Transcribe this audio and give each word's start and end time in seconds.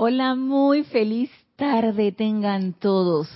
Hola, 0.00 0.36
muy 0.36 0.84
feliz 0.84 1.28
tarde 1.56 2.12
tengan 2.12 2.72
todos. 2.72 3.28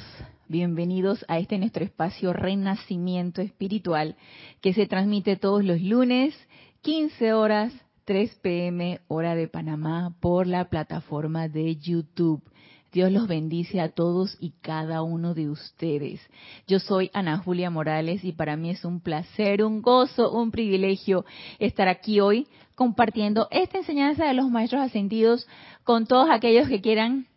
Bienvenidos 0.47 1.25
a 1.27 1.41
este 1.41 1.59
nuestro 1.59 1.83
espacio 1.83 2.33
Renacimiento 2.33 3.43
Espiritual 3.43 4.15
que 4.61 4.73
se 4.73 4.87
transmite 4.87 5.35
todos 5.35 5.65
los 5.65 5.83
lunes, 5.83 6.37
15 6.83 7.33
horas, 7.33 7.73
3 8.05 8.39
pm, 8.43 9.01
hora 9.09 9.35
de 9.35 9.49
Panamá, 9.49 10.15
por 10.21 10.47
la 10.47 10.71
plataforma 10.71 11.49
de 11.49 11.75
YouTube. 11.75 12.45
Dios 12.93 13.11
los 13.11 13.27
bendice 13.27 13.81
a 13.81 13.89
todos 13.89 14.37
y 14.39 14.53
cada 14.61 15.03
uno 15.03 15.33
de 15.33 15.49
ustedes. 15.49 16.21
Yo 16.67 16.79
soy 16.79 17.11
Ana 17.15 17.39
Julia 17.39 17.71
Morales 17.71 18.23
y 18.23 18.33
para 18.33 18.57
mí 18.57 18.69
es 18.69 18.85
un 18.85 19.01
placer, 19.01 19.65
un 19.65 19.81
gozo, 19.81 20.31
un 20.31 20.51
privilegio 20.51 21.25
estar 21.59 21.89
aquí 21.89 22.21
hoy 22.21 22.47
compartiendo 22.75 23.49
esta 23.51 23.79
enseñanza 23.79 24.27
de 24.27 24.35
los 24.35 24.51
maestros 24.51 24.83
ascendidos 24.83 25.49
con 25.85 26.07
todos 26.07 26.29
aquellos 26.31 26.69
que 26.69 26.83
quieran 26.83 27.29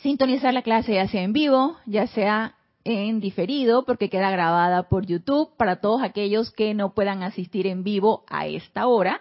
sintonizar 0.00 0.54
la 0.54 0.62
clase, 0.62 0.94
ya 0.94 1.08
sea 1.08 1.22
en 1.22 1.32
vivo, 1.32 1.76
ya 1.86 2.06
sea 2.06 2.54
en 2.84 3.18
diferido, 3.18 3.84
porque 3.84 4.08
queda 4.08 4.30
grabada 4.30 4.84
por 4.88 5.04
YouTube 5.04 5.50
para 5.56 5.80
todos 5.80 6.02
aquellos 6.02 6.52
que 6.52 6.74
no 6.74 6.94
puedan 6.94 7.24
asistir 7.24 7.66
en 7.66 7.82
vivo 7.82 8.24
a 8.28 8.46
esta 8.46 8.86
hora. 8.86 9.20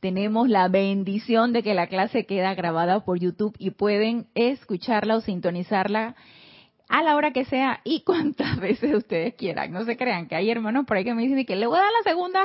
Tenemos 0.00 0.48
la 0.48 0.68
bendición 0.68 1.52
de 1.52 1.62
que 1.62 1.74
la 1.74 1.86
clase 1.86 2.26
queda 2.26 2.54
grabada 2.54 3.04
por 3.04 3.18
YouTube 3.18 3.56
y 3.58 3.70
pueden 3.70 4.26
escucharla 4.34 5.16
o 5.16 5.20
sintonizarla 5.20 6.14
a 6.88 7.02
la 7.02 7.16
hora 7.16 7.32
que 7.32 7.44
sea 7.44 7.80
y 7.84 8.00
cuantas 8.04 8.58
veces 8.60 8.94
ustedes 8.94 9.34
quieran. 9.34 9.72
No 9.72 9.84
se 9.84 9.96
crean 9.96 10.28
que 10.28 10.36
hay 10.36 10.50
hermanos 10.50 10.86
por 10.86 10.96
ahí 10.96 11.04
que 11.04 11.14
me 11.14 11.22
dicen 11.22 11.44
que 11.44 11.56
le 11.56 11.66
voy 11.66 11.78
a 11.78 11.82
dar 11.82 11.92
la 11.92 12.10
segunda, 12.10 12.42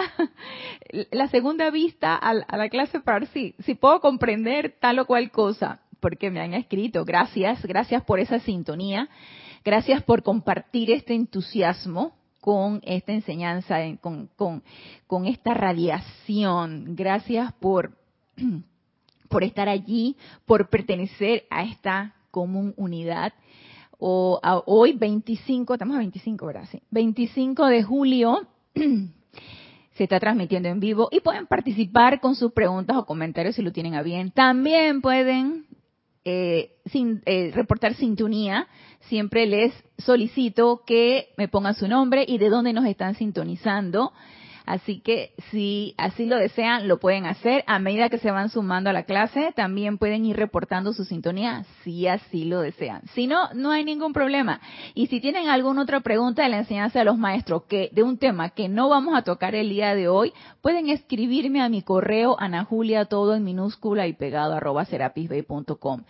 la 1.12 1.28
segunda 1.28 1.70
vista 1.70 2.16
a, 2.16 2.34
la 2.34 2.70
clase 2.70 3.00
para 3.00 3.26
si, 3.28 3.56
si 3.60 3.76
puedo 3.76 4.00
comprender 4.00 4.76
tal 4.80 5.00
o 5.00 5.06
cual 5.06 5.32
cosa, 5.32 5.82
porque 6.00 6.32
me 6.32 6.42
han 6.42 6.54
escrito. 6.54 7.06
Gracias, 7.06 7.66
gracias 7.66 8.04
por 8.04 8.20
esa 8.20 8.40
sintonía. 8.40 9.10
Gracias 9.64 10.02
por 10.04 10.24
compartir 10.24 10.90
este 10.90 11.14
entusiasmo 11.14 12.14
con 12.42 12.82
esta 12.84 13.14
enseñanza, 13.14 13.78
con, 14.02 14.30
con, 14.36 15.26
esta 15.26 15.54
radiación. 15.54 16.96
Gracias 16.96 17.54
por, 17.54 17.92
por 19.30 19.44
estar 19.46 19.70
allí, 19.70 20.18
por 20.46 20.68
pertenecer 20.70 21.46
a 21.50 21.64
esta 21.64 22.16
común 22.32 22.74
unidad 22.76 23.32
hoy 24.02 24.94
25, 24.94 25.74
estamos 25.74 25.96
a 25.96 26.00
25, 26.00 26.46
¿verdad? 26.46 26.68
Sí. 26.72 26.82
25 26.90 27.68
de 27.68 27.84
julio 27.84 28.48
se 28.74 30.04
está 30.04 30.20
transmitiendo 30.20 30.70
en 30.70 30.80
vivo 30.80 31.10
y 31.12 31.20
pueden 31.20 31.46
participar 31.46 32.20
con 32.20 32.36
sus 32.36 32.52
preguntas 32.52 32.98
o 32.98 33.06
comentarios 33.06 33.56
si 33.56 33.62
lo 33.62 33.72
tienen 33.72 33.94
a 33.94 34.02
bien. 34.02 34.32
También 34.32 35.02
pueden 35.02 35.66
eh, 36.26 36.72
sin, 36.86 37.22
eh, 37.26 37.52
reportar 37.54 37.94
sintonía. 37.96 38.68
Siempre 39.08 39.46
les 39.46 39.74
solicito 39.98 40.84
que 40.86 41.30
me 41.38 41.48
pongan 41.48 41.76
su 41.76 41.88
nombre 41.88 42.26
y 42.28 42.38
de 42.38 42.50
dónde 42.50 42.74
nos 42.74 42.86
están 42.86 43.16
sintonizando 43.16 44.14
Así 44.66 45.00
que 45.00 45.34
si 45.50 45.96
así 45.98 46.26
lo 46.26 46.38
desean, 46.38 46.88
lo 46.88 47.00
pueden 47.00 47.26
hacer. 47.26 47.64
A 47.68 47.80
medida 47.80 48.10
que 48.10 48.20
se 48.20 48.32
van 48.32 48.50
sumando 48.50 48.90
a 48.90 48.94
la 48.94 49.04
clase, 49.04 49.52
también 49.56 49.98
pueden 49.98 50.26
ir 50.26 50.38
reportando 50.38 50.94
su 50.94 51.04
sintonía 51.04 51.66
si 51.84 52.08
así 52.08 52.46
lo 52.46 52.62
desean. 52.62 53.02
Si 53.14 53.28
no, 53.28 53.54
no 53.54 53.72
hay 53.72 53.84
ningún 53.84 54.14
problema. 54.14 54.62
Y 54.94 55.08
si 55.08 55.20
tienen 55.20 55.50
alguna 55.50 55.82
otra 55.82 56.02
pregunta 56.02 56.44
de 56.44 56.50
la 56.50 56.60
enseñanza 56.60 57.00
de 57.00 57.06
los 57.06 57.18
maestros 57.18 57.64
que 57.64 57.90
de 57.92 58.04
un 58.04 58.18
tema 58.18 58.52
que 58.52 58.70
no 58.70 58.90
vamos 58.90 59.18
a 59.18 59.24
tocar 59.24 59.56
el 59.56 59.70
día 59.70 59.96
de 59.96 60.08
hoy, 60.08 60.34
pueden 60.62 60.90
escribirme 60.90 61.62
a 61.62 61.70
mi 61.70 61.82
correo 61.82 62.36
anajulia 62.40 63.06
todo 63.06 63.36
en 63.36 63.44
minúscula 63.44 64.08
y 64.08 64.14
pegado 64.14 64.54
arroba 64.54 64.86
serapisbay.com. 64.86 66.04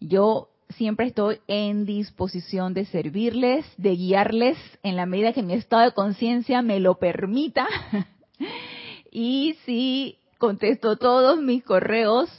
Yo 0.00 0.48
siempre 0.70 1.06
estoy 1.06 1.40
en 1.46 1.84
disposición 1.84 2.74
de 2.74 2.84
servirles, 2.86 3.64
de 3.76 3.96
guiarles 3.96 4.58
en 4.82 4.96
la 4.96 5.06
medida 5.06 5.32
que 5.32 5.42
mi 5.42 5.54
estado 5.54 5.82
de 5.82 5.92
conciencia 5.92 6.62
me 6.62 6.80
lo 6.80 6.98
permita. 6.98 7.66
y 9.10 9.56
si 9.64 10.18
contesto 10.38 10.96
todos 10.96 11.40
mis 11.40 11.64
correos, 11.64 12.30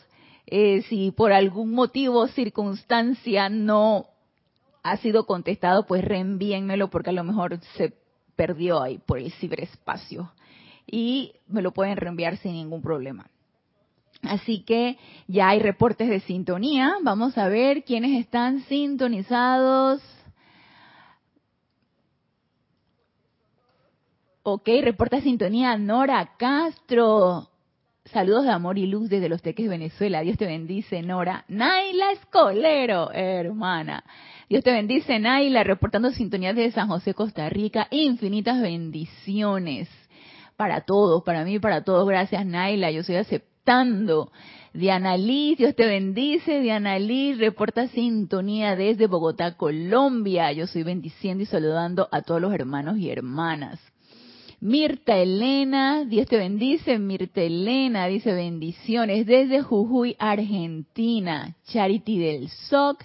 eh, 0.45 0.83
si 0.83 1.11
por 1.11 1.31
algún 1.31 1.71
motivo 1.71 2.27
circunstancia 2.27 3.49
no 3.49 4.07
ha 4.83 4.97
sido 4.97 5.25
contestado, 5.25 5.85
pues 5.85 6.03
reenvíenmelo 6.03 6.89
porque 6.89 7.09
a 7.09 7.13
lo 7.13 7.23
mejor 7.23 7.59
se 7.75 7.93
perdió 8.35 8.81
ahí 8.81 8.97
por 8.99 9.19
el 9.19 9.31
ciberespacio. 9.33 10.31
Y 10.87 11.33
me 11.47 11.61
lo 11.61 11.71
pueden 11.71 11.97
reenviar 11.97 12.37
sin 12.37 12.53
ningún 12.53 12.81
problema. 12.81 13.29
Así 14.21 14.63
que 14.63 14.97
ya 15.27 15.49
hay 15.49 15.59
reportes 15.59 16.09
de 16.09 16.19
sintonía. 16.21 16.95
Vamos 17.03 17.37
a 17.37 17.47
ver 17.47 17.83
quiénes 17.83 18.19
están 18.19 18.61
sintonizados. 18.61 20.01
Ok, 24.43 24.67
reporta 24.81 25.21
sintonía 25.21 25.77
Nora 25.77 26.31
Castro. 26.37 27.49
Saludos 28.05 28.45
de 28.45 28.51
amor 28.51 28.79
y 28.79 28.87
luz 28.87 29.07
desde 29.09 29.29
Los 29.29 29.41
Teques, 29.41 29.69
Venezuela. 29.69 30.21
Dios 30.21 30.37
te 30.37 30.47
bendice, 30.47 31.03
Nora. 31.03 31.45
Naila 31.47 32.11
Escolero, 32.13 33.11
hermana. 33.11 34.03
Dios 34.49 34.63
te 34.63 34.71
bendice, 34.71 35.19
Naila, 35.19 35.63
reportando 35.63 36.09
sintonía 36.09 36.53
desde 36.53 36.71
San 36.71 36.87
José, 36.87 37.13
Costa 37.13 37.47
Rica. 37.49 37.87
Infinitas 37.91 38.59
bendiciones 38.59 39.87
para 40.57 40.81
todos, 40.81 41.23
para 41.23 41.43
mí 41.43 41.55
y 41.55 41.59
para 41.59 41.83
todos. 41.83 42.07
Gracias, 42.07 42.45
Naila. 42.45 42.89
Yo 42.89 43.03
soy 43.03 43.17
aceptada 43.69 44.25
Diana 44.71 45.17
Liz, 45.17 45.57
Dios 45.57 45.75
te 45.75 45.87
bendice. 45.87 46.61
Diana 46.61 46.99
Liz, 46.99 47.39
reporta 47.39 47.87
sintonía 47.87 48.75
desde 48.75 49.07
Bogotá, 49.07 49.57
Colombia. 49.57 50.51
Yo 50.51 50.67
soy 50.67 50.83
bendiciendo 50.83 51.43
y 51.43 51.47
saludando 51.47 52.07
a 52.11 52.21
todos 52.21 52.39
los 52.39 52.53
hermanos 52.53 52.97
y 52.99 53.09
hermanas. 53.09 53.79
Mirta 54.61 55.17
Elena, 55.17 56.05
Dios 56.05 56.27
te 56.27 56.37
bendice. 56.37 56.99
Mirta 56.99 57.41
Elena 57.41 58.05
dice 58.07 58.31
bendiciones 58.33 59.25
desde 59.25 59.61
Jujuy, 59.61 60.15
Argentina. 60.19 61.55
Charity 61.65 62.19
del 62.19 62.49
SOC. 62.49 63.03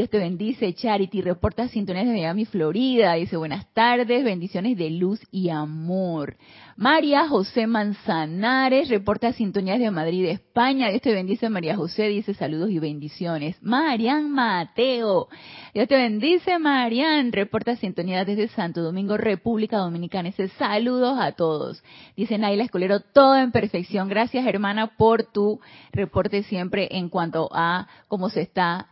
Dios 0.00 0.08
te 0.08 0.18
bendice, 0.18 0.72
Charity. 0.72 1.20
Reporta 1.20 1.68
sintonías 1.68 2.06
de 2.06 2.12
Miami, 2.12 2.46
Florida. 2.46 3.12
Dice 3.16 3.36
buenas 3.36 3.70
tardes, 3.74 4.24
bendiciones 4.24 4.78
de 4.78 4.88
luz 4.88 5.20
y 5.30 5.50
amor. 5.50 6.38
María 6.74 7.28
José 7.28 7.66
Manzanares 7.66 8.88
reporta 8.88 9.34
sintonías 9.34 9.78
de 9.78 9.90
Madrid, 9.90 10.24
España. 10.24 10.88
Dios 10.88 11.02
te 11.02 11.12
bendice, 11.12 11.50
María 11.50 11.76
José. 11.76 12.08
Dice 12.08 12.32
saludos 12.32 12.70
y 12.70 12.78
bendiciones. 12.78 13.62
Marian 13.62 14.30
Mateo. 14.30 15.28
Dios 15.74 15.86
te 15.86 15.96
bendice, 15.96 16.58
Marian. 16.58 17.30
Reporta 17.30 17.76
sintonías 17.76 18.26
desde 18.26 18.48
Santo 18.48 18.80
Domingo, 18.80 19.18
República 19.18 19.76
Dominicana. 19.76 20.30
Dice 20.30 20.48
saludos 20.48 21.18
a 21.20 21.32
todos. 21.32 21.84
Dice 22.16 22.38
Naila 22.38 22.64
Escolero, 22.64 23.00
todo 23.00 23.36
en 23.36 23.52
perfección. 23.52 24.08
Gracias, 24.08 24.46
hermana, 24.46 24.96
por 24.96 25.24
tu 25.24 25.60
reporte 25.92 26.42
siempre 26.44 26.88
en 26.90 27.10
cuanto 27.10 27.50
a 27.52 27.86
cómo 28.08 28.30
se 28.30 28.40
está 28.40 28.86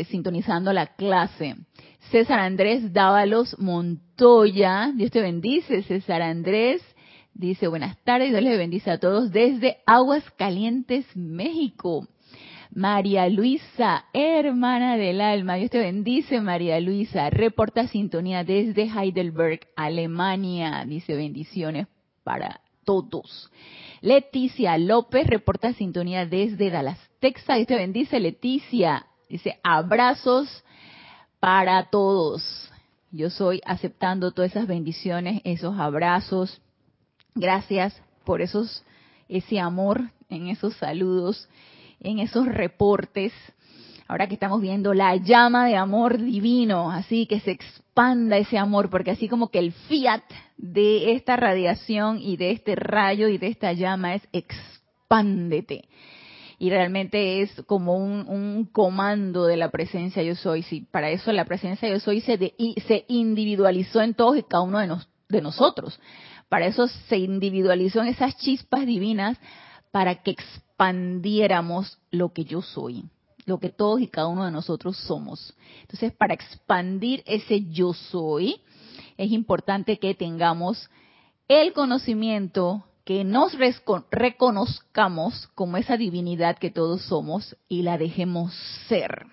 eh, 0.00 0.04
sintonizando 0.04 0.72
la 0.72 0.86
clase. 0.86 1.56
César 2.10 2.40
Andrés 2.40 2.92
Dávalos 2.92 3.58
Montoya, 3.58 4.92
Dios 4.94 5.10
te 5.10 5.20
bendice, 5.20 5.82
César 5.82 6.22
Andrés. 6.22 6.82
Dice, 7.34 7.68
buenas 7.68 7.96
tardes, 8.04 8.30
Dios 8.30 8.42
les 8.42 8.58
bendice 8.58 8.90
a 8.90 8.98
todos 8.98 9.30
desde 9.30 9.78
Aguas 9.86 10.24
Calientes, 10.32 11.06
México. 11.14 12.06
María 12.74 13.28
Luisa, 13.28 14.06
hermana 14.14 14.96
del 14.96 15.20
alma, 15.20 15.56
Dios 15.56 15.70
te 15.70 15.78
bendice, 15.78 16.40
María 16.40 16.80
Luisa. 16.80 17.28
Reporta 17.28 17.86
sintonía 17.88 18.44
desde 18.44 18.84
Heidelberg, 18.84 19.60
Alemania. 19.76 20.84
Dice 20.86 21.14
bendiciones 21.14 21.86
para 22.24 22.60
todos. 22.84 23.50
Leticia 24.00 24.76
López 24.78 25.26
reporta 25.26 25.72
sintonía 25.74 26.26
desde 26.26 26.70
Dallas, 26.70 26.98
Texas. 27.20 27.56
Dios 27.56 27.68
te 27.68 27.76
bendice, 27.76 28.20
Leticia. 28.20 29.06
Dice, 29.32 29.58
abrazos 29.62 30.62
para 31.40 31.88
todos. 31.88 32.70
Yo 33.10 33.30
soy 33.30 33.62
aceptando 33.64 34.32
todas 34.32 34.50
esas 34.50 34.66
bendiciones, 34.66 35.40
esos 35.44 35.78
abrazos. 35.80 36.60
Gracias 37.34 37.98
por 38.26 38.42
esos, 38.42 38.84
ese 39.30 39.58
amor 39.58 40.02
en 40.28 40.48
esos 40.48 40.76
saludos, 40.76 41.48
en 42.00 42.18
esos 42.18 42.44
reportes. 42.44 43.32
Ahora 44.06 44.26
que 44.26 44.34
estamos 44.34 44.60
viendo 44.60 44.92
la 44.92 45.16
llama 45.16 45.66
de 45.66 45.76
amor 45.76 46.18
divino, 46.18 46.90
así 46.90 47.24
que 47.24 47.40
se 47.40 47.52
expanda 47.52 48.36
ese 48.36 48.58
amor, 48.58 48.90
porque 48.90 49.12
así 49.12 49.28
como 49.28 49.48
que 49.48 49.60
el 49.60 49.72
fiat 49.72 50.24
de 50.58 51.14
esta 51.14 51.36
radiación 51.36 52.18
y 52.20 52.36
de 52.36 52.50
este 52.50 52.74
rayo 52.76 53.28
y 53.28 53.38
de 53.38 53.46
esta 53.46 53.72
llama 53.72 54.14
es 54.14 54.28
expándete 54.30 55.88
y 56.62 56.70
realmente 56.70 57.42
es 57.42 57.50
como 57.66 57.96
un, 57.96 58.68
comando 58.70 59.46
de 59.46 59.56
la 59.56 59.72
presencia 59.72 60.22
yo 60.22 60.36
soy. 60.36 60.62
Sí, 60.62 60.86
para 60.92 61.10
eso 61.10 61.32
la 61.32 61.44
presencia 61.44 61.88
yo 61.88 61.98
soy 61.98 62.20
se, 62.20 62.54
se 62.86 63.04
individualizó 63.08 64.00
en 64.00 64.14
todos 64.14 64.38
y 64.38 64.44
cada 64.44 64.62
uno 64.62 64.78
de, 64.78 64.96
de 65.28 65.42
nosotros. 65.42 65.98
Para 66.48 66.66
eso 66.66 66.86
se 66.86 67.18
individualizó 67.18 68.00
en 68.02 68.06
esas 68.06 68.36
chispas 68.36 68.86
divinas 68.86 69.38
para 69.90 70.22
que 70.22 70.30
expandiéramos 70.30 71.98
lo 72.12 72.32
que 72.32 72.44
yo 72.44 72.62
soy. 72.62 73.06
lo 73.44 73.58
que 73.58 73.70
todos 73.70 74.00
y 74.00 74.06
cada 74.06 74.28
uno 74.28 74.44
de 74.44 74.52
nosotros 74.52 74.96
somos. 74.98 75.56
Entonces, 75.80 76.12
para 76.12 76.32
expandir 76.32 77.24
ese 77.26 77.64
yo 77.72 77.92
soy, 77.92 78.60
es 79.16 79.32
importante 79.32 79.98
que 79.98 80.14
tengamos 80.14 80.88
el 81.48 81.72
conocimiento, 81.72 82.84
que 83.04 83.24
nos 83.24 83.56
reconozcamos 84.10 85.48
como 85.54 85.76
esa 85.76 85.96
divinidad 85.96 86.58
que 86.58 86.70
todos 86.70 87.02
somos 87.02 87.56
y 87.68 87.82
la 87.82 87.98
dejemos 87.98 88.54
ser. 88.88 89.26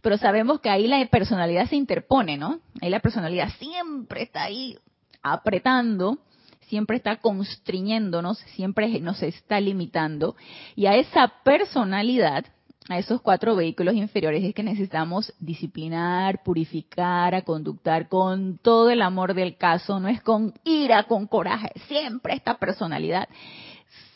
Pero 0.00 0.18
sabemos 0.18 0.60
que 0.60 0.68
ahí 0.68 0.88
la 0.88 1.04
personalidad 1.06 1.68
se 1.68 1.76
interpone, 1.76 2.36
¿no? 2.36 2.60
Ahí 2.80 2.90
la 2.90 3.00
personalidad 3.00 3.50
siempre 3.58 4.22
está 4.22 4.42
ahí 4.42 4.76
apretando, 5.22 6.18
siempre 6.62 6.96
está 6.96 7.16
constriñéndonos, 7.16 8.38
siempre 8.56 8.88
nos 9.00 9.22
está 9.22 9.60
limitando. 9.60 10.34
Y 10.74 10.86
a 10.86 10.96
esa 10.96 11.28
personalidad 11.44 12.46
a 12.88 12.98
esos 12.98 13.20
cuatro 13.20 13.54
vehículos 13.54 13.94
inferiores 13.94 14.42
es 14.42 14.54
que 14.54 14.62
necesitamos 14.62 15.32
disciplinar, 15.38 16.42
purificar, 16.42 17.34
a 17.34 17.42
conductar 17.42 18.08
con 18.08 18.58
todo 18.58 18.90
el 18.90 19.02
amor 19.02 19.34
del 19.34 19.56
caso, 19.56 20.00
no 20.00 20.08
es 20.08 20.20
con 20.20 20.54
ira, 20.64 21.04
con 21.04 21.26
coraje, 21.26 21.72
siempre 21.86 22.34
esta 22.34 22.58
personalidad 22.58 23.28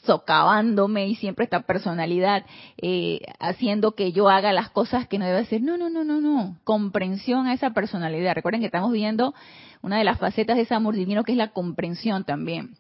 socavándome 0.05 1.09
y 1.09 1.17
siempre 1.17 1.45
esta 1.45 1.63
personalidad 1.63 2.47
eh, 2.79 3.21
haciendo 3.41 3.97
que 3.97 4.13
yo 4.13 4.29
haga 4.29 4.53
las 4.53 4.71
cosas 4.71 5.09
que 5.09 5.19
no 5.19 5.27
debe 5.27 5.41
hacer. 5.41 5.61
No, 5.61 5.77
no, 5.77 5.91
no, 5.91 6.05
no, 6.05 6.21
no. 6.21 6.57
Comprensión 6.63 7.49
a 7.49 7.53
esa 7.53 7.71
personalidad. 7.71 8.35
Recuerden 8.35 8.61
que 8.61 8.67
estamos 8.67 8.93
viendo 8.93 9.35
una 9.83 9.99
de 9.99 10.05
las 10.05 10.19
facetas 10.19 10.57
de 10.57 10.63
ese 10.63 10.75
amor 10.75 10.95
divino 10.95 11.25
que 11.25 11.33
es 11.33 11.39
la 11.39 11.49
comprensión 11.49 12.23
también. 12.23 12.77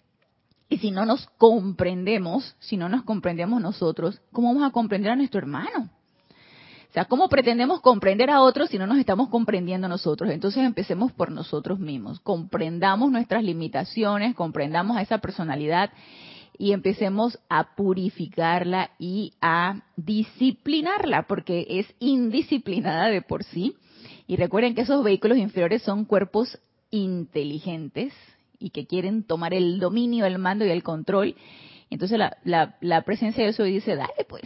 Y 0.69 0.79
si 0.79 0.91
no 0.91 1.07
nos 1.07 1.27
comprendemos, 1.39 2.57
si 2.59 2.77
no 2.77 2.89
nos 2.89 3.05
comprendemos 3.05 3.61
nosotros, 3.61 4.21
¿cómo 4.33 4.49
vamos 4.49 4.69
a 4.69 4.73
comprender 4.73 5.13
a 5.13 5.17
nuestro 5.17 5.39
hermano? 5.39 5.91
O 6.91 6.93
sea, 6.93 7.05
¿cómo 7.05 7.29
pretendemos 7.29 7.81
comprender 7.81 8.31
a 8.31 8.41
otros 8.41 8.71
si 8.71 8.79
no 8.79 8.87
nos 8.87 8.99
estamos 8.99 9.29
comprendiendo 9.29 9.87
nosotros? 9.87 10.31
Entonces 10.31 10.65
empecemos 10.65 11.13
por 11.13 11.31
nosotros 11.31 11.79
mismos. 11.79 12.21
Comprendamos 12.21 13.11
nuestras 13.11 13.45
limitaciones, 13.45 14.35
comprendamos 14.35 14.97
a 14.97 15.03
esa 15.03 15.19
personalidad 15.19 15.91
y 16.59 16.73
empecemos 16.73 17.39
a 17.49 17.75
purificarla 17.77 18.91
y 18.99 19.35
a 19.43 19.83
disciplinarla, 19.97 21.27
porque 21.27 21.67
es 21.69 21.87
indisciplinada 21.99 23.09
de 23.09 23.23
por 23.23 23.45
sí. 23.45 23.77
Y 24.27 24.37
recuerden 24.37 24.75
que 24.75 24.83
esos 24.83 25.05
vehículos 25.05 25.39
inferiores 25.39 25.83
son 25.83 26.05
cuerpos 26.07 26.59
inteligentes, 26.91 28.15
y 28.58 28.70
que 28.70 28.87
quieren 28.87 29.23
tomar 29.23 29.55
el 29.55 29.79
dominio, 29.79 30.26
el 30.26 30.38
mando 30.38 30.64
y 30.64 30.70
el 30.70 30.82
control. 30.82 31.35
Entonces 31.91 32.19
la, 32.19 32.76
la, 32.81 33.03
presencia 33.03 33.44
de 33.44 33.50
eso 33.50 33.62
dice, 33.62 33.94
dale 33.94 34.26
pues, 34.29 34.43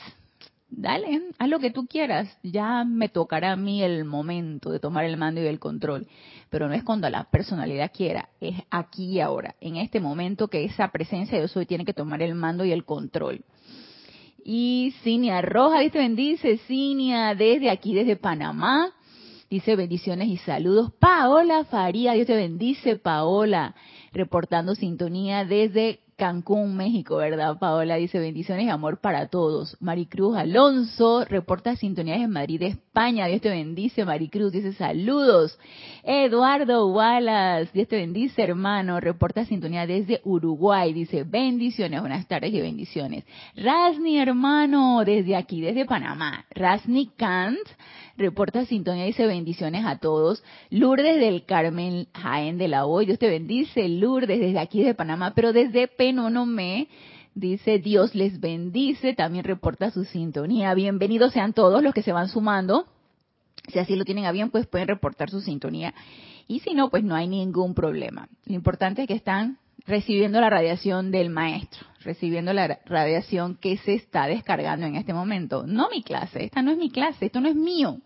dale, 0.69 1.23
haz 1.39 1.49
lo 1.49 1.59
que 1.59 1.71
tú 1.71 1.87
quieras, 1.87 2.29
ya 2.43 2.85
me 2.85 3.09
tocará 3.09 3.53
a 3.53 3.57
mí 3.57 3.83
el 3.83 4.05
momento 4.05 4.71
de 4.71 4.79
tomar 4.79 5.05
el 5.05 5.17
mando 5.17 5.43
y 5.43 5.47
el 5.47 5.59
control. 5.59 6.07
Pero 6.49 6.69
no 6.69 6.75
es 6.75 6.85
cuando 6.85 7.09
la 7.09 7.25
personalidad 7.25 7.93
quiera, 7.95 8.29
es 8.41 8.57
aquí 8.71 9.07
y 9.07 9.21
ahora, 9.21 9.55
en 9.61 9.77
este 9.77 10.01
momento 10.01 10.49
que 10.49 10.65
esa 10.65 10.89
presencia 10.89 11.39
de 11.39 11.45
eso 11.45 11.65
tiene 11.65 11.85
que 11.85 11.95
tomar 11.95 12.23
el 12.23 12.35
mando 12.35 12.65
y 12.65 12.73
el 12.73 12.85
control. 12.85 13.45
Y 14.45 14.95
Cinia 15.03 15.43
Roja 15.43 15.81
dice, 15.81 15.99
bendice, 15.99 16.59
Cinia, 16.67 17.35
desde 17.35 17.71
aquí, 17.71 17.95
desde 17.95 18.17
Panamá. 18.17 18.93
Dice 19.51 19.77
bendiciones 19.77 20.29
y 20.29 20.37
saludos. 20.39 20.93
Paola 20.99 21.65
Faría, 21.65 22.13
Dios 22.13 22.27
te 22.27 22.37
bendice, 22.37 22.97
Paola 22.97 23.75
reportando 24.13 24.75
sintonía 24.75 25.45
desde 25.45 26.01
Cancún, 26.21 26.77
México, 26.77 27.17
¿verdad? 27.17 27.59
Paola 27.59 27.97
dice 27.97 28.19
bendiciones 28.19 28.67
y 28.67 28.69
amor 28.69 29.01
para 29.01 29.29
todos. 29.29 29.79
Maricruz 29.81 30.37
Alonso 30.37 31.25
reporta 31.25 31.77
sintonías 31.77 32.21
en 32.21 32.31
Madrid, 32.31 32.61
España. 32.61 33.25
Dios 33.27 33.41
te 33.41 33.49
bendice, 33.49 34.05
Maricruz. 34.05 34.53
Dice 34.53 34.75
saludos. 34.75 35.59
Eduardo 36.05 36.89
Wallace, 36.89 37.71
Dios 37.73 37.89
te 37.89 37.97
bendice, 37.97 38.43
hermano. 38.43 39.01
Reporta 39.01 39.47
sintonía 39.47 39.87
desde 39.87 40.21
Uruguay. 40.25 40.93
Dice 40.93 41.25
bendiciones, 41.25 42.01
buenas 42.01 42.29
tardes 42.29 42.53
y 42.53 42.61
bendiciones. 42.61 43.25
Rasni, 43.57 44.19
hermano, 44.19 45.03
desde 45.07 45.37
aquí, 45.37 45.63
desde 45.63 45.87
Panamá. 45.87 46.45
Rasni 46.51 47.07
Kant 47.17 47.67
reporta 48.21 48.67
sintonía, 48.67 49.05
dice 49.05 49.27
bendiciones 49.27 49.85
a 49.85 49.99
todos. 49.99 50.45
Lourdes 50.69 51.19
del 51.19 51.45
Carmen 51.45 52.07
Jaén 52.15 52.59
de 52.59 52.69
la 52.69 52.87
Hoy, 52.87 53.07
Dios 53.07 53.19
te 53.19 53.29
bendice, 53.29 53.89
Lourdes, 53.89 54.39
desde 54.39 54.59
aquí 54.59 54.85
de 54.85 54.95
Panamá, 54.95 55.33
pero 55.35 55.53
desde 55.53 55.89
Penonomé, 55.89 56.89
dice 57.35 57.79
Dios 57.79 58.15
les 58.15 58.39
bendice, 58.39 59.15
también 59.15 59.45
reporta 59.45 59.91
su 59.91 60.05
sintonía. 60.05 60.75
Bienvenidos 60.75 61.33
sean 61.33 61.55
todos 61.55 61.83
los 61.83 61.95
que 61.95 62.03
se 62.03 62.13
van 62.13 62.29
sumando. 62.29 62.87
Si 63.69 63.79
así 63.79 63.97
lo 63.97 64.05
tienen 64.05 64.27
a 64.27 64.33
bien, 64.33 64.51
pues 64.51 64.67
pueden 64.67 64.89
reportar 64.89 65.31
su 65.31 65.41
sintonía. 65.41 65.95
Y 66.47 66.61
si 66.61 66.75
no, 66.75 66.91
pues 66.91 67.05
no 67.05 67.15
hay 67.15 67.27
ningún 67.27 67.75
problema. 67.75 68.29
Lo 68.45 68.55
importante 68.55 69.03
es 69.03 69.09
que 69.09 69.15
están 69.15 69.59
recibiendo 69.87 70.41
la 70.41 70.51
radiación 70.51 71.11
del 71.11 71.31
maestro, 71.31 71.87
recibiendo 72.01 72.53
la 72.53 72.81
radiación 72.87 73.57
que 73.57 73.77
se 73.79 73.95
está 73.95 74.27
descargando 74.27 74.87
en 74.87 74.97
este 74.97 75.13
momento. 75.13 75.65
No 75.67 75.89
mi 75.91 76.03
clase, 76.03 76.45
esta 76.45 76.63
no 76.63 76.71
es 76.71 76.79
mi 76.79 76.91
clase, 76.91 77.27
esto 77.27 77.41
no 77.41 77.49
es 77.49 77.57
mío. 77.57 78.01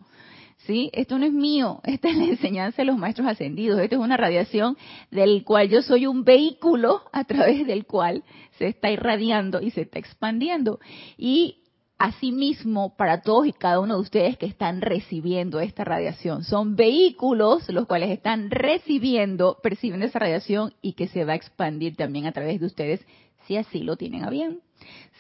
¿sí? 0.67 0.91
Esto 0.93 1.19
no 1.19 1.27
es 1.27 1.33
mío, 1.33 1.81
esta 1.85 2.09
es 2.09 2.17
la 2.17 2.25
enseñanza 2.25 2.83
de 2.83 2.87
los 2.87 2.97
maestros 2.97 3.29
ascendidos, 3.29 3.81
esto 3.81 3.97
es 3.97 4.03
una 4.03 4.17
radiación 4.17 4.77
del 5.11 5.45
cual 5.45 5.69
yo 5.69 5.83
soy 5.83 6.07
un 6.07 6.25
vehículo 6.25 7.03
a 7.13 7.25
través 7.25 7.67
del 7.67 7.87
cual 7.87 8.25
se 8.59 8.69
está 8.69 8.91
irradiando 8.91 9.61
y 9.61 9.71
se 9.71 9.83
está 9.83 9.99
expandiendo. 9.99 10.81
Y 11.17 11.64
asimismo 11.99 12.97
para 12.97 13.23
todos 13.23 13.47
y 13.47 13.53
cada 13.53 13.81
uno 13.81 13.95
de 13.95 14.01
ustedes 14.01 14.37
que 14.37 14.47
están 14.47 14.81
recibiendo 14.81 15.61
esta 15.61 15.85
radiación. 15.85 16.45
Son 16.45 16.77
vehículos 16.77 17.69
los 17.69 17.87
cuales 17.87 18.11
están 18.11 18.51
recibiendo, 18.51 19.59
percibiendo 19.63 20.07
esa 20.07 20.19
radiación 20.19 20.75
y 20.83 20.95
que 20.95 21.09
se 21.09 21.25
va 21.25 21.33
a 21.33 21.37
expandir 21.37 21.97
también 21.97 22.27
a 22.27 22.33
través 22.33 22.61
de 22.61 22.67
ustedes 22.67 23.07
si 23.47 23.57
así 23.57 23.83
lo 23.83 23.97
tienen 23.97 24.25
a 24.25 24.31
bien. 24.31 24.61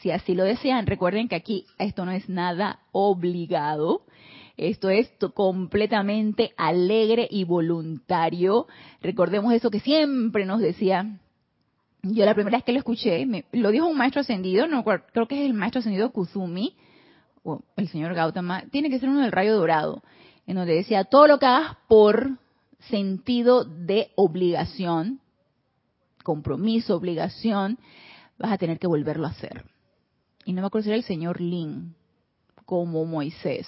Si 0.00 0.11
así 0.11 0.35
lo 0.35 0.44
desean, 0.44 0.87
recuerden 0.87 1.29
que 1.29 1.37
aquí 1.37 1.67
esto 1.79 2.05
no 2.05 2.12
es 2.12 2.29
nada 2.29 2.81
obligado, 2.93 4.03
esto 4.56 4.91
es 4.91 5.11
completamente 5.35 6.53
alegre 6.56 7.26
y 7.31 7.44
voluntario. 7.44 8.67
Recordemos 9.00 9.53
eso 9.53 9.71
que 9.71 9.81
siempre 9.81 10.44
nos 10.44 10.61
decía. 10.61 11.19
Yo 12.04 12.26
la 12.26 12.34
primera 12.34 12.58
vez 12.58 12.64
que 12.64 12.72
lo 12.72 12.78
escuché, 12.78 13.24
me, 13.24 13.46
lo 13.52 13.70
dijo 13.70 13.86
un 13.86 13.96
maestro 13.96 14.20
ascendido, 14.20 14.66
no 14.66 14.84
creo 14.84 15.26
que 15.26 15.40
es 15.40 15.46
el 15.46 15.54
maestro 15.54 15.78
ascendido 15.78 16.12
Kuzumi, 16.12 16.76
o 17.42 17.62
el 17.76 17.88
señor 17.88 18.14
Gautama, 18.14 18.64
tiene 18.70 18.90
que 18.90 18.99
ser 18.99 19.08
uno 19.08 19.20
del 19.20 19.32
rayo 19.32 19.56
dorado, 19.56 20.02
en 20.46 20.56
donde 20.56 20.75
decía, 20.75 21.04
todo 21.04 21.26
lo 21.26 21.38
que 21.38 21.46
hagas 21.46 21.76
por 21.88 22.38
sentido 22.90 23.64
de 23.64 24.11
obligación, 24.16 25.20
compromiso, 26.23 26.94
obligación, 26.94 27.78
vas 28.38 28.52
a 28.52 28.58
tener 28.58 28.78
que 28.78 28.87
volverlo 28.87 29.26
a 29.26 29.30
hacer. 29.30 29.64
Y 30.44 30.52
no 30.52 30.61
me 30.61 30.66
acuerdo 30.66 30.84
si 30.84 30.90
era 30.90 30.99
el 30.99 31.04
señor 31.04 31.40
Lin, 31.40 31.94
como 32.66 33.06
Moisés 33.06 33.66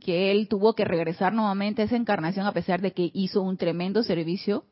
que 0.00 0.30
él 0.30 0.46
tuvo 0.46 0.74
que 0.74 0.84
regresar 0.84 1.32
nuevamente 1.32 1.82
a 1.82 1.86
esa 1.86 1.96
encarnación 1.96 2.46
a 2.46 2.52
pesar 2.52 2.80
de 2.80 2.92
que 2.92 3.10
hizo 3.12 3.42
un 3.42 3.56
tremendo 3.56 4.04
servicio, 4.04 4.64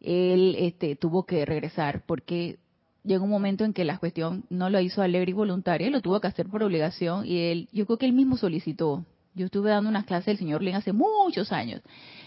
él 0.00 0.56
este, 0.58 0.96
tuvo 0.96 1.24
que 1.24 1.44
regresar 1.44 2.04
porque 2.06 2.58
llegó 3.04 3.24
un 3.24 3.30
momento 3.30 3.64
en 3.64 3.72
que 3.72 3.84
la 3.84 3.98
cuestión 3.98 4.44
no 4.50 4.70
lo 4.70 4.80
hizo 4.80 5.02
alegre 5.02 5.30
y 5.30 5.34
voluntaria, 5.34 5.90
lo 5.90 6.00
tuvo 6.00 6.20
que 6.20 6.28
hacer 6.28 6.48
por 6.48 6.62
obligación 6.62 7.26
y 7.26 7.38
él, 7.50 7.68
yo 7.72 7.86
creo 7.86 7.98
que 7.98 8.06
él 8.06 8.12
mismo 8.12 8.36
solicitó. 8.36 9.04
Yo 9.34 9.46
estuve 9.46 9.70
dando 9.70 9.88
unas 9.88 10.06
clases 10.06 10.26
del 10.26 10.38
señor 10.38 10.60
Lin 10.60 10.74
hace 10.74 10.92
muchos 10.92 11.52
años. 11.52 11.82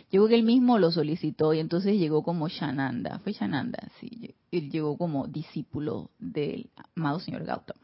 Creo 0.10 0.28
que 0.28 0.36
él 0.36 0.44
mismo 0.44 0.80
lo 0.80 0.90
solicitó 0.90 1.54
y 1.54 1.60
entonces 1.60 2.00
llegó 2.00 2.24
como 2.24 2.48
Shananda, 2.48 3.20
fue 3.20 3.34
Shananda, 3.34 3.90
sí, 4.00 4.36
él 4.52 4.70
llegó 4.70 4.98
como 4.98 5.28
discípulo 5.28 6.12
del 6.20 6.70
amado 6.96 7.20
señor 7.20 7.44
Gautama. 7.44 7.82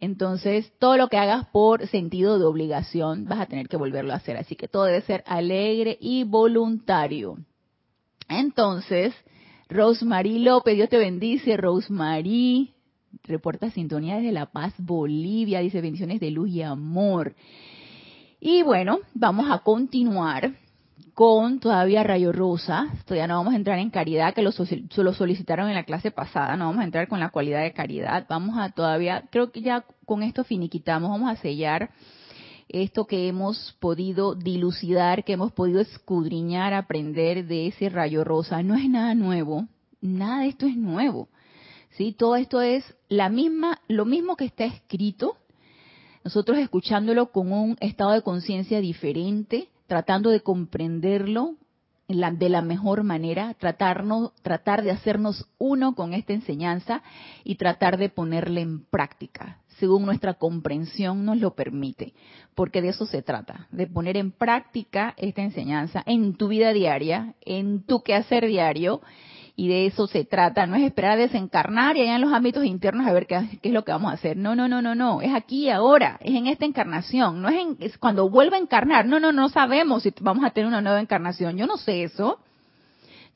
Entonces, 0.00 0.70
todo 0.78 0.96
lo 0.96 1.08
que 1.08 1.16
hagas 1.16 1.46
por 1.46 1.86
sentido 1.86 2.38
de 2.38 2.44
obligación, 2.44 3.24
vas 3.24 3.40
a 3.40 3.46
tener 3.46 3.68
que 3.68 3.78
volverlo 3.78 4.12
a 4.12 4.16
hacer. 4.16 4.36
Así 4.36 4.54
que 4.54 4.68
todo 4.68 4.84
debe 4.84 5.00
ser 5.00 5.24
alegre 5.26 5.96
y 5.98 6.24
voluntario. 6.24 7.38
Entonces, 8.28 9.14
Rosemary 9.68 10.38
López, 10.38 10.76
Dios 10.76 10.88
te 10.88 10.98
bendice, 10.98 11.56
Rosemary. 11.56 12.74
Reporta 13.22 13.70
sintonía 13.70 14.16
desde 14.16 14.32
La 14.32 14.46
Paz, 14.46 14.74
Bolivia. 14.78 15.60
Dice 15.60 15.80
bendiciones 15.80 16.20
de 16.20 16.30
luz 16.30 16.50
y 16.50 16.62
amor. 16.62 17.34
Y 18.40 18.62
bueno, 18.62 18.98
vamos 19.14 19.50
a 19.50 19.60
continuar 19.60 20.52
con 21.14 21.60
todavía 21.60 22.02
Rayo 22.02 22.32
Rosa. 22.32 22.88
Todavía 23.04 23.26
no 23.26 23.36
vamos 23.38 23.54
a 23.54 23.56
entrar 23.56 23.78
en 23.78 23.90
caridad, 23.90 24.34
que 24.34 24.42
lo, 24.42 24.50
lo, 24.50 25.12
solicitaron 25.14 25.68
en 25.68 25.74
la 25.74 25.84
clase 25.84 26.10
pasada. 26.10 26.56
No 26.56 26.66
vamos 26.66 26.82
a 26.82 26.84
entrar 26.84 27.08
con 27.08 27.20
la 27.20 27.30
cualidad 27.30 27.62
de 27.62 27.72
caridad. 27.72 28.26
Vamos 28.28 28.58
a 28.58 28.70
todavía, 28.70 29.24
creo 29.30 29.50
que 29.50 29.62
ya 29.62 29.84
con 30.04 30.22
esto 30.22 30.44
finiquitamos. 30.44 31.08
Vamos 31.08 31.30
a 31.30 31.36
sellar 31.36 31.90
esto 32.82 33.06
que 33.06 33.28
hemos 33.28 33.76
podido 33.80 34.34
dilucidar, 34.34 35.24
que 35.24 35.34
hemos 35.34 35.52
podido 35.52 35.80
escudriñar, 35.80 36.74
aprender 36.74 37.46
de 37.46 37.68
ese 37.68 37.88
Rayo 37.88 38.24
Rosa. 38.24 38.62
No 38.62 38.74
es 38.74 38.88
nada 38.88 39.14
nuevo. 39.14 39.68
Nada 40.00 40.40
de 40.40 40.48
esto 40.48 40.66
es 40.66 40.76
nuevo. 40.76 41.28
¿Sí? 41.90 42.12
Todo 42.12 42.36
esto 42.36 42.60
es 42.60 42.84
la 43.08 43.28
misma, 43.28 43.80
lo 43.88 44.04
mismo 44.04 44.36
que 44.36 44.44
está 44.44 44.64
escrito 44.64 45.36
nosotros 46.24 46.56
escuchándolo 46.56 47.30
con 47.30 47.52
un 47.52 47.76
estado 47.80 48.12
de 48.12 48.22
conciencia 48.22 48.80
diferente, 48.80 49.68
tratando 49.86 50.30
de 50.30 50.40
comprenderlo 50.40 51.56
de 52.08 52.48
la 52.48 52.62
mejor 52.62 53.02
manera, 53.02 53.52
tratarnos, 53.54 54.34
tratar 54.42 54.82
de 54.82 54.90
hacernos 54.90 55.46
uno 55.58 55.94
con 55.94 56.14
esta 56.14 56.32
enseñanza 56.32 57.02
y 57.44 57.56
tratar 57.56 57.98
de 57.98 58.08
ponerla 58.08 58.60
en 58.60 58.84
práctica, 58.86 59.60
según 59.84 60.06
nuestra 60.06 60.32
comprensión 60.32 61.26
nos 61.26 61.36
lo 61.36 61.54
permite, 61.54 62.14
porque 62.54 62.80
de 62.80 62.88
eso 62.88 63.04
se 63.04 63.20
trata, 63.20 63.68
de 63.70 63.86
poner 63.86 64.16
en 64.16 64.30
práctica 64.32 65.12
esta 65.18 65.42
enseñanza 65.42 66.02
en 66.06 66.38
tu 66.38 66.48
vida 66.48 66.72
diaria, 66.72 67.34
en 67.42 67.82
tu 67.82 68.02
quehacer 68.02 68.46
diario, 68.46 69.02
y 69.56 69.68
de 69.68 69.84
eso 69.84 70.06
se 70.06 70.24
trata, 70.24 70.66
no 70.66 70.74
es 70.74 70.84
esperar 70.84 71.12
a 71.12 71.16
desencarnar 71.16 71.98
y 71.98 72.00
allá 72.00 72.14
en 72.14 72.22
los 72.22 72.32
ámbitos 72.32 72.64
internos 72.64 73.06
a 73.06 73.12
ver 73.12 73.26
qué, 73.26 73.60
es 73.62 73.72
lo 73.72 73.84
que 73.84 73.92
vamos 73.92 74.10
a 74.10 74.14
hacer. 74.14 74.38
No, 74.38 74.56
no, 74.56 74.68
no, 74.68 74.80
no, 74.80 74.94
no, 74.94 75.20
es 75.20 75.34
aquí 75.34 75.68
ahora, 75.68 76.18
es 76.22 76.34
en 76.34 76.46
esta 76.46 76.64
encarnación, 76.64 77.42
no 77.42 77.50
es, 77.50 77.60
en, 77.60 77.76
es 77.80 77.98
cuando 77.98 78.30
vuelva 78.30 78.56
a 78.56 78.60
encarnar. 78.60 79.04
No, 79.04 79.20
no, 79.20 79.32
no 79.32 79.50
sabemos 79.50 80.02
si 80.02 80.14
vamos 80.18 80.46
a 80.46 80.50
tener 80.50 80.66
una 80.66 80.80
nueva 80.80 80.98
encarnación. 80.98 81.58
Yo 81.58 81.66
no 81.66 81.76
sé 81.76 82.04
eso. 82.04 82.38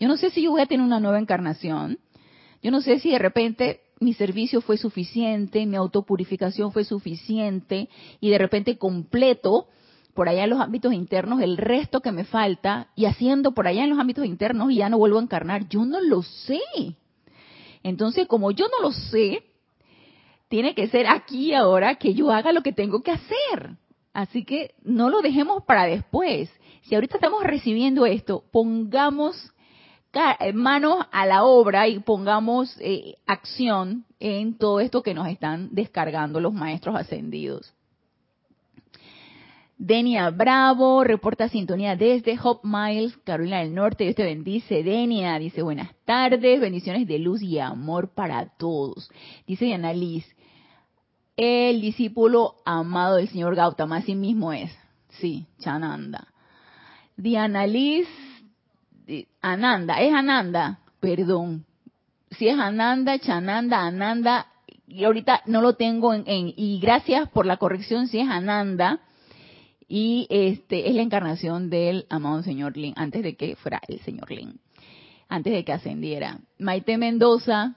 Yo 0.00 0.09
no 0.09 0.17
sé 0.17 0.31
si 0.31 0.40
yo 0.40 0.52
voy 0.52 0.62
a 0.62 0.67
tener 0.67 0.87
una 0.87 0.99
nueva 0.99 1.19
encarnación. 1.19 1.99
Yo 2.62 2.71
no 2.71 2.81
sé 2.81 3.00
si 3.00 3.11
de 3.11 3.19
repente 3.19 3.83
mi 4.00 4.14
servicio 4.14 4.61
fue 4.61 4.76
suficiente, 4.76 5.67
mi 5.67 5.76
autopurificación 5.76 6.73
fue 6.73 6.85
suficiente 6.85 7.88
y 8.21 8.31
de 8.31 8.38
repente 8.38 8.78
completo 8.78 9.67
por 10.14 10.28
allá 10.28 10.45
en 10.45 10.50
los 10.50 10.61
ámbitos 10.61 10.93
internos 10.93 11.40
el 11.40 11.57
resto 11.57 12.00
que 12.00 12.12
me 12.12 12.25
falta 12.25 12.88
y 12.97 13.07
haciendo 13.07 13.52
por 13.52 13.69
allá 13.69 13.85
en 13.85 13.90
los 13.90 13.99
ámbitos 13.99 14.25
internos 14.25 14.71
y 14.71 14.76
ya 14.76 14.88
no 14.88 14.99
vuelvo 14.99 15.19
a 15.19 15.23
encarnar. 15.23 15.69
Yo 15.69 15.85
no 15.85 16.00
lo 16.00 16.23
sé. 16.23 16.61
Entonces, 17.83 18.26
como 18.26 18.50
yo 18.50 18.67
no 18.67 18.88
lo 18.88 18.93
sé, 18.93 19.45
tiene 20.49 20.75
que 20.75 20.88
ser 20.88 21.07
aquí 21.07 21.50
y 21.50 21.55
ahora 21.55 21.97
que 21.97 22.14
yo 22.14 22.31
haga 22.31 22.52
lo 22.52 22.62
que 22.62 22.73
tengo 22.73 23.02
que 23.02 23.12
hacer. 23.12 23.76
Así 24.12 24.45
que 24.45 24.75
no 24.83 25.11
lo 25.11 25.21
dejemos 25.21 25.62
para 25.64 25.85
después. 25.85 26.50
Si 26.83 26.95
ahorita 26.95 27.19
estamos 27.19 27.45
recibiendo 27.45 28.07
esto, 28.07 28.43
pongamos 28.50 29.52
manos 30.54 31.06
a 31.12 31.26
la 31.26 31.44
obra 31.44 31.88
y 31.88 31.98
pongamos 32.00 32.76
eh, 32.80 33.16
acción 33.26 34.04
en 34.20 34.58
todo 34.58 34.80
esto 34.80 35.02
que 35.02 35.14
nos 35.14 35.28
están 35.28 35.68
descargando 35.72 36.40
los 36.40 36.52
maestros 36.52 36.96
ascendidos. 36.96 37.75
Denia 39.80 40.30
Bravo 40.30 41.04
reporta 41.04 41.48
sintonía 41.48 41.94
desde 41.94 42.37
Hope 42.42 42.66
Miles, 42.66 43.16
Carolina 43.18 43.60
del 43.60 43.72
Norte. 43.72 44.02
Dios 44.02 44.16
te 44.16 44.25
bendice. 44.25 44.82
Denia 44.82 45.38
dice 45.38 45.62
buenas 45.62 45.90
tardes, 46.04 46.60
bendiciones 46.60 47.06
de 47.06 47.20
luz 47.20 47.42
y 47.42 47.60
amor 47.60 48.12
para 48.12 48.46
todos. 48.56 49.08
Dice 49.46 49.66
Diana 49.66 49.92
Liz, 49.92 50.26
el 51.37 51.80
discípulo 51.80 52.56
amado 52.64 53.16
del 53.16 53.28
señor 53.28 53.54
Gautama, 53.54 53.98
así 53.98 54.16
mismo 54.16 54.52
es. 54.52 54.76
Sí, 55.20 55.46
Chananda. 55.60 56.26
Diana 57.16 57.64
Liz, 57.68 58.08
Ananda, 59.40 60.00
¿es 60.00 60.12
Ananda? 60.12 60.80
Perdón. 61.00 61.64
Si 62.30 62.48
es 62.48 62.58
Ananda, 62.58 63.18
Chananda, 63.18 63.86
Ananda, 63.86 64.46
y 64.86 65.04
ahorita 65.04 65.42
no 65.46 65.62
lo 65.62 65.74
tengo 65.74 66.14
en, 66.14 66.24
y 66.26 66.78
gracias 66.80 67.28
por 67.30 67.46
la 67.46 67.56
corrección 67.56 68.08
si 68.08 68.20
es 68.20 68.28
Ananda 68.28 69.00
y 69.88 70.26
este 70.28 70.88
es 70.88 70.94
la 70.94 71.02
encarnación 71.02 71.70
del 71.70 72.06
amado 72.10 72.42
señor 72.42 72.76
Lin, 72.76 72.92
antes 72.96 73.22
de 73.22 73.36
que 73.36 73.56
fuera 73.56 73.80
el 73.88 74.00
señor 74.00 74.30
Lin, 74.30 74.60
antes 75.28 75.52
de 75.52 75.64
que 75.64 75.72
ascendiera. 75.72 76.38
Maite 76.58 76.98
Mendoza, 76.98 77.76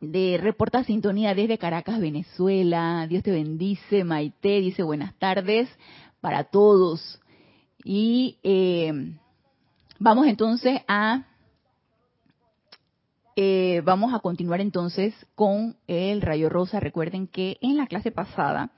de 0.00 0.38
Reporta 0.40 0.84
Sintonía 0.84 1.34
desde 1.34 1.58
Caracas, 1.58 2.00
Venezuela. 2.00 3.06
Dios 3.08 3.22
te 3.24 3.32
bendice, 3.32 4.04
Maite, 4.04 4.60
dice 4.60 4.82
buenas 4.84 5.14
tardes 5.18 5.68
para 6.20 6.44
todos. 6.44 7.20
Y 7.82 8.38
eh, 8.42 9.16
vamos 9.98 10.26
entonces 10.26 10.80
a 10.88 11.24
eh, 13.38 13.82
vamos 13.84 14.14
a 14.14 14.20
continuar 14.20 14.62
entonces 14.62 15.14
con 15.34 15.76
el 15.86 16.22
rayo 16.22 16.48
rosa. 16.48 16.80
Recuerden 16.80 17.26
que 17.26 17.58
en 17.60 17.76
la 17.76 17.86
clase 17.86 18.10
pasada 18.10 18.70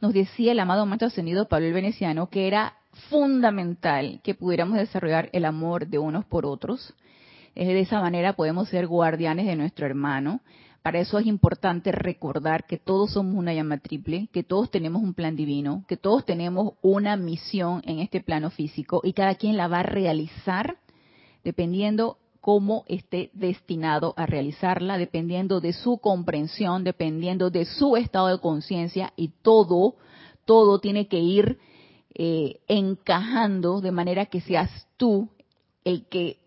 nos 0.00 0.12
decía 0.14 0.52
el 0.52 0.60
amado 0.60 0.86
maestro 0.86 1.08
ascendido 1.08 1.48
Pablo 1.48 1.66
el 1.66 1.72
Veneciano 1.72 2.28
que 2.30 2.46
era 2.46 2.74
fundamental 3.10 4.20
que 4.22 4.34
pudiéramos 4.34 4.78
desarrollar 4.78 5.30
el 5.32 5.44
amor 5.44 5.88
de 5.88 5.98
unos 5.98 6.24
por 6.24 6.46
otros. 6.46 6.94
de 7.56 7.80
esa 7.80 8.00
manera 8.00 8.34
podemos 8.34 8.68
ser 8.68 8.86
guardianes 8.86 9.46
de 9.46 9.56
nuestro 9.56 9.84
hermano. 9.86 10.40
Para 10.84 11.00
eso 11.00 11.18
es 11.18 11.24
importante 11.24 11.92
recordar 11.92 12.66
que 12.66 12.76
todos 12.76 13.12
somos 13.12 13.36
una 13.36 13.54
llama 13.54 13.78
triple, 13.78 14.28
que 14.30 14.42
todos 14.42 14.70
tenemos 14.70 15.02
un 15.02 15.14
plan 15.14 15.34
divino, 15.34 15.82
que 15.88 15.96
todos 15.96 16.26
tenemos 16.26 16.74
una 16.82 17.16
misión 17.16 17.80
en 17.86 18.00
este 18.00 18.20
plano 18.20 18.50
físico 18.50 19.00
y 19.02 19.14
cada 19.14 19.34
quien 19.36 19.56
la 19.56 19.66
va 19.66 19.80
a 19.80 19.82
realizar 19.82 20.76
dependiendo 21.42 22.18
cómo 22.42 22.84
esté 22.86 23.30
destinado 23.32 24.12
a 24.18 24.26
realizarla, 24.26 24.98
dependiendo 24.98 25.62
de 25.62 25.72
su 25.72 25.96
comprensión, 25.96 26.84
dependiendo 26.84 27.48
de 27.48 27.64
su 27.64 27.96
estado 27.96 28.26
de 28.26 28.38
conciencia 28.38 29.14
y 29.16 29.28
todo, 29.40 29.94
todo 30.44 30.80
tiene 30.80 31.08
que 31.08 31.18
ir 31.18 31.60
eh, 32.14 32.60
encajando 32.68 33.80
de 33.80 33.90
manera 33.90 34.26
que 34.26 34.42
seas 34.42 34.86
tú 34.98 35.30
el 35.82 36.04
que 36.08 36.40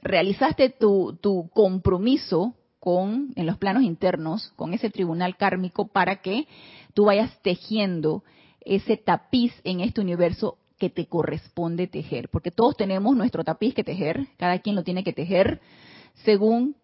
realizaste 0.00 0.70
tu, 0.70 1.18
tu 1.20 1.50
compromiso 1.52 2.54
con 2.80 3.32
en 3.36 3.46
los 3.46 3.58
planos 3.58 3.82
internos 3.82 4.52
con 4.56 4.74
ese 4.74 4.90
tribunal 4.90 5.36
kármico 5.36 5.88
para 5.88 6.22
que 6.22 6.46
tú 6.94 7.06
vayas 7.06 7.30
tejiendo 7.42 8.22
ese 8.60 8.96
tapiz 8.96 9.52
en 9.64 9.80
este 9.80 10.00
universo 10.00 10.58
que 10.78 10.90
te 10.90 11.06
corresponde 11.06 11.88
tejer, 11.88 12.28
porque 12.28 12.50
todos 12.50 12.76
tenemos 12.76 13.16
nuestro 13.16 13.42
tapiz 13.44 13.74
que 13.74 13.84
tejer, 13.84 14.28
cada 14.36 14.60
quien 14.60 14.76
lo 14.76 14.84
tiene 14.84 15.02
que 15.02 15.12
tejer 15.12 15.60
según 16.24 16.76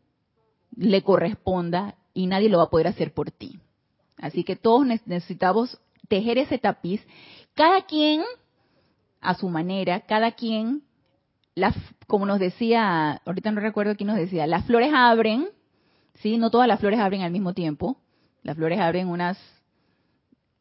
le 0.77 1.03
corresponda 1.03 1.95
y 2.13 2.27
nadie 2.27 2.49
lo 2.49 2.59
va 2.59 2.65
a 2.65 2.71
poder 2.71 2.89
hacer 2.89 3.13
por 3.13 3.31
ti. 3.31 3.59
Así 4.19 4.45
que 4.45 4.57
todos 4.57 4.87
necesitamos 4.87 5.81
tejer 6.09 6.39
ese 6.39 6.59
tapiz, 6.59 7.01
cada 7.55 7.83
quien 7.83 8.23
a 9.21 9.35
su 9.35 9.49
manera, 9.49 10.01
cada 10.01 10.33
quien, 10.33 10.83
como 12.07 12.27
nos 12.27 12.39
decía, 12.39 13.23
ahorita 13.25 13.51
no 13.53 13.61
recuerdo 13.61 13.97
quién 13.97 14.09
nos 14.09 14.17
decía, 14.17 14.47
las 14.47 14.65
flores 14.67 14.93
abren, 14.95 15.49
¿sí? 16.15 16.39
No 16.39 16.51
todas 16.51 16.69
las 16.69 16.81
flores 16.81 17.01
abren 17.01 17.23
al 17.23 17.31
mismo 17.31 17.55
tiempo, 17.55 17.99
las 18.43 18.57
flores 18.57 18.81
abren 18.81 19.09
unas 19.09 19.39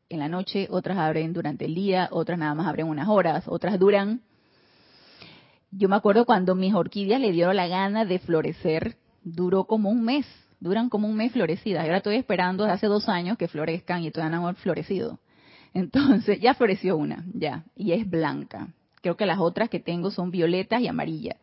en 0.10 0.20
la 0.20 0.30
noche, 0.30 0.68
otras 0.70 0.98
abren 0.98 1.34
durante 1.34 1.66
el 1.66 1.76
día, 1.76 2.08
otras 2.12 2.38
nada 2.38 2.54
más 2.54 2.68
abren 2.68 2.88
unas 2.88 3.08
horas, 3.08 3.46
otras 3.48 3.80
duran. 3.80 4.22
Yo 5.72 5.90
me 5.90 5.96
acuerdo 5.96 6.26
cuando 6.26 6.54
mis 6.54 6.74
orquídeas 6.74 7.20
le 7.20 7.32
dieron 7.32 7.56
la 7.56 7.68
gana 7.68 8.06
de 8.06 8.20
florecer, 8.20 8.96
duró 9.24 9.66
como 9.66 9.90
un 9.90 10.04
mes, 10.04 10.28
duran 10.60 10.90
como 10.90 11.08
un 11.08 11.16
mes 11.16 11.32
florecidas. 11.32 11.84
Ahora 11.84 11.98
estoy 11.98 12.16
esperando 12.16 12.64
desde 12.64 12.76
hace 12.76 12.88
dos 12.88 13.10
años 13.10 13.38
que 13.38 13.48
florezcan 13.48 14.04
y 14.04 14.12
todavía 14.12 14.38
no 14.38 14.48
han 14.48 14.56
florecido. 14.56 15.20
Entonces, 15.74 16.40
ya 16.40 16.54
floreció 16.54 16.96
una, 16.96 17.26
ya, 17.34 17.64
y 17.76 17.94
es 17.94 18.08
blanca. 18.08 18.68
Creo 19.02 19.18
que 19.18 19.26
las 19.26 19.40
otras 19.40 19.70
que 19.70 19.80
tengo 19.80 20.12
son 20.12 20.30
violetas 20.30 20.82
y 20.82 20.88
amarillas. 20.88 21.38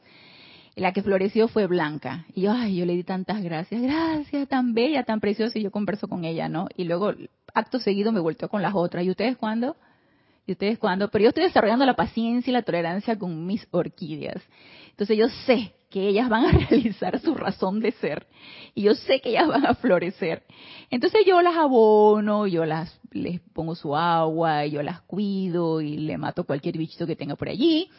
La 0.77 0.93
que 0.93 1.03
floreció 1.03 1.49
fue 1.49 1.67
blanca. 1.67 2.27
Y 2.35 2.43
yo, 2.43 2.53
ay, 2.53 2.77
yo 2.77 2.87
le 2.87 2.95
di 2.95 3.05
tantas 3.05 3.43
gracias, 3.43 3.83
gracias, 3.83 4.49
tan 4.49 4.73
bella, 4.73 5.05
tan 5.05 5.21
preciosa, 5.21 5.59
y 5.59 5.63
yo 5.63 5.71
converso 5.71 6.09
con 6.09 6.25
ella, 6.25 6.49
¿no? 6.49 6.69
Y 6.77 6.85
luego 6.85 7.13
acto 7.55 7.81
seguido 7.81 8.13
me 8.13 8.21
volteo 8.21 8.49
con 8.49 8.63
las 8.63 8.75
otras. 8.75 9.05
¿Y 9.05 9.11
ustedes 9.11 9.37
cuándo? 9.37 9.77
¿Y 10.47 10.53
ustedes 10.53 10.79
cuándo? 10.79 11.11
Pero 11.11 11.25
yo 11.25 11.29
estoy 11.29 11.45
desarrollando 11.45 11.85
la 11.85 11.95
paciencia 11.95 12.51
y 12.51 12.55
la 12.55 12.63
tolerancia 12.63 13.19
con 13.19 13.47
mis 13.47 13.67
orquídeas. 13.71 14.43
Entonces 14.91 15.17
yo 15.17 15.29
sé 15.47 15.75
que 15.91 16.09
ellas 16.09 16.29
van 16.29 16.47
a 16.47 16.51
realizar 16.71 17.19
su 17.21 17.35
razón 17.35 17.81
de 17.81 17.93
ser 17.93 18.27
y 18.75 18.83
yo 18.83 18.95
sé 18.95 19.21
que 19.21 19.31
ellas 19.31 19.49
van 19.49 19.67
a 19.67 19.75
florecer. 19.75 20.45
Entonces 20.91 21.23
yo 21.27 21.43
las 21.43 21.57
abono, 21.57 22.47
yo 22.47 22.65
las 22.65 23.01
les 23.13 23.41
pongo 23.53 23.75
su 23.75 23.97
agua, 23.97 24.67
yo 24.67 24.83
las 24.83 25.03
cuido 25.03 25.81
y 25.81 25.97
le 25.99 26.17
mato 26.17 26.45
cualquier 26.45 26.79
bichito 26.79 27.07
que 27.07 27.17
tenga 27.17 27.35
por 27.35 27.49
allí. 27.49 27.91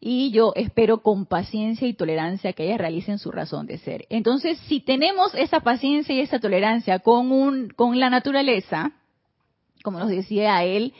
Y 0.00 0.30
yo 0.30 0.52
espero 0.54 0.98
con 1.02 1.26
paciencia 1.26 1.88
y 1.88 1.94
tolerancia 1.94 2.52
que 2.52 2.64
ellas 2.64 2.78
realicen 2.78 3.18
su 3.18 3.30
razón 3.30 3.66
de 3.66 3.78
ser. 3.78 4.06
Entonces, 4.10 4.58
si 4.66 4.80
tenemos 4.80 5.34
esa 5.34 5.60
paciencia 5.60 6.14
y 6.14 6.20
esa 6.20 6.38
tolerancia 6.38 6.98
con, 6.98 7.32
un, 7.32 7.70
con 7.70 7.98
la 7.98 8.10
naturaleza, 8.10 8.92
como 9.82 9.98
nos 9.98 10.08
decía 10.08 10.62
él, 10.64 10.92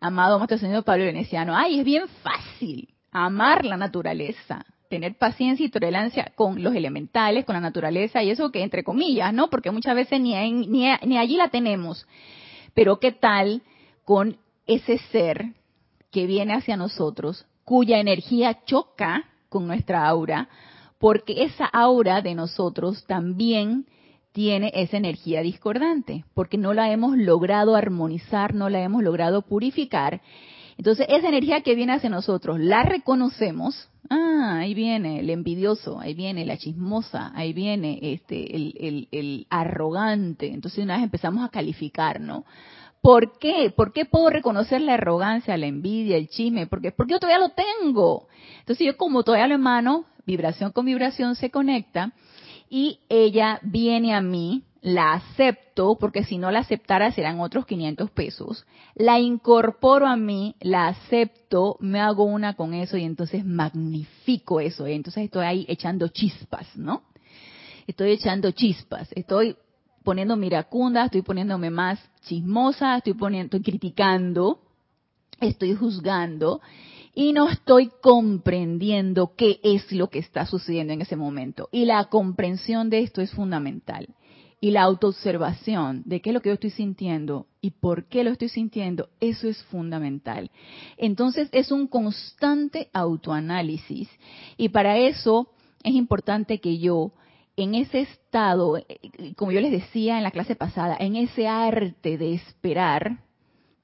amado 0.00 0.38
Maestro 0.38 0.58
Señor 0.58 0.84
Pablo 0.84 1.04
Veneciano, 1.04 1.56
ay, 1.56 1.80
es 1.80 1.84
bien 1.84 2.04
fácil 2.22 2.88
amar 3.10 3.64
la 3.64 3.76
naturaleza, 3.76 4.64
tener 4.88 5.16
paciencia 5.16 5.64
y 5.64 5.70
tolerancia 5.70 6.32
con 6.34 6.62
los 6.62 6.74
elementales, 6.74 7.44
con 7.44 7.54
la 7.54 7.60
naturaleza, 7.60 8.22
y 8.22 8.30
eso 8.30 8.50
que 8.50 8.62
entre 8.62 8.84
comillas, 8.84 9.32
¿no? 9.32 9.48
Porque 9.48 9.70
muchas 9.70 9.94
veces 9.94 10.20
ni, 10.20 10.34
ni, 10.52 10.86
ni 11.06 11.18
allí 11.18 11.36
la 11.36 11.48
tenemos. 11.48 12.06
Pero 12.74 12.98
¿qué 13.00 13.12
tal 13.12 13.62
con 14.04 14.36
ese 14.66 14.98
ser 14.98 15.54
que 16.10 16.26
viene 16.26 16.54
hacia 16.54 16.76
nosotros, 16.76 17.46
cuya 17.64 17.98
energía 17.98 18.58
choca 18.64 19.24
con 19.48 19.66
nuestra 19.66 20.06
aura, 20.06 20.48
porque 20.98 21.44
esa 21.44 21.66
aura 21.66 22.22
de 22.22 22.34
nosotros 22.34 23.04
también 23.06 23.86
tiene 24.32 24.72
esa 24.74 24.96
energía 24.96 25.42
discordante, 25.42 26.24
porque 26.34 26.56
no 26.56 26.72
la 26.72 26.90
hemos 26.90 27.16
logrado 27.16 27.76
armonizar, 27.76 28.54
no 28.54 28.68
la 28.68 28.80
hemos 28.82 29.02
logrado 29.02 29.42
purificar. 29.42 30.22
Entonces, 30.78 31.06
esa 31.10 31.28
energía 31.28 31.60
que 31.60 31.74
viene 31.74 31.92
hacia 31.92 32.08
nosotros, 32.08 32.58
la 32.58 32.82
reconocemos. 32.82 33.88
Ah, 34.08 34.58
ahí 34.60 34.74
viene 34.74 35.20
el 35.20 35.30
envidioso, 35.30 36.00
ahí 36.00 36.14
viene 36.14 36.44
la 36.44 36.56
chismosa, 36.56 37.30
ahí 37.34 37.52
viene 37.52 37.98
este 38.00 38.56
el, 38.56 39.08
el, 39.12 39.46
arrogante. 39.50 40.52
Entonces, 40.52 40.82
una 40.82 40.94
vez 40.94 41.04
empezamos 41.04 41.44
a 41.44 41.50
calificar, 41.50 42.20
¿no? 42.20 42.44
¿Por 43.02 43.36
qué? 43.38 43.72
¿Por 43.74 43.92
qué 43.92 44.04
puedo 44.04 44.30
reconocer 44.30 44.80
la 44.80 44.94
arrogancia, 44.94 45.56
la 45.56 45.66
envidia, 45.66 46.16
el 46.16 46.28
chisme? 46.28 46.68
Porque, 46.68 46.92
porque 46.92 47.12
yo 47.12 47.18
todavía 47.18 47.44
lo 47.44 47.50
tengo. 47.50 48.28
Entonces 48.60 48.86
yo 48.86 48.96
como 48.96 49.24
todavía 49.24 49.48
lo 49.48 49.56
emano, 49.56 50.04
vibración 50.24 50.70
con 50.70 50.86
vibración 50.86 51.34
se 51.34 51.50
conecta 51.50 52.12
y 52.70 53.00
ella 53.08 53.58
viene 53.62 54.14
a 54.14 54.20
mí, 54.22 54.62
la 54.82 55.14
acepto, 55.14 55.96
porque 55.98 56.24
si 56.24 56.38
no 56.38 56.52
la 56.52 56.60
aceptara 56.60 57.10
serán 57.10 57.40
otros 57.40 57.66
500 57.66 58.10
pesos, 58.12 58.66
la 58.94 59.18
incorporo 59.18 60.06
a 60.06 60.16
mí, 60.16 60.54
la 60.60 60.86
acepto, 60.86 61.76
me 61.80 62.00
hago 62.00 62.24
una 62.24 62.54
con 62.54 62.72
eso 62.72 62.96
y 62.96 63.02
entonces 63.02 63.44
magnifico 63.44 64.60
eso. 64.60 64.86
Entonces 64.86 65.24
estoy 65.24 65.44
ahí 65.44 65.66
echando 65.68 66.06
chispas, 66.08 66.68
¿no? 66.76 67.02
Estoy 67.88 68.12
echando 68.12 68.52
chispas, 68.52 69.10
estoy 69.12 69.56
poniendo 70.02 70.36
miracunda, 70.36 71.06
estoy 71.06 71.22
poniéndome 71.22 71.70
más 71.70 71.98
chismosa, 72.22 72.96
estoy 72.96 73.14
poniendo, 73.14 73.56
estoy 73.56 73.72
criticando, 73.72 74.60
estoy 75.40 75.74
juzgando 75.74 76.60
y 77.14 77.32
no 77.32 77.48
estoy 77.48 77.90
comprendiendo 78.00 79.34
qué 79.36 79.60
es 79.62 79.90
lo 79.92 80.08
que 80.08 80.18
está 80.18 80.46
sucediendo 80.46 80.92
en 80.92 81.02
ese 81.02 81.16
momento. 81.16 81.68
Y 81.72 81.84
la 81.84 82.04
comprensión 82.06 82.90
de 82.90 83.00
esto 83.00 83.20
es 83.20 83.30
fundamental. 83.32 84.08
Y 84.60 84.70
la 84.70 84.82
autoobservación 84.82 86.02
de 86.04 86.20
qué 86.20 86.30
es 86.30 86.34
lo 86.34 86.40
que 86.40 86.50
yo 86.50 86.54
estoy 86.54 86.70
sintiendo 86.70 87.48
y 87.60 87.72
por 87.72 88.04
qué 88.04 88.22
lo 88.22 88.30
estoy 88.30 88.48
sintiendo, 88.48 89.08
eso 89.18 89.48
es 89.48 89.60
fundamental. 89.64 90.52
Entonces 90.96 91.48
es 91.50 91.72
un 91.72 91.88
constante 91.88 92.88
autoanálisis. 92.92 94.08
Y 94.56 94.68
para 94.68 94.98
eso 94.98 95.48
es 95.82 95.94
importante 95.94 96.60
que 96.60 96.78
yo 96.78 97.12
en 97.56 97.74
ese 97.74 98.00
estado, 98.00 98.78
eh, 98.78 98.86
como 99.36 99.52
yo 99.52 99.60
les 99.60 99.72
decía 99.72 100.16
en 100.16 100.22
la 100.22 100.30
clase 100.30 100.56
pasada, 100.56 100.96
en 100.98 101.16
ese 101.16 101.48
arte 101.48 102.18
de 102.18 102.34
esperar, 102.34 103.18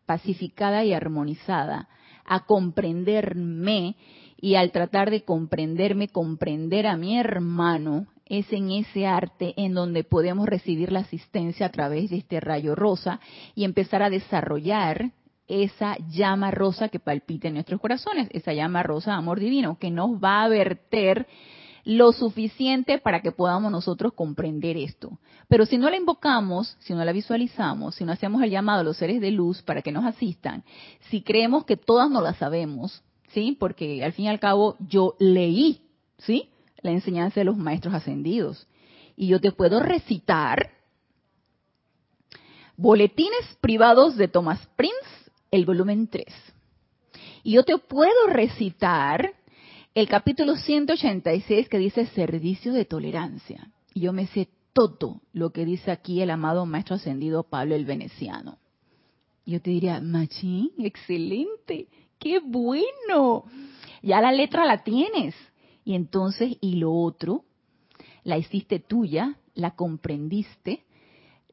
pacificada 0.06 0.84
y 0.84 0.94
armonizada, 0.94 1.88
a 2.24 2.46
comprenderme 2.46 3.96
y 4.40 4.54
al 4.54 4.70
tratar 4.70 5.10
de 5.10 5.22
comprenderme, 5.22 6.08
comprender 6.08 6.86
a 6.86 6.96
mi 6.96 7.18
hermano, 7.18 8.06
es 8.26 8.52
en 8.52 8.70
ese 8.70 9.06
arte 9.06 9.54
en 9.56 9.72
donde 9.74 10.04
podemos 10.04 10.46
recibir 10.46 10.92
la 10.92 11.00
asistencia 11.00 11.66
a 11.66 11.70
través 11.70 12.10
de 12.10 12.18
este 12.18 12.40
rayo 12.40 12.74
rosa 12.74 13.20
y 13.54 13.64
empezar 13.64 14.02
a 14.02 14.10
desarrollar 14.10 15.12
esa 15.46 15.96
llama 16.10 16.50
rosa 16.50 16.90
que 16.90 17.00
palpita 17.00 17.48
en 17.48 17.54
nuestros 17.54 17.80
corazones, 17.80 18.28
esa 18.32 18.52
llama 18.52 18.82
rosa 18.82 19.12
de 19.12 19.16
amor 19.16 19.40
divino 19.40 19.78
que 19.78 19.90
nos 19.90 20.10
va 20.22 20.44
a 20.44 20.48
verter 20.48 21.26
lo 21.88 22.12
suficiente 22.12 22.98
para 22.98 23.22
que 23.22 23.32
podamos 23.32 23.72
nosotros 23.72 24.12
comprender 24.12 24.76
esto. 24.76 25.18
Pero 25.48 25.64
si 25.64 25.78
no 25.78 25.88
la 25.88 25.96
invocamos, 25.96 26.76
si 26.80 26.92
no 26.92 27.02
la 27.02 27.12
visualizamos, 27.12 27.94
si 27.94 28.04
no 28.04 28.12
hacemos 28.12 28.42
el 28.42 28.50
llamado 28.50 28.80
a 28.80 28.84
los 28.84 28.98
seres 28.98 29.22
de 29.22 29.30
luz 29.30 29.62
para 29.62 29.80
que 29.80 29.90
nos 29.90 30.04
asistan, 30.04 30.64
si 31.08 31.22
creemos 31.22 31.64
que 31.64 31.78
todas 31.78 32.10
no 32.10 32.20
la 32.20 32.34
sabemos, 32.34 33.02
¿sí? 33.28 33.56
Porque 33.58 34.04
al 34.04 34.12
fin 34.12 34.26
y 34.26 34.28
al 34.28 34.38
cabo 34.38 34.76
yo 34.86 35.14
leí, 35.18 35.80
¿sí? 36.18 36.50
La 36.82 36.90
enseñanza 36.90 37.40
de 37.40 37.44
los 37.44 37.56
maestros 37.56 37.94
ascendidos. 37.94 38.66
Y 39.16 39.28
yo 39.28 39.40
te 39.40 39.50
puedo 39.50 39.80
recitar 39.80 40.72
Boletines 42.76 43.56
privados 43.62 44.18
de 44.18 44.28
Thomas 44.28 44.60
Prince, 44.76 45.32
el 45.50 45.64
volumen 45.64 46.06
3. 46.06 46.26
Y 47.44 47.52
yo 47.52 47.64
te 47.64 47.78
puedo 47.78 48.26
recitar 48.26 49.37
el 49.94 50.08
capítulo 50.08 50.56
186 50.56 51.68
que 51.68 51.78
dice 51.78 52.06
servicio 52.06 52.72
de 52.72 52.84
tolerancia. 52.84 53.70
Y 53.94 54.00
yo 54.00 54.12
me 54.12 54.26
sé 54.28 54.48
todo 54.72 55.22
lo 55.32 55.50
que 55.50 55.64
dice 55.64 55.90
aquí 55.90 56.20
el 56.20 56.30
amado 56.30 56.66
maestro 56.66 56.96
ascendido 56.96 57.42
Pablo 57.42 57.74
el 57.74 57.84
Veneciano. 57.84 58.58
Yo 59.44 59.60
te 59.60 59.70
diría, 59.70 60.00
Machín, 60.00 60.70
excelente, 60.78 61.88
qué 62.18 62.38
bueno. 62.38 63.44
Ya 64.02 64.20
la 64.20 64.30
letra 64.30 64.66
la 64.66 64.84
tienes. 64.84 65.34
Y 65.84 65.94
entonces, 65.94 66.56
y 66.60 66.74
lo 66.76 66.92
otro, 66.92 67.44
la 68.24 68.36
hiciste 68.36 68.78
tuya, 68.78 69.38
la 69.54 69.70
comprendiste, 69.70 70.84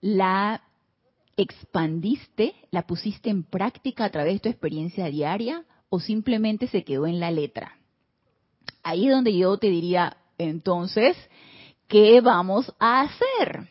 la 0.01 0.61
expandiste, 1.37 2.53
la 2.69 2.85
pusiste 2.85 3.29
en 3.29 3.43
práctica 3.43 4.03
a 4.03 4.11
través 4.11 4.33
de 4.33 4.39
tu 4.39 4.49
experiencia 4.49 5.05
diaria 5.05 5.63
o 5.89 5.99
simplemente 5.99 6.67
se 6.67 6.83
quedó 6.83 7.07
en 7.07 7.19
la 7.19 7.31
letra 7.31 7.77
ahí 8.83 9.07
es 9.07 9.13
donde 9.13 9.35
yo 9.35 9.57
te 9.57 9.69
diría, 9.69 10.17
entonces, 10.37 11.17
¿qué 11.87 12.21
vamos 12.21 12.73
a 12.79 13.01
hacer? 13.01 13.69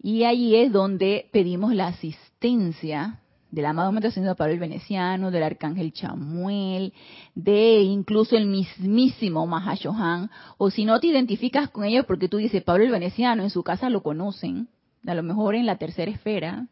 Y 0.00 0.24
ahí 0.24 0.56
es 0.56 0.72
donde 0.72 1.28
pedimos 1.32 1.74
la 1.74 1.88
asistencia 1.88 3.20
del 3.50 3.64
amado 3.64 3.92
Maestro 3.92 4.34
Pablo 4.36 4.52
el 4.52 4.60
Veneciano, 4.60 5.30
del 5.30 5.42
Arcángel 5.42 5.92
Chamuel, 5.92 6.92
de 7.34 7.80
incluso 7.80 8.36
el 8.36 8.46
mismísimo 8.46 9.46
Mahashohan, 9.46 10.30
o 10.58 10.70
si 10.70 10.84
no 10.84 11.00
te 11.00 11.06
identificas 11.08 11.70
con 11.70 11.84
ellos 11.84 12.04
porque 12.06 12.28
tú 12.28 12.36
dices, 12.36 12.62
Pablo 12.62 12.84
el 12.84 12.90
Veneciano, 12.90 13.42
en 13.42 13.50
su 13.50 13.62
casa 13.62 13.88
lo 13.88 14.02
conocen, 14.02 14.68
a 15.06 15.14
lo 15.14 15.22
mejor 15.22 15.54
en 15.54 15.66
la 15.66 15.76
tercera 15.76 16.10
esfera, 16.10 16.66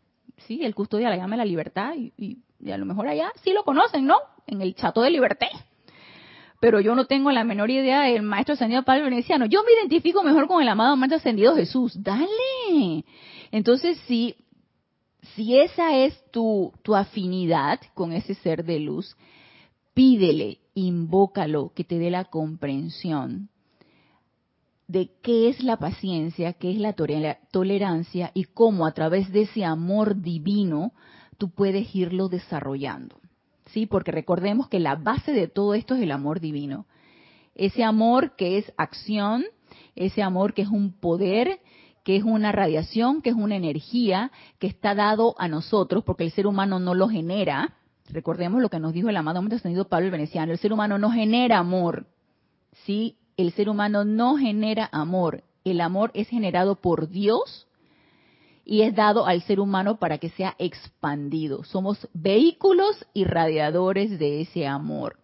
sí, 0.46 0.62
el 0.62 0.75
custodia 0.75 1.09
la 1.09 1.16
llama 1.16 1.37
la 1.37 1.44
libertad, 1.44 1.94
y, 1.96 2.38
a 2.70 2.77
lo 2.77 2.87
mejor 2.87 3.09
allá 3.09 3.33
sí 3.42 3.53
lo 3.53 3.64
conocen, 3.64 4.07
¿no? 4.07 4.16
En 4.46 4.61
el 4.61 4.75
chato 4.75 5.03
de 5.03 5.11
libertad 5.11 5.49
pero 6.61 6.81
yo 6.81 6.95
no 6.95 7.07
tengo 7.07 7.31
la 7.31 7.45
menor 7.45 7.71
idea 7.71 8.03
del 8.03 8.23
maestro 8.23 8.55
ascendido 8.55 8.83
Pablo 8.83 9.05
Veneciano. 9.05 9.47
Yo 9.47 9.62
me 9.62 9.73
identifico 9.81 10.23
mejor 10.23 10.47
con 10.49 10.62
el 10.62 10.69
amado 10.69 10.97
maestro 10.97 11.19
ascendido 11.19 11.55
Jesús. 11.55 12.03
Dale. 12.03 13.05
Entonces, 13.53 13.99
si, 14.07 14.37
si 15.35 15.59
esa 15.59 15.97
es 15.97 16.19
tu, 16.31 16.73
tu 16.83 16.95
afinidad 16.95 17.81
con 17.95 18.12
ese 18.12 18.35
ser 18.35 18.64
de 18.64 18.81
luz, 18.81 19.16
pídele, 19.95 20.59
invócalo, 20.75 21.73
que 21.75 21.85
te 21.85 21.99
dé 21.99 22.11
la 22.11 22.25
comprensión 22.25 23.51
de 24.88 25.11
qué 25.23 25.49
es 25.49 25.62
la 25.62 25.79
paciencia, 25.79 26.53
qué 26.53 26.71
es 26.71 26.79
la 26.79 26.95
tolerancia 26.95 28.31
y 28.35 28.45
cómo 28.45 28.87
a 28.87 28.92
través 28.92 29.33
de 29.33 29.42
ese 29.42 29.64
amor 29.64 30.21
divino 30.21 30.92
tú 31.38 31.51
puedes 31.51 31.95
irlo 31.95 32.29
desarrollando. 32.29 33.21
¿Sí? 33.66 33.87
Porque 33.87 34.12
recordemos 34.12 34.68
que 34.68 34.81
la 34.81 34.96
base 34.96 35.33
de 35.33 35.48
todo 35.48 35.74
esto 35.74 35.94
es 35.94 36.02
el 36.02 36.12
amor 36.12 36.40
divino. 36.40 36.87
Ese 37.55 37.85
amor 37.85 38.37
que 38.37 38.59
es 38.59 38.72
acción, 38.76 39.44
ese 39.94 40.22
amor 40.22 40.55
que 40.55 40.62
es 40.62 40.68
un 40.68 40.92
poder, 40.92 41.61
que 42.05 42.16
es 42.16 42.22
una 42.22 42.52
radiación, 42.52 43.22
que 43.22 43.31
es 43.31 43.37
una 43.37 43.57
energía 43.57 44.31
que 44.59 44.66
está 44.66 44.94
dado 44.94 45.35
a 45.38 45.48
nosotros, 45.48 46.05
porque 46.05 46.24
el 46.24 46.33
ser 46.33 46.46
humano 46.46 46.79
no 46.79 46.94
lo 46.94 47.09
genera. 47.09 47.74
Recordemos 48.09 48.62
lo 48.62 48.68
que 48.68 48.79
nos 48.79 48.92
dijo 48.92 49.09
el 49.09 49.16
amado 49.16 49.40
hombre 49.40 49.57
ascendido 49.57 49.88
Pablo 49.88 50.07
el 50.07 50.12
Veneciano, 50.12 50.52
el 50.52 50.59
ser 50.59 50.72
humano 50.72 50.98
no 50.98 51.11
genera 51.11 51.59
amor. 51.59 52.07
Sí, 52.85 53.16
el 53.37 53.52
ser 53.52 53.68
humano 53.68 54.05
no 54.05 54.37
genera 54.37 54.88
amor. 54.92 55.42
El 55.64 55.81
amor 55.81 56.12
es 56.14 56.29
generado 56.29 56.76
por 56.76 57.09
Dios 57.09 57.65
y 58.68 58.83
es 58.83 58.96
dado 58.96 59.26
al 59.26 59.42
ser 59.42 59.61
humano 59.61 59.98
para 59.98 60.18
que 60.18 60.29
sea 60.31 60.57
expandido. 60.59 61.62
Somos 61.62 62.09
vehículos 62.12 63.07
y 63.14 63.22
radiadores 63.24 64.18
de 64.18 64.40
ese 64.40 64.66
amor. 64.66 65.18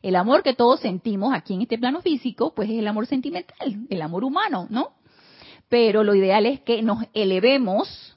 El 0.00 0.14
amor 0.14 0.44
que 0.44 0.54
todos 0.54 0.78
sentimos 0.78 1.34
aquí 1.34 1.54
en 1.54 1.62
este 1.62 1.76
plano 1.76 2.00
físico, 2.02 2.54
pues 2.54 2.70
es 2.70 2.78
el 2.78 2.86
amor 2.86 3.06
sentimental, 3.06 3.84
el 3.90 4.00
amor 4.00 4.22
humano, 4.22 4.68
¿no? 4.70 4.92
Pero 5.68 6.04
lo 6.04 6.14
ideal 6.14 6.46
es 6.46 6.60
que 6.60 6.82
nos 6.82 7.04
elevemos 7.14 8.16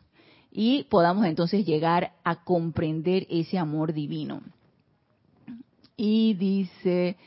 y 0.51 0.83
podamos 0.83 1.25
entonces 1.25 1.65
llegar 1.65 2.13
a 2.23 2.43
comprender 2.43 3.25
ese 3.31 3.57
amor 3.57 3.93
divino. 3.93 4.41
Y 5.95 6.35
dice, 6.35 7.17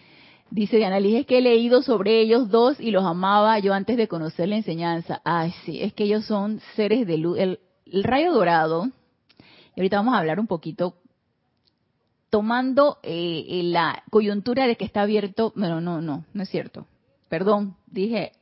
Dice 0.50 0.78
Diana 0.78 0.98
Liz, 0.98 1.20
es 1.20 1.26
que 1.26 1.38
he 1.38 1.42
leído 1.42 1.80
sobre 1.80 2.20
ellos 2.20 2.50
dos 2.50 2.80
y 2.80 2.90
los 2.90 3.04
amaba 3.04 3.58
yo 3.60 3.72
antes 3.72 3.96
de 3.96 4.08
conocer 4.08 4.48
la 4.48 4.56
enseñanza. 4.56 5.20
Ay, 5.24 5.54
sí, 5.64 5.80
es 5.80 5.92
que 5.92 6.04
ellos 6.04 6.24
son 6.24 6.60
seres 6.74 7.06
de 7.06 7.18
luz. 7.18 7.38
El, 7.38 7.60
rayo 8.02 8.32
dorado, 8.32 8.88
y 9.76 9.80
ahorita 9.80 9.98
vamos 9.98 10.14
a 10.14 10.18
hablar 10.18 10.40
un 10.40 10.48
poquito, 10.48 10.96
tomando 12.30 12.98
eh, 13.04 13.62
la 13.64 14.02
coyuntura 14.10 14.66
de 14.66 14.76
que 14.76 14.84
está 14.84 15.02
abierto, 15.02 15.52
bueno, 15.54 15.80
no, 15.80 16.00
no, 16.00 16.24
no 16.32 16.42
es 16.42 16.48
cierto. 16.48 16.86
Perdón, 17.30 17.76
dije 17.86 18.32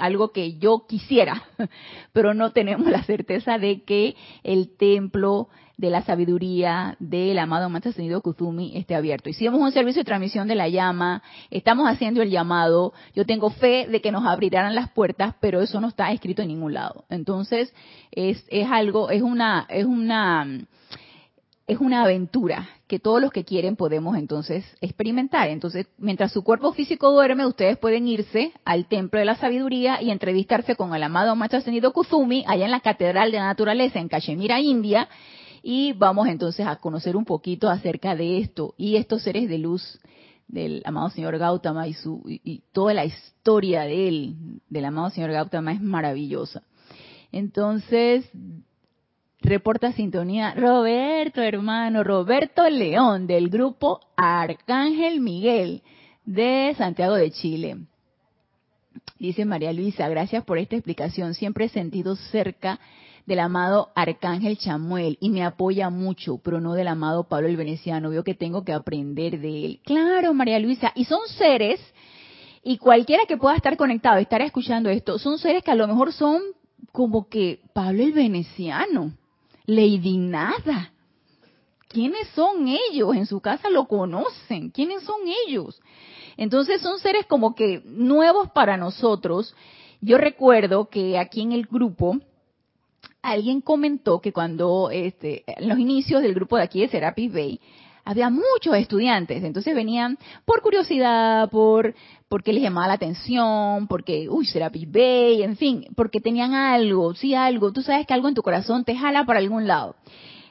algo 0.00 0.32
que 0.32 0.58
yo 0.58 0.84
quisiera, 0.88 1.44
pero 2.12 2.34
no 2.34 2.50
tenemos 2.50 2.90
la 2.90 3.04
certeza 3.04 3.56
de 3.56 3.82
que 3.84 4.16
el 4.42 4.76
templo 4.76 5.48
de 5.76 5.90
la 5.90 6.02
sabiduría 6.02 6.96
del 6.98 7.38
amado 7.38 7.70
Maestro 7.70 7.90
Ascendido 7.90 8.20
Kuzumi 8.20 8.76
esté 8.76 8.96
abierto. 8.96 9.30
Hicimos 9.30 9.60
un 9.60 9.70
servicio 9.70 10.00
de 10.00 10.06
transmisión 10.06 10.48
de 10.48 10.56
la 10.56 10.68
llama, 10.68 11.22
estamos 11.50 11.88
haciendo 11.88 12.20
el 12.20 12.30
llamado, 12.30 12.92
yo 13.14 13.24
tengo 13.24 13.50
fe 13.50 13.86
de 13.88 14.00
que 14.00 14.12
nos 14.12 14.26
abrirán 14.26 14.74
las 14.74 14.90
puertas, 14.90 15.36
pero 15.40 15.60
eso 15.60 15.80
no 15.80 15.88
está 15.88 16.10
escrito 16.10 16.42
en 16.42 16.48
ningún 16.48 16.74
lado. 16.74 17.04
Entonces, 17.10 17.72
es, 18.10 18.44
es 18.48 18.68
algo, 18.68 19.10
es 19.10 19.22
una, 19.22 19.66
es 19.68 19.84
una, 19.84 20.46
es 21.66 21.78
una 21.78 22.02
aventura 22.02 22.68
que 22.88 22.98
todos 22.98 23.20
los 23.20 23.30
que 23.30 23.44
quieren 23.44 23.76
podemos 23.76 24.16
entonces 24.16 24.64
experimentar. 24.80 25.48
Entonces, 25.48 25.86
mientras 25.96 26.32
su 26.32 26.42
cuerpo 26.42 26.72
físico 26.72 27.10
duerme, 27.12 27.46
ustedes 27.46 27.78
pueden 27.78 28.08
irse 28.08 28.52
al 28.64 28.86
Templo 28.86 29.18
de 29.20 29.26
la 29.26 29.36
Sabiduría 29.36 30.02
y 30.02 30.10
entrevistarse 30.10 30.76
con 30.76 30.94
el 30.94 31.02
amado 31.02 31.36
Maestro 31.36 31.58
Ascendido 31.58 31.92
Kuzumi, 31.92 32.44
allá 32.46 32.64
en 32.64 32.70
la 32.70 32.80
Catedral 32.80 33.30
de 33.30 33.38
la 33.38 33.46
Naturaleza, 33.46 34.00
en 34.00 34.08
Cachemira, 34.08 34.60
India, 34.60 35.08
y 35.62 35.92
vamos 35.92 36.26
entonces 36.26 36.66
a 36.66 36.76
conocer 36.76 37.16
un 37.16 37.24
poquito 37.24 37.70
acerca 37.70 38.16
de 38.16 38.38
esto 38.38 38.74
y 38.76 38.96
estos 38.96 39.22
seres 39.22 39.48
de 39.48 39.58
luz 39.58 40.00
del 40.48 40.82
amado 40.84 41.08
señor 41.10 41.38
Gautama 41.38 41.86
y, 41.86 41.94
su, 41.94 42.22
y 42.26 42.62
toda 42.72 42.92
la 42.92 43.04
historia 43.04 43.82
de 43.82 44.08
él, 44.08 44.36
del 44.68 44.84
amado 44.84 45.10
señor 45.10 45.30
Gautama, 45.30 45.72
es 45.72 45.80
maravillosa. 45.80 46.62
Entonces, 47.30 48.28
Reporta 49.42 49.90
sintonía 49.90 50.54
Roberto, 50.54 51.42
hermano, 51.42 52.04
Roberto 52.04 52.68
León, 52.70 53.26
del 53.26 53.48
grupo 53.48 53.98
Arcángel 54.16 55.20
Miguel, 55.20 55.82
de 56.24 56.72
Santiago 56.78 57.16
de 57.16 57.32
Chile. 57.32 57.78
Dice 59.18 59.44
María 59.44 59.72
Luisa, 59.72 60.08
gracias 60.08 60.44
por 60.44 60.58
esta 60.58 60.76
explicación. 60.76 61.34
Siempre 61.34 61.64
he 61.64 61.68
sentido 61.70 62.14
cerca 62.14 62.78
del 63.26 63.40
amado 63.40 63.90
Arcángel 63.96 64.58
Chamuel 64.58 65.18
y 65.20 65.30
me 65.30 65.42
apoya 65.42 65.90
mucho, 65.90 66.38
pero 66.38 66.60
no 66.60 66.74
del 66.74 66.86
amado 66.86 67.24
Pablo 67.24 67.48
el 67.48 67.56
Veneciano. 67.56 68.10
Veo 68.10 68.22
que 68.22 68.34
tengo 68.34 68.62
que 68.62 68.72
aprender 68.72 69.40
de 69.40 69.64
él. 69.64 69.80
Claro, 69.84 70.34
María 70.34 70.60
Luisa, 70.60 70.92
y 70.94 71.04
son 71.04 71.26
seres, 71.26 71.80
y 72.62 72.78
cualquiera 72.78 73.26
que 73.26 73.36
pueda 73.36 73.56
estar 73.56 73.76
conectado, 73.76 74.18
estar 74.18 74.40
escuchando 74.40 74.88
esto, 74.88 75.18
son 75.18 75.38
seres 75.38 75.64
que 75.64 75.72
a 75.72 75.76
lo 75.76 75.88
mejor 75.88 76.12
son 76.12 76.42
como 76.92 77.28
que 77.28 77.60
Pablo 77.72 78.04
el 78.04 78.12
Veneciano 78.12 79.14
Lady 79.66 80.18
Nada. 80.18 80.92
¿Quiénes 81.88 82.28
son 82.28 82.68
ellos? 82.68 83.14
En 83.14 83.26
su 83.26 83.40
casa 83.40 83.68
lo 83.68 83.86
conocen. 83.86 84.70
¿Quiénes 84.70 85.02
son 85.02 85.20
ellos? 85.46 85.80
Entonces 86.36 86.80
son 86.80 86.98
seres 86.98 87.26
como 87.26 87.54
que 87.54 87.82
nuevos 87.84 88.50
para 88.50 88.76
nosotros. 88.76 89.54
Yo 90.00 90.18
recuerdo 90.18 90.88
que 90.88 91.18
aquí 91.18 91.42
en 91.42 91.52
el 91.52 91.66
grupo 91.66 92.18
alguien 93.20 93.60
comentó 93.60 94.20
que 94.20 94.32
cuando 94.32 94.90
este, 94.90 95.44
en 95.46 95.68
los 95.68 95.78
inicios 95.78 96.22
del 96.22 96.34
grupo 96.34 96.56
de 96.56 96.64
aquí 96.64 96.80
de 96.80 96.88
Serapis 96.88 97.32
Bay 97.32 97.60
había 98.04 98.30
muchos 98.30 98.76
estudiantes, 98.76 99.42
entonces 99.42 99.74
venían 99.74 100.18
por 100.44 100.62
curiosidad, 100.62 101.48
por 101.50 101.94
porque 102.28 102.54
les 102.54 102.62
llamaba 102.62 102.88
la 102.88 102.94
atención, 102.94 103.86
porque, 103.88 104.26
uy, 104.30 104.46
Serapis 104.46 104.90
Bay, 104.90 105.42
en 105.42 105.56
fin, 105.56 105.86
porque 105.94 106.18
tenían 106.18 106.54
algo, 106.54 107.14
sí 107.14 107.34
algo, 107.34 107.72
tú 107.72 107.82
sabes 107.82 108.06
que 108.06 108.14
algo 108.14 108.26
en 108.26 108.34
tu 108.34 108.42
corazón 108.42 108.84
te 108.84 108.96
jala 108.96 109.26
para 109.26 109.38
algún 109.38 109.66
lado. 109.66 109.96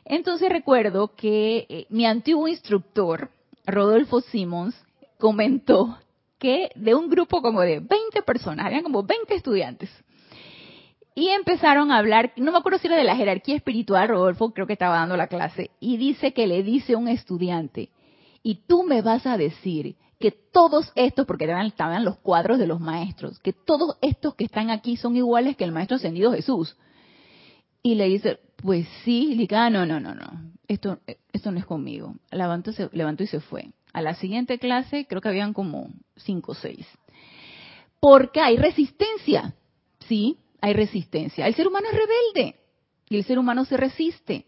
Entonces 0.05 0.49
recuerdo 0.49 1.15
que 1.15 1.65
eh, 1.69 1.85
mi 1.89 2.05
antiguo 2.05 2.47
instructor, 2.47 3.31
Rodolfo 3.65 4.21
Simmons, 4.21 4.75
comentó 5.17 5.97
que 6.37 6.69
de 6.75 6.93
un 6.93 7.09
grupo 7.09 7.41
como 7.41 7.61
de 7.61 7.79
20 7.79 8.21
personas, 8.27 8.67
habían 8.67 8.83
como 8.83 9.01
20 9.01 9.33
estudiantes, 9.33 9.89
y 11.13 11.29
empezaron 11.29 11.91
a 11.91 11.97
hablar, 11.97 12.31
no 12.37 12.51
me 12.51 12.57
acuerdo 12.57 12.79
si 12.79 12.87
era 12.87 12.95
de 12.95 13.03
la 13.03 13.15
jerarquía 13.15 13.55
espiritual, 13.55 14.09
Rodolfo 14.09 14.53
creo 14.53 14.67
que 14.67 14.73
estaba 14.73 14.95
dando 14.95 15.17
la 15.17 15.27
clase, 15.27 15.71
y 15.79 15.97
dice 15.97 16.33
que 16.33 16.47
le 16.47 16.63
dice 16.63 16.95
un 16.95 17.07
estudiante, 17.07 17.89
y 18.43 18.55
tú 18.67 18.83
me 18.83 19.01
vas 19.01 19.25
a 19.25 19.37
decir 19.37 19.95
que 20.19 20.31
todos 20.31 20.91
estos, 20.95 21.25
porque 21.25 21.51
estaban 21.65 22.05
los 22.05 22.17
cuadros 22.19 22.59
de 22.59 22.67
los 22.67 22.79
maestros, 22.79 23.39
que 23.39 23.51
todos 23.53 23.97
estos 24.01 24.35
que 24.35 24.45
están 24.45 24.69
aquí 24.69 24.95
son 24.95 25.17
iguales 25.17 25.57
que 25.57 25.65
el 25.65 25.71
maestro 25.71 25.97
ascendido 25.97 26.31
Jesús. 26.31 26.77
Y 27.83 27.95
le 27.95 28.05
dice, 28.05 28.39
pues 28.57 28.87
sí, 29.03 29.29
y 29.31 29.35
le 29.35 29.41
dice, 29.41 29.55
ah, 29.55 29.69
no, 29.69 29.85
no, 29.85 29.99
no, 29.99 30.13
no, 30.13 30.29
esto, 30.67 30.99
esto 31.33 31.51
no 31.51 31.57
es 31.57 31.65
conmigo. 31.65 32.15
Levantó, 32.29 32.71
se, 32.71 32.89
levantó 32.93 33.23
y 33.23 33.27
se 33.27 33.39
fue. 33.39 33.71
A 33.91 34.01
la 34.01 34.13
siguiente 34.13 34.59
clase 34.59 35.05
creo 35.07 35.19
que 35.19 35.29
habían 35.29 35.53
como 35.53 35.89
cinco 36.15 36.53
o 36.53 36.55
seis. 36.55 36.87
Porque 37.99 38.39
hay 38.39 38.57
resistencia, 38.57 39.55
¿sí? 40.07 40.37
Hay 40.61 40.73
resistencia. 40.73 41.47
El 41.47 41.55
ser 41.55 41.67
humano 41.67 41.87
es 41.91 41.97
rebelde 41.97 42.55
y 43.09 43.17
el 43.17 43.23
ser 43.25 43.39
humano 43.39 43.65
se 43.65 43.77
resiste. 43.77 44.45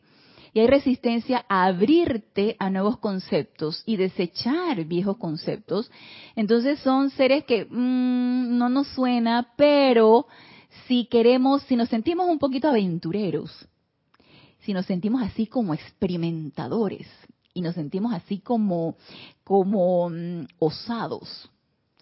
Y 0.56 0.60
hay 0.60 0.68
resistencia 0.68 1.44
a 1.50 1.66
abrirte 1.66 2.56
a 2.60 2.70
nuevos 2.70 3.00
conceptos 3.00 3.82
y 3.88 3.98
desechar 3.98 4.86
viejos 4.86 5.18
conceptos. 5.18 5.90
Entonces 6.36 6.80
son 6.80 7.10
seres 7.10 7.44
que 7.46 7.66
mm, 7.66 8.56
no 8.58 8.70
nos 8.70 8.88
suena, 8.90 9.52
pero 9.58 10.28
si 10.88 11.06
queremos, 11.06 11.64
si 11.64 11.76
nos 11.76 11.90
sentimos 11.90 12.30
un 12.30 12.38
poquito 12.38 12.70
aventureros, 12.70 13.68
si 14.60 14.74
nos 14.74 14.86
sentimos 14.86 15.24
así 15.24 15.48
como 15.48 15.74
experimentadores 15.74 17.08
y 17.54 17.62
nos 17.62 17.74
sentimos 17.74 18.14
así 18.14 18.40
como, 18.40 18.96
como 19.44 20.10
mm, 20.10 20.46
osados, 20.60 21.50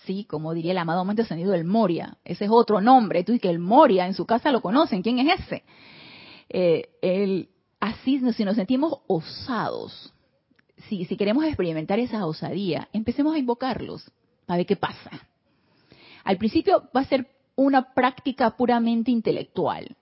Sí, 0.05 0.25
como 0.25 0.53
diría 0.53 0.71
el 0.71 0.77
amado 0.77 0.99
momento 1.01 1.21
ascendido 1.21 1.53
el 1.53 1.63
Moria. 1.63 2.17
Ese 2.25 2.45
es 2.45 2.51
otro 2.51 2.81
nombre. 2.81 3.23
Tú 3.23 3.33
y 3.33 3.39
que 3.39 3.49
el 3.49 3.59
Moria 3.59 4.07
en 4.07 4.13
su 4.13 4.25
casa 4.25 4.51
lo 4.51 4.61
conocen. 4.61 5.03
¿Quién 5.03 5.19
es 5.19 5.39
ese? 5.39 5.63
Eh, 6.49 7.47
así, 7.79 8.19
si 8.33 8.43
nos 8.43 8.55
sentimos 8.55 8.99
osados, 9.07 10.13
si, 10.87 11.05
si 11.05 11.15
queremos 11.17 11.45
experimentar 11.45 11.99
esa 11.99 12.25
osadía, 12.25 12.89
empecemos 12.93 13.35
a 13.35 13.39
invocarlos 13.39 14.11
para 14.45 14.57
ver 14.57 14.65
qué 14.65 14.75
pasa. 14.75 15.11
Al 16.23 16.37
principio 16.37 16.89
va 16.95 17.01
a 17.01 17.05
ser 17.05 17.27
una 17.55 17.93
práctica 17.93 18.51
puramente 18.57 19.11
intelectual. 19.11 19.95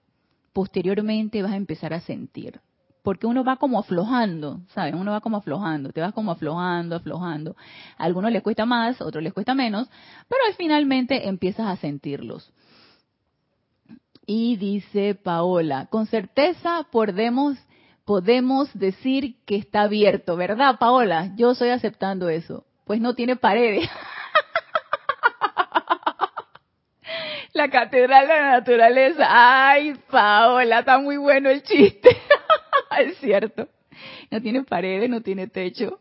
Posteriormente 0.54 1.42
vas 1.42 1.52
a 1.52 1.58
empezar 1.58 1.94
a 1.94 2.02
sentir 2.02 2.62
porque 3.04 3.28
uno 3.28 3.44
va 3.44 3.56
como 3.56 3.80
aflojando, 3.80 4.62
¿sabes? 4.74 4.94
Uno 4.94 5.12
va 5.12 5.22
como 5.22 5.38
aflojando, 5.38 5.92
te 5.92 6.02
vas 6.02 6.14
como 6.14 6.32
aflojando, 6.32 6.96
aflojando. 6.96 7.56
A 7.98 8.04
algunos 8.04 8.32
les 8.32 8.44
cuesta 8.44 8.66
más, 8.66 9.02
otros 9.02 9.24
les 9.24 9.34
cuesta 9.34 9.54
menos, 9.54 9.90
pero 10.28 10.42
finalmente 10.58 11.28
empiezas 11.28 11.68
a 11.68 11.78
sentirlos. 11.78 12.52
Y 14.26 14.58
dice 14.58 15.16
Paola, 15.16 15.88
con 15.88 16.06
certeza 16.06 16.86
podemos, 16.92 17.58
podemos 18.06 18.70
decir 18.78 19.38
que 19.46 19.56
está 19.56 19.82
abierto, 19.82 20.36
¿verdad, 20.36 20.78
Paola? 20.78 21.34
Yo 21.36 21.52
estoy 21.52 21.70
aceptando 21.70 22.30
eso. 22.30 22.66
Pues 22.86 23.02
no 23.02 23.14
tiene 23.16 23.36
paredes. 23.36 23.90
la 27.54 27.70
catedral 27.70 28.28
de 28.28 28.34
la 28.34 28.52
naturaleza. 28.52 29.26
Ay, 29.28 29.94
Paola, 30.10 30.80
está 30.80 30.98
muy 30.98 31.18
bueno 31.18 31.50
el 31.50 31.64
chiste. 31.64 32.10
es 33.00 33.18
cierto. 33.18 33.68
No 34.32 34.42
tiene 34.42 34.64
paredes, 34.64 35.10
no 35.10 35.22
tiene 35.22 35.48
techo. 35.48 36.00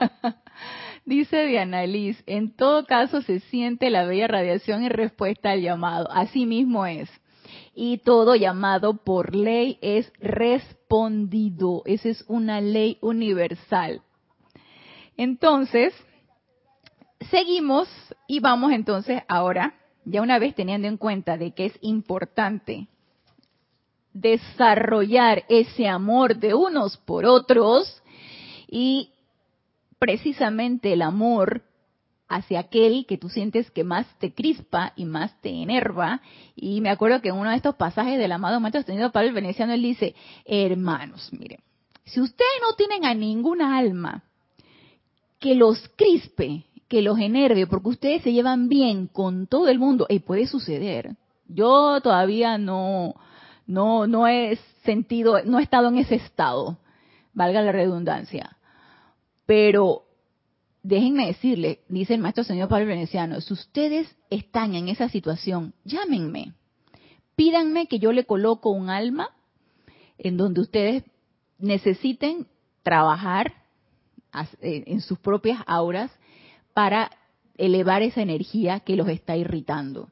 Dice 1.04 1.46
Diana 1.46 1.86
Liz, 1.86 2.22
en 2.26 2.54
todo 2.54 2.84
caso 2.84 3.22
se 3.22 3.40
siente 3.40 3.88
la 3.90 4.04
bella 4.04 4.26
radiación 4.26 4.84
en 4.84 4.90
respuesta 4.90 5.52
al 5.52 5.62
llamado. 5.62 6.10
Así 6.10 6.44
mismo 6.44 6.84
es. 6.86 7.08
Y 7.74 7.98
todo 7.98 8.34
llamado 8.34 9.04
por 9.04 9.34
ley 9.34 9.78
es 9.80 10.12
respondido. 10.20 11.82
Esa 11.86 12.10
es 12.10 12.24
una 12.28 12.60
ley 12.60 12.98
universal. 13.00 14.02
Entonces, 15.16 15.94
seguimos 17.30 17.88
y 18.26 18.40
vamos 18.40 18.72
entonces 18.72 19.22
ahora, 19.28 19.74
ya 20.04 20.20
una 20.20 20.38
vez 20.38 20.54
teniendo 20.54 20.88
en 20.88 20.96
cuenta 20.96 21.38
de 21.38 21.52
que 21.52 21.66
es 21.66 21.78
importante 21.80 22.88
desarrollar 24.12 25.44
ese 25.48 25.88
amor 25.88 26.36
de 26.36 26.54
unos 26.54 26.96
por 26.98 27.26
otros 27.26 28.02
y 28.68 29.10
precisamente 29.98 30.92
el 30.92 31.02
amor 31.02 31.62
hacia 32.28 32.60
aquel 32.60 33.06
que 33.06 33.16
tú 33.16 33.28
sientes 33.28 33.70
que 33.70 33.84
más 33.84 34.06
te 34.18 34.34
crispa 34.34 34.92
y 34.96 35.06
más 35.06 35.40
te 35.40 35.50
enerva. 35.50 36.20
Y 36.54 36.80
me 36.80 36.90
acuerdo 36.90 37.20
que 37.22 37.30
en 37.30 37.36
uno 37.36 37.50
de 37.50 37.56
estos 37.56 37.76
pasajes 37.76 38.18
del 38.18 38.32
amado 38.32 38.60
Maestro 38.60 38.80
Ascendido 38.80 39.12
Pablo 39.12 39.28
el 39.28 39.34
Veneciano, 39.34 39.72
él 39.72 39.82
dice, 39.82 40.14
hermanos, 40.44 41.30
miren, 41.32 41.60
si 42.04 42.20
ustedes 42.20 42.50
no 42.62 42.74
tienen 42.76 43.04
a 43.04 43.14
ninguna 43.14 43.78
alma 43.78 44.24
que 45.38 45.54
los 45.54 45.88
crispe, 45.96 46.64
que 46.88 47.02
los 47.02 47.18
enerve, 47.18 47.66
porque 47.66 47.90
ustedes 47.90 48.22
se 48.22 48.32
llevan 48.32 48.68
bien 48.68 49.06
con 49.06 49.46
todo 49.46 49.68
el 49.68 49.78
mundo, 49.78 50.06
y 50.08 50.20
puede 50.20 50.46
suceder. 50.46 51.16
Yo 51.46 52.00
todavía 52.02 52.58
no, 52.58 53.14
no, 53.68 54.06
no 54.06 54.26
he 54.26 54.58
sentido, 54.84 55.44
no 55.44 55.60
he 55.60 55.62
estado 55.62 55.88
en 55.88 55.98
ese 55.98 56.16
estado, 56.16 56.78
valga 57.34 57.62
la 57.62 57.70
redundancia. 57.70 58.56
Pero 59.46 60.04
déjenme 60.82 61.26
decirle, 61.26 61.80
dice 61.88 62.14
el 62.14 62.20
maestro 62.20 62.44
señor 62.44 62.68
Pablo 62.68 62.86
Veneciano, 62.86 63.40
si 63.40 63.52
ustedes 63.52 64.08
están 64.30 64.74
en 64.74 64.88
esa 64.88 65.10
situación, 65.10 65.74
llámenme, 65.84 66.54
pídanme 67.36 67.86
que 67.86 67.98
yo 67.98 68.10
le 68.12 68.24
coloco 68.24 68.70
un 68.70 68.88
alma 68.88 69.28
en 70.16 70.38
donde 70.38 70.62
ustedes 70.62 71.04
necesiten 71.58 72.46
trabajar 72.82 73.52
eh, 74.62 74.84
en 74.86 75.02
sus 75.02 75.18
propias 75.18 75.62
auras 75.66 76.10
para 76.72 77.10
elevar 77.58 78.02
esa 78.02 78.22
energía 78.22 78.80
que 78.80 78.96
los 78.96 79.08
está 79.08 79.36
irritando. 79.36 80.08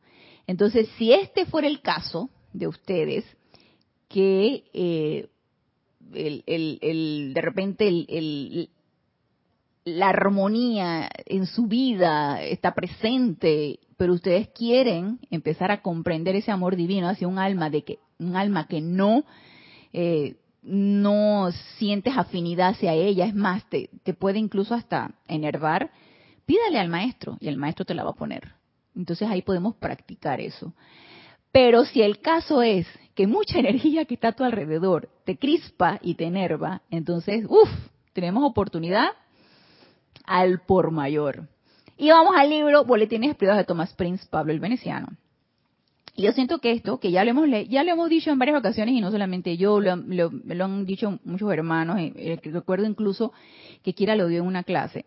Entonces, 0.47 0.89
si 0.99 1.15
este 1.15 1.47
fuera 1.47 1.69
el 1.69 1.81
caso 1.81 2.29
de 2.53 2.67
ustedes, 2.67 3.25
que 4.09 4.65
eh, 4.73 5.29
el, 6.15 7.33
de 7.35 7.41
repente 7.41 7.89
el, 7.89 8.71
la 9.85 10.09
armonía 10.09 11.09
en 11.27 11.47
su 11.47 11.67
vida 11.67 12.43
está 12.43 12.75
presente, 12.75 13.81
pero 13.97 14.13
ustedes 14.13 14.49
quieren 14.49 15.19
empezar 15.31 15.71
a 15.71 15.83
comprender 15.83 16.37
ese 16.37 16.51
amor 16.51 16.77
divino 16.77 17.09
hacia 17.09 17.29
un 17.29 17.39
alma 17.39 17.71
de 17.71 17.83
que 17.83 17.99
un 18.19 18.37
alma 18.37 18.67
que 18.67 18.81
no 18.81 19.25
eh, 19.93 20.37
no 20.63 21.51
sientes 21.79 22.17
afinidad 22.17 22.71
hacia 22.71 22.93
ella, 22.93 23.27
es 23.27 23.35
más, 23.35 23.65
te, 23.71 23.89
te 24.03 24.15
puede 24.15 24.41
incluso 24.41 24.75
hasta 24.75 25.15
enervar, 25.29 25.93
pídale 26.45 26.81
al 26.81 26.89
maestro 26.89 27.39
y 27.41 27.47
el 27.47 27.57
maestro 27.57 27.85
te 27.85 27.95
la 27.95 28.03
va 28.03 28.11
a 28.11 28.15
poner. 28.15 28.53
Entonces 28.97 29.29
ahí 29.29 29.43
podemos 29.43 29.77
practicar 29.77 30.41
eso. 30.41 30.75
Pero 31.53 31.85
si 31.85 32.03
el 32.03 32.21
caso 32.21 32.63
es 32.63 32.87
que 33.17 33.27
mucha 33.27 33.59
energía 33.59 34.05
que 34.05 34.15
está 34.15 34.29
a 34.29 34.33
tu 34.33 34.45
alrededor 34.45 35.09
te 35.25 35.37
crispa 35.37 35.99
y 36.01 36.15
te 36.15 36.27
enerva, 36.27 36.83
entonces, 36.91 37.45
uff, 37.49 37.71
tenemos 38.13 38.45
oportunidad 38.45 39.09
al 40.25 40.61
por 40.61 40.93
mayor. 40.93 41.49
Y 41.97 42.11
vamos 42.11 42.35
al 42.37 42.51
libro 42.51 42.85
Boletines 42.85 43.35
Privados 43.35 43.63
de 43.63 43.65
Thomas 43.65 43.93
Prince, 43.95 44.27
Pablo 44.31 44.53
el 44.53 44.61
Veneciano. 44.61 45.09
Y 46.15 46.23
yo 46.23 46.33
siento 46.33 46.59
que 46.59 46.73
esto, 46.73 46.99
que 46.99 47.11
ya 47.11 47.25
lo 47.25 47.31
hemos 47.31 47.49
ya 47.69 47.85
lo 47.85 47.93
hemos 47.93 48.09
dicho 48.09 48.31
en 48.31 48.39
varias 48.39 48.59
ocasiones 48.59 48.95
y 48.95 49.01
no 49.01 49.11
solamente 49.11 49.57
yo, 49.57 49.81
lo, 49.81 49.97
lo, 49.97 50.65
han 50.65 50.87
dicho 50.87 51.19
muchos 51.25 51.53
hermanos, 51.53 51.99
eh, 51.99 52.13
eh, 52.17 52.41
recuerdo 52.51 52.87
incluso 52.87 53.33
que 53.83 53.93
Kira 53.93 54.17
lo 54.17 54.27
dio 54.27 54.41
en 54.41 54.47
una 54.47 54.63
clase, 54.63 55.05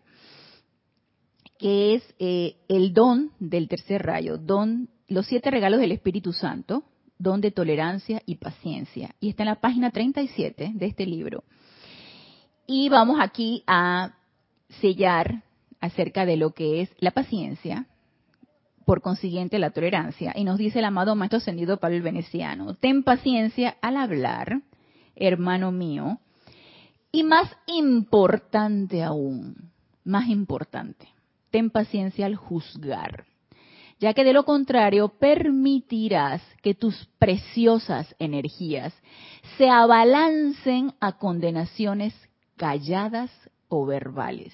que 1.58 1.94
es 1.94 2.14
eh, 2.20 2.56
el 2.68 2.92
don 2.92 3.32
del 3.40 3.68
tercer 3.68 4.02
rayo, 4.02 4.38
don, 4.38 4.88
los 5.08 5.26
siete 5.26 5.50
regalos 5.50 5.80
del 5.80 5.90
Espíritu 5.90 6.32
Santo, 6.32 6.84
don 7.20 7.40
de 7.40 7.50
tolerancia 7.50 8.22
y 8.26 8.36
paciencia. 8.36 9.14
Y 9.20 9.28
está 9.28 9.44
en 9.44 9.50
la 9.50 9.60
página 9.60 9.90
37 9.90 10.72
de 10.74 10.86
este 10.86 11.06
libro. 11.06 11.44
Y 12.66 12.88
vamos 12.88 13.18
aquí 13.20 13.62
a 13.66 14.14
sellar 14.80 15.42
acerca 15.80 16.24
de 16.24 16.36
lo 16.36 16.52
que 16.52 16.80
es 16.80 16.90
la 16.98 17.10
paciencia, 17.10 17.86
por 18.86 19.02
consiguiente 19.02 19.58
la 19.58 19.70
tolerancia. 19.70 20.32
Y 20.34 20.44
nos 20.44 20.58
dice 20.58 20.78
el 20.78 20.84
amado 20.86 21.14
Maestro 21.14 21.38
Ascendido 21.38 21.78
Pablo 21.78 21.96
el 21.96 22.02
Veneciano, 22.02 22.74
ten 22.74 23.02
paciencia 23.02 23.76
al 23.82 23.96
hablar, 23.96 24.62
hermano 25.14 25.72
mío, 25.72 26.18
y 27.12 27.22
más 27.22 27.54
importante 27.66 29.02
aún, 29.02 29.70
más 30.04 30.28
importante, 30.28 31.08
ten 31.50 31.70
paciencia 31.70 32.26
al 32.26 32.36
juzgar, 32.36 33.26
ya 34.00 34.14
que 34.14 34.24
de 34.24 34.32
lo 34.32 34.44
contrario 34.44 35.08
permitirás 35.08 36.42
que 36.62 36.74
tus 36.74 37.08
preciosas 37.18 38.14
energías 38.18 38.92
se 39.58 39.68
abalancen 39.68 40.94
a 41.00 41.18
condenaciones 41.18 42.14
calladas 42.56 43.30
o 43.68 43.86
verbales 43.86 44.52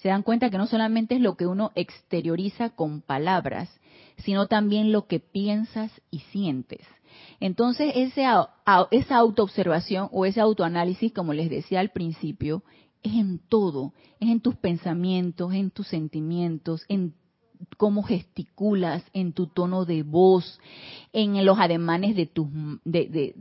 se 0.00 0.08
dan 0.08 0.22
cuenta 0.22 0.50
que 0.50 0.58
no 0.58 0.66
solamente 0.66 1.16
es 1.16 1.20
lo 1.20 1.36
que 1.36 1.46
uno 1.46 1.72
exterioriza 1.74 2.70
con 2.70 3.02
palabras, 3.02 3.70
sino 4.18 4.46
también 4.46 4.92
lo 4.92 5.06
que 5.06 5.20
piensas 5.20 5.92
y 6.10 6.20
sientes. 6.32 6.80
Entonces, 7.38 7.92
esa 7.94 8.48
autoobservación 8.64 10.08
o 10.12 10.24
ese 10.24 10.40
autoanálisis, 10.40 11.12
como 11.12 11.34
les 11.34 11.50
decía 11.50 11.80
al 11.80 11.90
principio, 11.90 12.62
es 13.02 13.12
en 13.12 13.38
todo, 13.38 13.92
es 14.20 14.30
en 14.30 14.40
tus 14.40 14.56
pensamientos, 14.56 15.52
en 15.52 15.70
tus 15.70 15.88
sentimientos, 15.88 16.84
en 16.88 17.14
cómo 17.76 18.02
gesticulas, 18.02 19.02
en 19.12 19.32
tu 19.32 19.46
tono 19.46 19.84
de 19.84 20.02
voz, 20.02 20.60
en 21.12 21.44
los 21.44 21.58
ademanes 21.58 22.16
de, 22.16 22.26
tus, 22.26 22.48
de, 22.84 23.34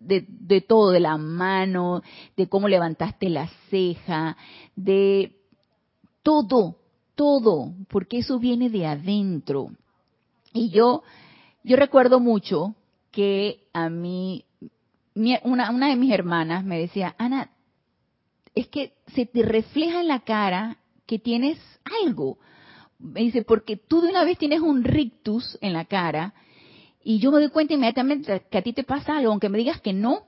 de, 0.00 0.60
todo, 0.60 0.90
de 0.90 1.00
la 1.00 1.16
mano, 1.16 2.02
de 2.36 2.48
cómo 2.48 2.68
levantaste 2.68 3.28
la 3.30 3.48
ceja, 3.70 4.36
de 4.76 5.36
todo, 6.22 6.76
todo, 7.14 7.74
porque 7.88 8.18
eso 8.18 8.38
viene 8.38 8.70
de 8.70 8.86
adentro. 8.86 9.70
Y 10.52 10.70
yo, 10.70 11.02
yo 11.64 11.76
recuerdo 11.76 12.20
mucho 12.20 12.74
que 13.10 13.68
a 13.72 13.88
mí, 13.88 14.44
una, 15.44 15.70
una 15.70 15.88
de 15.88 15.96
mis 15.96 16.12
hermanas 16.12 16.64
me 16.64 16.78
decía, 16.78 17.14
Ana, 17.18 17.50
es 18.54 18.68
que 18.68 18.94
se 19.14 19.26
te 19.26 19.42
refleja 19.42 20.00
en 20.00 20.08
la 20.08 20.20
cara 20.20 20.78
que 21.06 21.18
tienes 21.18 21.58
algo. 22.04 22.38
Me 23.02 23.20
dice, 23.20 23.42
porque 23.42 23.76
tú 23.76 24.00
de 24.00 24.08
una 24.08 24.24
vez 24.24 24.38
tienes 24.38 24.60
un 24.60 24.84
rictus 24.84 25.58
en 25.60 25.72
la 25.72 25.84
cara 25.84 26.34
y 27.04 27.18
yo 27.18 27.32
me 27.32 27.40
doy 27.40 27.50
cuenta 27.50 27.74
inmediatamente 27.74 28.42
que 28.50 28.58
a 28.58 28.62
ti 28.62 28.72
te 28.72 28.84
pasa 28.84 29.16
algo, 29.18 29.32
aunque 29.32 29.48
me 29.48 29.58
digas 29.58 29.80
que 29.80 29.92
no, 29.92 30.22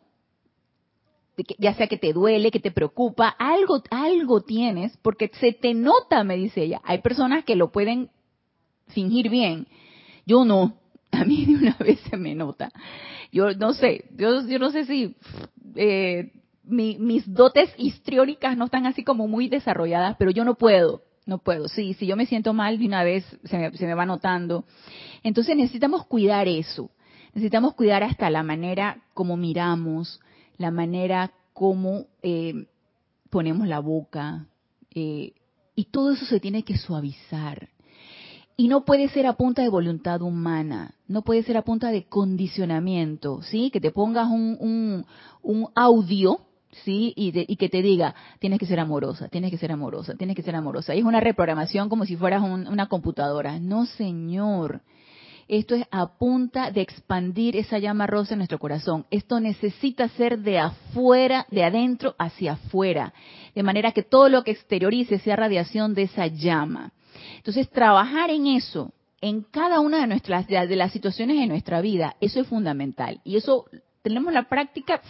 ya 1.58 1.74
sea 1.74 1.86
que 1.86 1.96
te 1.96 2.12
duele, 2.12 2.50
que 2.50 2.60
te 2.60 2.70
preocupa, 2.70 3.28
algo, 3.28 3.82
algo 3.90 4.42
tienes, 4.42 4.96
porque 5.02 5.30
se 5.40 5.52
te 5.52 5.74
nota, 5.74 6.24
me 6.24 6.36
dice 6.36 6.62
ella. 6.62 6.80
Hay 6.84 6.98
personas 6.98 7.44
que 7.44 7.56
lo 7.56 7.72
pueden 7.72 8.10
fingir 8.88 9.30
bien. 9.30 9.66
Yo 10.26 10.44
no. 10.44 10.78
A 11.10 11.24
mí 11.24 11.44
de 11.44 11.54
una 11.54 11.76
vez 11.78 12.00
se 12.10 12.16
me 12.16 12.34
nota. 12.34 12.72
Yo 13.30 13.52
no 13.52 13.72
sé, 13.72 14.04
yo, 14.16 14.46
yo 14.46 14.58
no 14.58 14.70
sé 14.70 14.84
si 14.84 15.14
eh, 15.76 16.32
mis 16.64 17.32
dotes 17.32 17.72
histriónicas 17.76 18.56
no 18.56 18.64
están 18.66 18.86
así 18.86 19.04
como 19.04 19.28
muy 19.28 19.48
desarrolladas, 19.48 20.16
pero 20.18 20.30
yo 20.30 20.44
no 20.44 20.54
puedo, 20.54 21.02
no 21.26 21.38
puedo. 21.38 21.68
Sí, 21.68 21.94
si 21.94 22.06
yo 22.06 22.16
me 22.16 22.26
siento 22.26 22.52
mal 22.52 22.78
de 22.78 22.86
una 22.86 23.04
vez 23.04 23.24
se 23.44 23.58
me, 23.58 23.76
se 23.76 23.86
me 23.86 23.94
va 23.94 24.06
notando. 24.06 24.64
Entonces 25.22 25.56
necesitamos 25.56 26.06
cuidar 26.06 26.48
eso. 26.48 26.90
Necesitamos 27.34 27.74
cuidar 27.74 28.02
hasta 28.02 28.30
la 28.30 28.42
manera 28.42 29.02
como 29.12 29.36
miramos, 29.36 30.20
la 30.56 30.70
manera 30.70 31.32
como 31.52 32.06
eh, 32.22 32.66
ponemos 33.30 33.66
la 33.66 33.80
boca, 33.80 34.46
eh, 34.94 35.32
y 35.74 35.84
todo 35.86 36.12
eso 36.12 36.24
se 36.26 36.40
tiene 36.40 36.62
que 36.62 36.76
suavizar. 36.76 37.68
Y 38.56 38.68
no 38.68 38.84
puede 38.84 39.08
ser 39.08 39.26
a 39.26 39.32
punta 39.32 39.62
de 39.62 39.68
voluntad 39.68 40.22
humana, 40.22 40.94
no 41.08 41.22
puede 41.22 41.42
ser 41.42 41.56
a 41.56 41.62
punta 41.62 41.90
de 41.90 42.04
condicionamiento, 42.04 43.42
¿sí? 43.42 43.70
Que 43.70 43.80
te 43.80 43.90
pongas 43.90 44.28
un, 44.30 45.04
un, 45.42 45.68
audio, 45.74 46.38
¿sí? 46.84 47.12
Y, 47.16 47.32
y, 47.52 47.56
que 47.56 47.68
te 47.68 47.82
diga, 47.82 48.14
tienes 48.38 48.58
que 48.58 48.66
ser 48.66 48.80
amorosa, 48.80 49.28
tienes 49.28 49.50
que 49.50 49.58
ser 49.58 49.72
amorosa, 49.72 50.14
tienes 50.14 50.36
que 50.36 50.42
ser 50.42 50.56
amorosa. 50.56 50.94
Y 50.94 50.98
es 51.00 51.04
una 51.04 51.20
reprogramación 51.20 51.88
como 51.88 52.04
si 52.04 52.16
fueras 52.16 52.42
una 52.42 52.88
computadora. 52.88 53.58
No, 53.58 53.86
señor. 53.86 54.82
Esto 55.46 55.74
es 55.74 55.86
a 55.90 56.16
punta 56.18 56.70
de 56.70 56.80
expandir 56.80 57.56
esa 57.56 57.78
llama 57.78 58.06
rosa 58.06 58.34
en 58.34 58.38
nuestro 58.38 58.58
corazón. 58.58 59.06
Esto 59.10 59.40
necesita 59.40 60.08
ser 60.08 60.38
de 60.38 60.58
afuera, 60.58 61.46
de 61.50 61.64
adentro 61.64 62.14
hacia 62.18 62.52
afuera, 62.52 63.12
de 63.54 63.62
manera 63.62 63.92
que 63.92 64.02
todo 64.02 64.28
lo 64.28 64.42
que 64.42 64.52
exteriorice 64.52 65.18
sea 65.18 65.36
radiación 65.36 65.94
de 65.94 66.04
esa 66.04 66.26
llama. 66.28 66.92
Entonces, 67.36 67.68
trabajar 67.68 68.30
en 68.30 68.46
eso, 68.46 68.92
en 69.20 69.42
cada 69.42 69.80
una 69.80 70.00
de 70.00 70.06
nuestras 70.06 70.46
de 70.46 70.76
las 70.76 70.92
situaciones 70.92 71.38
de 71.38 71.46
nuestra 71.46 71.80
vida, 71.80 72.16
eso 72.20 72.40
es 72.40 72.46
fundamental. 72.46 73.20
Y 73.24 73.36
eso 73.36 73.66
tenemos 74.02 74.32
la 74.32 74.48
práctica 74.48 75.00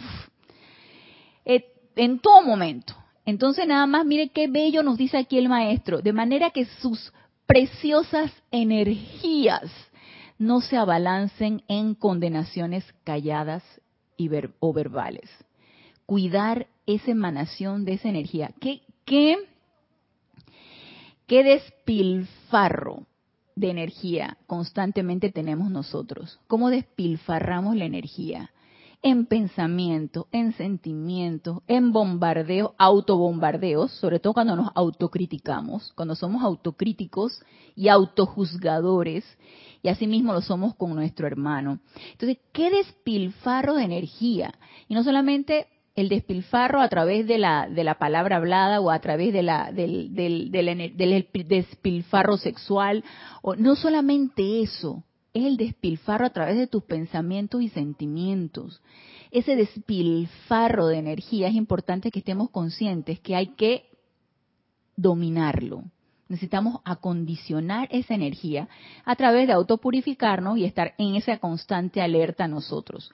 eh, 1.45 1.65
en 1.95 2.19
todo 2.19 2.41
momento. 2.41 2.95
Entonces, 3.25 3.67
nada 3.67 3.87
más, 3.87 4.05
mire 4.05 4.29
qué 4.29 4.47
bello 4.47 4.83
nos 4.83 4.97
dice 4.97 5.17
aquí 5.17 5.37
el 5.37 5.49
maestro, 5.49 6.01
de 6.01 6.13
manera 6.13 6.51
que 6.51 6.65
sus 6.65 7.11
preciosas 7.45 8.31
energías 8.51 9.71
no 10.37 10.61
se 10.61 10.77
abalancen 10.77 11.63
en 11.67 11.95
condenaciones 11.95 12.83
calladas 13.03 13.63
y 14.17 14.29
o 14.59 14.73
verbales. 14.73 15.29
Cuidar 16.05 16.67
esa 16.85 17.11
emanación 17.11 17.85
de 17.85 17.93
esa 17.93 18.09
energía. 18.09 18.51
¿Qué, 18.59 18.81
qué, 19.05 19.37
qué 21.25 21.43
despilfarro 21.43 23.05
de 23.55 23.69
energía 23.71 24.37
constantemente 24.47 25.31
tenemos 25.31 25.71
nosotros? 25.71 26.39
¿Cómo 26.47 26.69
despilfarramos 26.69 27.75
la 27.75 27.85
energía? 27.85 28.51
En 29.05 29.27
pensamiento, 29.27 30.27
en 30.31 30.53
sentimientos, 30.53 31.59
en 31.67 31.91
bombardeos, 31.91 32.71
autobombardeos, 32.79 33.91
sobre 33.91 34.19
todo 34.19 34.33
cuando 34.33 34.55
nos 34.55 34.71
autocriticamos, 34.73 35.93
cuando 35.93 36.15
somos 36.15 36.41
autocríticos 36.41 37.39
y 37.75 37.89
autojuzgadores, 37.89 39.23
y 39.83 39.89
asimismo 39.89 40.33
lo 40.33 40.41
somos 40.41 40.73
con 40.73 40.95
nuestro 40.95 41.27
hermano. 41.27 41.77
Entonces, 42.13 42.39
qué 42.51 42.71
despilfarro 42.71 43.75
de 43.75 43.83
energía. 43.83 44.55
Y 44.87 44.95
no 44.95 45.03
solamente 45.03 45.67
el 45.95 46.09
despilfarro 46.09 46.81
a 46.81 46.89
través 46.89 47.27
de 47.27 47.37
la, 47.37 47.69
de 47.69 47.83
la 47.83 47.99
palabra 47.99 48.37
hablada 48.37 48.81
o 48.81 48.89
a 48.89 48.97
través 49.01 49.31
de 49.33 49.43
la, 49.43 49.71
del, 49.71 50.15
del, 50.15 50.49
del, 50.49 51.27
despilfarro 51.47 52.37
sexual, 52.37 53.03
o 53.43 53.55
no 53.55 53.75
solamente 53.75 54.63
eso, 54.63 55.03
es 55.03 55.14
el 55.35 55.57
despilfarro 55.57 56.25
a 56.25 56.31
través 56.31 56.57
de 56.57 56.65
tus 56.65 56.83
pensamientos 56.83 57.61
y 57.61 57.69
sentimientos. 57.69 58.81
Ese 59.31 59.55
despilfarro 59.55 60.87
de 60.87 60.97
energía 60.97 61.49
es 61.49 61.55
importante 61.55 62.09
que 62.09 62.19
estemos 62.19 62.49
conscientes 62.49 63.19
que 63.19 63.35
hay 63.35 63.47
que 63.47 63.89
dominarlo. 64.95 65.83
Necesitamos 66.29 66.79
acondicionar 66.85 67.87
esa 67.91 68.15
energía 68.15 68.69
a 69.03 69.15
través 69.15 69.45
de 69.47 69.53
autopurificarnos 69.53 70.57
y 70.57 70.63
estar 70.63 70.95
en 70.97 71.15
esa 71.15 71.37
constante 71.37 72.01
alerta 72.01 72.47
nosotros. 72.47 73.11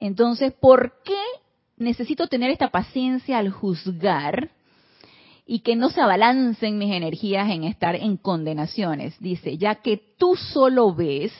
Entonces, 0.00 0.52
¿por 0.52 0.94
qué 1.04 1.20
necesito 1.76 2.28
tener 2.28 2.50
esta 2.50 2.70
paciencia 2.70 3.38
al 3.38 3.50
juzgar 3.50 4.50
y 5.50 5.60
que 5.60 5.76
no 5.76 5.88
se 5.88 6.02
abalancen 6.02 6.76
mis 6.76 6.92
energías 6.92 7.48
en 7.50 7.64
estar 7.64 7.94
en 7.94 8.18
condenaciones. 8.18 9.18
Dice, 9.18 9.56
ya 9.56 9.76
que 9.76 9.96
tú 10.18 10.36
solo 10.36 10.94
ves 10.94 11.32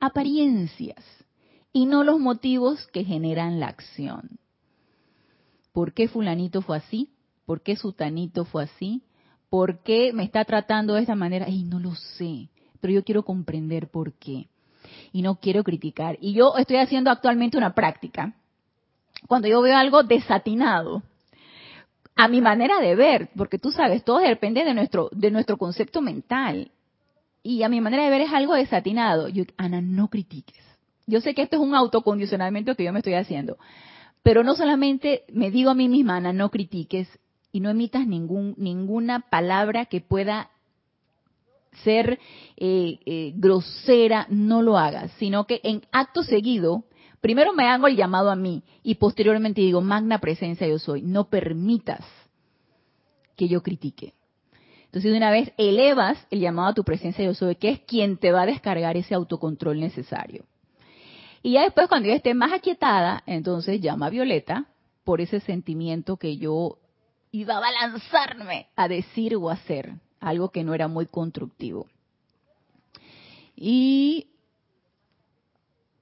apariencias 0.00 1.04
y 1.72 1.86
no 1.86 2.04
los 2.04 2.18
motivos 2.18 2.86
que 2.88 3.04
generan 3.04 3.60
la 3.60 3.68
acción. 3.68 4.38
¿Por 5.72 5.92
qué 5.92 6.08
fulanito 6.08 6.62
fue 6.62 6.78
así? 6.78 7.10
¿Por 7.46 7.62
qué 7.62 7.76
sutanito 7.76 8.44
fue 8.44 8.64
así? 8.64 9.02
¿Por 9.48 9.82
qué 9.82 10.12
me 10.12 10.24
está 10.24 10.44
tratando 10.44 10.94
de 10.94 11.02
esta 11.02 11.14
manera? 11.14 11.48
Y 11.48 11.62
no 11.62 11.78
lo 11.78 11.94
sé, 11.94 12.48
pero 12.80 12.92
yo 12.92 13.04
quiero 13.04 13.24
comprender 13.24 13.90
por 13.90 14.12
qué. 14.14 14.48
Y 15.12 15.22
no 15.22 15.36
quiero 15.36 15.64
criticar. 15.64 16.18
Y 16.20 16.32
yo 16.32 16.56
estoy 16.56 16.76
haciendo 16.76 17.10
actualmente 17.10 17.56
una 17.56 17.74
práctica 17.74 18.34
cuando 19.26 19.48
yo 19.48 19.60
veo 19.62 19.76
algo 19.76 20.02
desatinado, 20.02 21.02
a 22.14 22.28
mi 22.28 22.40
manera 22.40 22.80
de 22.80 22.94
ver, 22.94 23.30
porque 23.36 23.58
tú 23.58 23.70
sabes, 23.70 24.04
todo 24.04 24.18
depende 24.18 24.64
de 24.64 24.74
nuestro, 24.74 25.08
de 25.12 25.30
nuestro 25.30 25.56
concepto 25.56 26.00
mental. 26.00 26.70
Y 27.48 27.62
a 27.62 27.70
mi 27.70 27.80
manera 27.80 28.04
de 28.04 28.10
ver 28.10 28.20
es 28.20 28.32
algo 28.34 28.52
desatinado. 28.52 29.28
Yo, 29.28 29.44
Ana, 29.56 29.80
no 29.80 30.08
critiques. 30.08 30.62
Yo 31.06 31.22
sé 31.22 31.34
que 31.34 31.40
esto 31.40 31.56
es 31.56 31.62
un 31.62 31.74
autocondicionamiento 31.74 32.74
que 32.74 32.84
yo 32.84 32.92
me 32.92 32.98
estoy 32.98 33.14
haciendo. 33.14 33.56
Pero 34.22 34.44
no 34.44 34.54
solamente 34.54 35.22
me 35.32 35.50
digo 35.50 35.70
a 35.70 35.74
mí 35.74 35.88
misma, 35.88 36.16
Ana, 36.18 36.34
no 36.34 36.50
critiques 36.50 37.08
y 37.50 37.60
no 37.60 37.70
emitas 37.70 38.06
ningún, 38.06 38.54
ninguna 38.58 39.20
palabra 39.30 39.86
que 39.86 40.02
pueda 40.02 40.50
ser 41.84 42.18
eh, 42.58 42.98
eh, 43.06 43.32
grosera, 43.34 44.26
no 44.28 44.60
lo 44.60 44.76
hagas, 44.76 45.10
sino 45.12 45.46
que 45.46 45.62
en 45.64 45.80
acto 45.90 46.22
seguido 46.24 46.84
Primero 47.20 47.52
me 47.52 47.66
hago 47.66 47.88
el 47.88 47.96
llamado 47.96 48.30
a 48.30 48.36
mí 48.36 48.62
y 48.84 48.94
posteriormente 48.94 49.60
digo, 49.60 49.80
magna 49.80 50.18
presencia 50.18 50.68
yo 50.68 50.78
soy, 50.78 51.02
no 51.02 51.24
permitas 51.24 52.04
que 53.36 53.48
yo 53.48 53.62
critique. 53.62 54.14
Entonces 54.88 55.12
de 55.12 55.18
una 55.18 55.30
vez 55.30 55.52
elevas 55.58 56.26
el 56.30 56.40
llamado 56.40 56.68
a 56.68 56.74
tu 56.74 56.82
presencia 56.82 57.22
yo 57.22 57.34
soy, 57.34 57.56
que 57.56 57.68
es 57.68 57.80
quien 57.80 58.16
te 58.16 58.32
va 58.32 58.42
a 58.42 58.46
descargar 58.46 58.96
ese 58.96 59.14
autocontrol 59.14 59.78
necesario. 59.78 60.46
Y 61.42 61.52
ya 61.52 61.62
después 61.62 61.88
cuando 61.88 62.08
yo 62.08 62.14
esté 62.14 62.32
más 62.32 62.52
aquietada, 62.52 63.22
entonces 63.26 63.82
llama 63.82 64.06
a 64.06 64.10
Violeta 64.10 64.64
por 65.04 65.20
ese 65.20 65.40
sentimiento 65.40 66.16
que 66.16 66.38
yo 66.38 66.78
iba 67.32 67.58
a 67.58 67.60
balanzarme 67.60 68.68
a 68.76 68.88
decir 68.88 69.36
o 69.36 69.50
hacer, 69.50 69.92
algo 70.20 70.48
que 70.48 70.64
no 70.64 70.74
era 70.74 70.88
muy 70.88 71.04
constructivo. 71.04 71.86
Y 73.54 74.28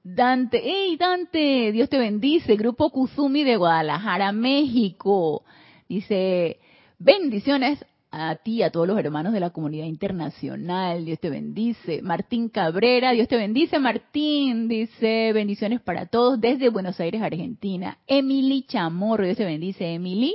Dante, 0.04 0.60
hey 0.62 0.96
Dante, 0.96 1.72
Dios 1.72 1.88
te 1.88 1.98
bendice, 1.98 2.54
Grupo 2.54 2.90
Kuzumi 2.90 3.42
de 3.42 3.56
Guadalajara, 3.56 4.30
México. 4.30 5.42
Dice, 5.88 6.60
bendiciones 7.00 7.84
a 8.18 8.34
ti, 8.36 8.62
a 8.62 8.70
todos 8.70 8.86
los 8.86 8.98
hermanos 8.98 9.34
de 9.34 9.40
la 9.40 9.50
comunidad 9.50 9.84
internacional, 9.84 11.04
Dios 11.04 11.20
te 11.20 11.28
bendice. 11.28 12.00
Martín 12.00 12.48
Cabrera, 12.48 13.12
Dios 13.12 13.28
te 13.28 13.36
bendice, 13.36 13.78
Martín, 13.78 14.68
dice, 14.68 15.32
bendiciones 15.34 15.82
para 15.82 16.06
todos 16.06 16.40
desde 16.40 16.70
Buenos 16.70 16.98
Aires, 16.98 17.20
Argentina. 17.20 17.98
Emily 18.06 18.64
Chamorro, 18.66 19.24
Dios 19.24 19.36
te 19.36 19.44
bendice, 19.44 19.92
Emily, 19.92 20.34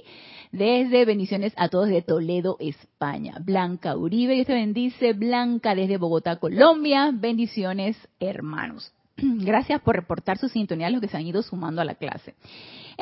desde 0.52 1.06
bendiciones 1.06 1.54
a 1.58 1.70
todos 1.70 1.90
de 1.90 2.04
Toledo, 2.04 2.56
España. 2.60 3.38
Blanca 3.42 3.98
Uribe, 3.98 4.36
Dios 4.36 4.48
te 4.48 4.54
bendice, 4.54 5.14
Blanca 5.14 5.74
desde 5.74 5.98
Bogotá, 5.98 6.36
Colombia, 6.36 7.10
bendiciones, 7.12 7.98
hermanos. 8.20 8.94
Gracias 9.18 9.82
por 9.82 9.96
reportar 9.96 10.38
su 10.38 10.50
sintonía 10.50 10.86
a 10.86 10.92
los 10.92 11.02
que 11.02 11.08
se 11.08 11.18
han 11.18 11.26
ido 11.26 11.42
sumando 11.42 11.82
a 11.82 11.86
la 11.86 11.96
clase. 11.96 12.36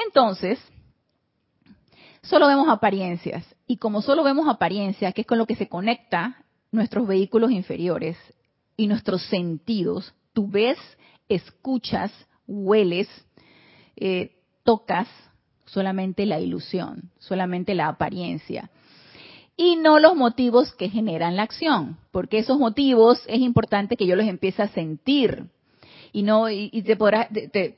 Entonces, 0.06 0.58
solo 2.22 2.48
vemos 2.48 2.70
apariencias. 2.70 3.46
Y 3.72 3.78
como 3.78 4.02
solo 4.02 4.24
vemos 4.24 4.48
apariencias, 4.48 5.14
que 5.14 5.22
es 5.22 5.28
con 5.28 5.38
lo 5.38 5.46
que 5.46 5.56
se 5.56 5.70
conecta 5.70 6.44
nuestros 6.72 7.08
vehículos 7.08 7.52
inferiores 7.52 8.18
y 8.76 8.88
nuestros 8.88 9.22
sentidos, 9.28 10.12
tú 10.34 10.48
ves, 10.48 10.80
escuchas, 11.28 12.12
hueles, 12.48 13.08
eh, 13.96 14.32
tocas 14.64 15.08
solamente 15.66 16.26
la 16.26 16.40
ilusión, 16.40 17.12
solamente 17.20 17.76
la 17.76 17.90
apariencia. 17.90 18.72
Y 19.56 19.76
no 19.76 20.00
los 20.00 20.16
motivos 20.16 20.74
que 20.74 20.90
generan 20.90 21.36
la 21.36 21.44
acción, 21.44 22.00
porque 22.10 22.40
esos 22.40 22.58
motivos 22.58 23.22
es 23.28 23.40
importante 23.40 23.98
que 23.98 24.08
yo 24.08 24.16
los 24.16 24.26
empiece 24.26 24.64
a 24.64 24.70
sentir, 24.70 25.52
y 26.12 26.24
no 26.24 26.50
y, 26.50 26.82
te 26.82 26.96
podrás 26.96 27.28
te, 27.30 27.78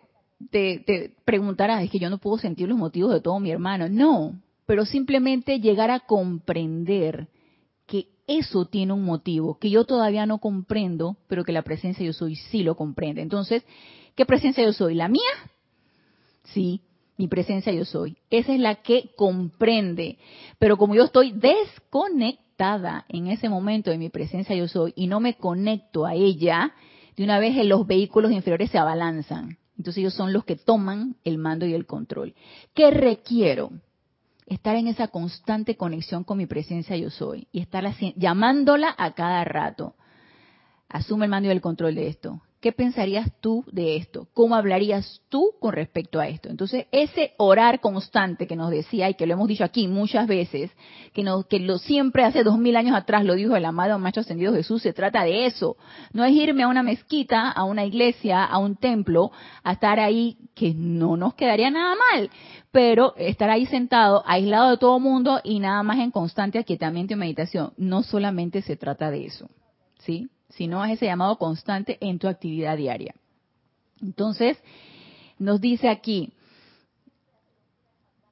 te, 0.49 1.12
preguntarás 1.25 1.84
es 1.84 1.91
que 1.91 1.99
yo 1.99 2.10
no 2.10 2.17
puedo 2.17 2.38
sentir 2.38 2.69
los 2.69 2.77
motivos 2.77 3.12
de 3.12 3.19
todo 3.19 3.41
mi 3.41 3.51
hermano 3.51 3.89
no 3.89 4.39
pero 4.72 4.86
simplemente 4.86 5.60
llegar 5.60 5.92
a 5.92 6.00
comprender 6.00 7.28
que 7.86 8.08
eso 8.26 8.68
tiene 8.68 8.94
un 8.94 9.04
motivo 9.04 9.60
que 9.60 9.70
yo 9.70 9.84
todavía 9.84 10.26
no 10.26 10.38
comprendo 10.38 11.18
pero 11.28 11.44
que 11.44 11.52
la 11.52 11.62
presencia 11.62 12.06
yo 12.06 12.14
soy 12.14 12.38
sí 12.38 12.64
lo 12.64 12.78
comprende 12.78 13.22
entonces 13.22 13.66
qué 14.16 14.26
presencia 14.26 14.64
yo 14.64 14.72
soy 14.72 14.96
la 14.96 15.10
mía 15.10 15.30
sí 16.54 16.84
mi 17.18 17.28
presencia 17.28 17.74
yo 17.74 17.84
soy 17.84 18.16
esa 18.30 18.54
es 18.54 18.62
la 18.62 18.76
que 18.76 19.12
comprende 19.18 20.18
pero 20.58 20.78
como 20.78 20.96
yo 20.96 21.04
estoy 21.04 21.34
desconectada 21.34 23.04
en 23.10 23.28
ese 23.28 23.50
momento 23.50 23.92
de 23.92 23.98
mi 23.98 24.08
presencia 24.08 24.56
yo 24.56 24.70
soy 24.70 24.94
y 24.96 25.08
no 25.08 25.20
me 25.20 25.36
conecto 25.36 26.06
a 26.06 26.14
ella 26.14 26.74
de 27.18 27.26
una 27.26 27.40
vez 27.40 27.58
los 27.66 27.86
vehículos 27.86 28.32
inferiores 28.32 28.72
se 28.72 28.78
abalanzan. 28.78 29.58
Entonces 29.78 30.00
ellos 30.00 30.14
son 30.14 30.32
los 30.32 30.46
que 30.46 30.56
toman 30.56 31.18
el 31.26 31.40
mando 31.40 31.66
y 31.66 31.74
el 31.74 31.86
control. 31.86 32.36
¿Qué 32.74 32.90
requiero? 32.90 33.72
Estar 34.52 34.76
en 34.76 34.90
esa 34.90 35.08
constante 35.08 35.78
conexión 35.78 36.26
con 36.26 36.38
mi 36.38 36.46
presencia 36.46 36.98
yo 36.98 37.10
soy 37.10 37.48
y 37.54 37.62
estar 37.62 37.86
llamándola 38.18 38.94
a 38.98 39.14
cada 39.14 39.46
rato. 39.46 39.96
Asume 40.90 41.24
el 41.24 41.32
mando 41.32 41.48
y 41.48 41.54
el 41.54 41.62
control 41.62 41.96
de 41.96 42.10
esto. 42.10 42.42
¿Qué 42.62 42.71
pensarías 42.71 43.28
tú 43.41 43.65
de 43.71 43.95
esto? 43.95 44.28
¿Cómo 44.36 44.56
hablarías 44.56 45.19
tú 45.30 45.54
con 45.60 45.74
respecto 45.74 46.19
a 46.19 46.28
esto? 46.28 46.47
Entonces, 46.47 46.86
ese 46.91 47.34
orar 47.38 47.80
constante 47.80 48.45
que 48.45 48.56
nos 48.56 48.69
decía 48.69 49.10
y 49.10 49.15
que 49.15 49.26
lo 49.26 49.34
hemos 49.34 49.47
dicho 49.47 49.63
aquí 49.63 49.88
muchas 49.88 50.28
veces, 50.28 50.69
que, 51.12 51.24
nos, 51.24 51.47
que 51.47 51.60
lo 51.60 51.80
siempre 51.80 52.24
hace 52.24 52.43
dos 52.43 52.60
mil 52.60 52.76
años 52.76 52.95
atrás 52.95 53.26
lo 53.26 53.34
dijo 53.34 53.56
el 53.56 53.65
amado 53.65 53.97
Macho 53.97 54.19
Ascendido 54.19 54.54
Jesús, 54.54 54.84
se 54.84 54.93
trata 54.93 55.24
de 55.24 55.47
eso. 55.47 55.76
No 56.13 56.24
es 56.24 56.34
irme 56.34 56.62
a 56.62 56.67
una 56.67 56.84
mezquita, 56.84 57.50
a 57.50 57.63
una 57.63 57.84
iglesia, 57.84 58.45
a 58.45 58.60
un 58.60 58.76
templo, 58.76 59.32
a 59.63 59.71
estar 59.71 60.00
ahí, 60.00 60.38
que 60.54 60.76
no 60.76 61.17
nos 61.17 61.34
quedaría 61.34 61.71
nada 61.71 61.95
mal, 61.95 62.30
pero 62.71 63.15
estar 63.17 63.50
ahí 63.50 63.65
sentado, 63.65 64.21
aislado 64.28 64.69
de 64.69 64.78
todo 64.78 65.00
mundo 65.00 65.41
y 65.43 65.60
nada 65.60 65.82
más 65.82 65.97
en 65.97 66.12
constante 66.12 66.60
aquietamiento 66.60 67.13
y 67.13 67.17
meditación. 67.17 67.74
No 67.78 68.04
solamente 68.04 68.62
se 68.62 68.76
trata 68.76 69.10
de 69.10 69.26
eso, 69.26 69.50
¿sí? 69.97 70.30
Sino 70.52 70.84
es 70.86 70.94
ese 70.94 71.06
llamado 71.06 71.38
constante 71.38 71.98
en 72.02 72.20
tu 72.20 72.28
actividad 72.28 72.78
diaria. 72.78 73.16
Entonces, 74.02 74.58
nos 75.38 75.62
dice 75.62 75.90
aquí, 75.90 76.34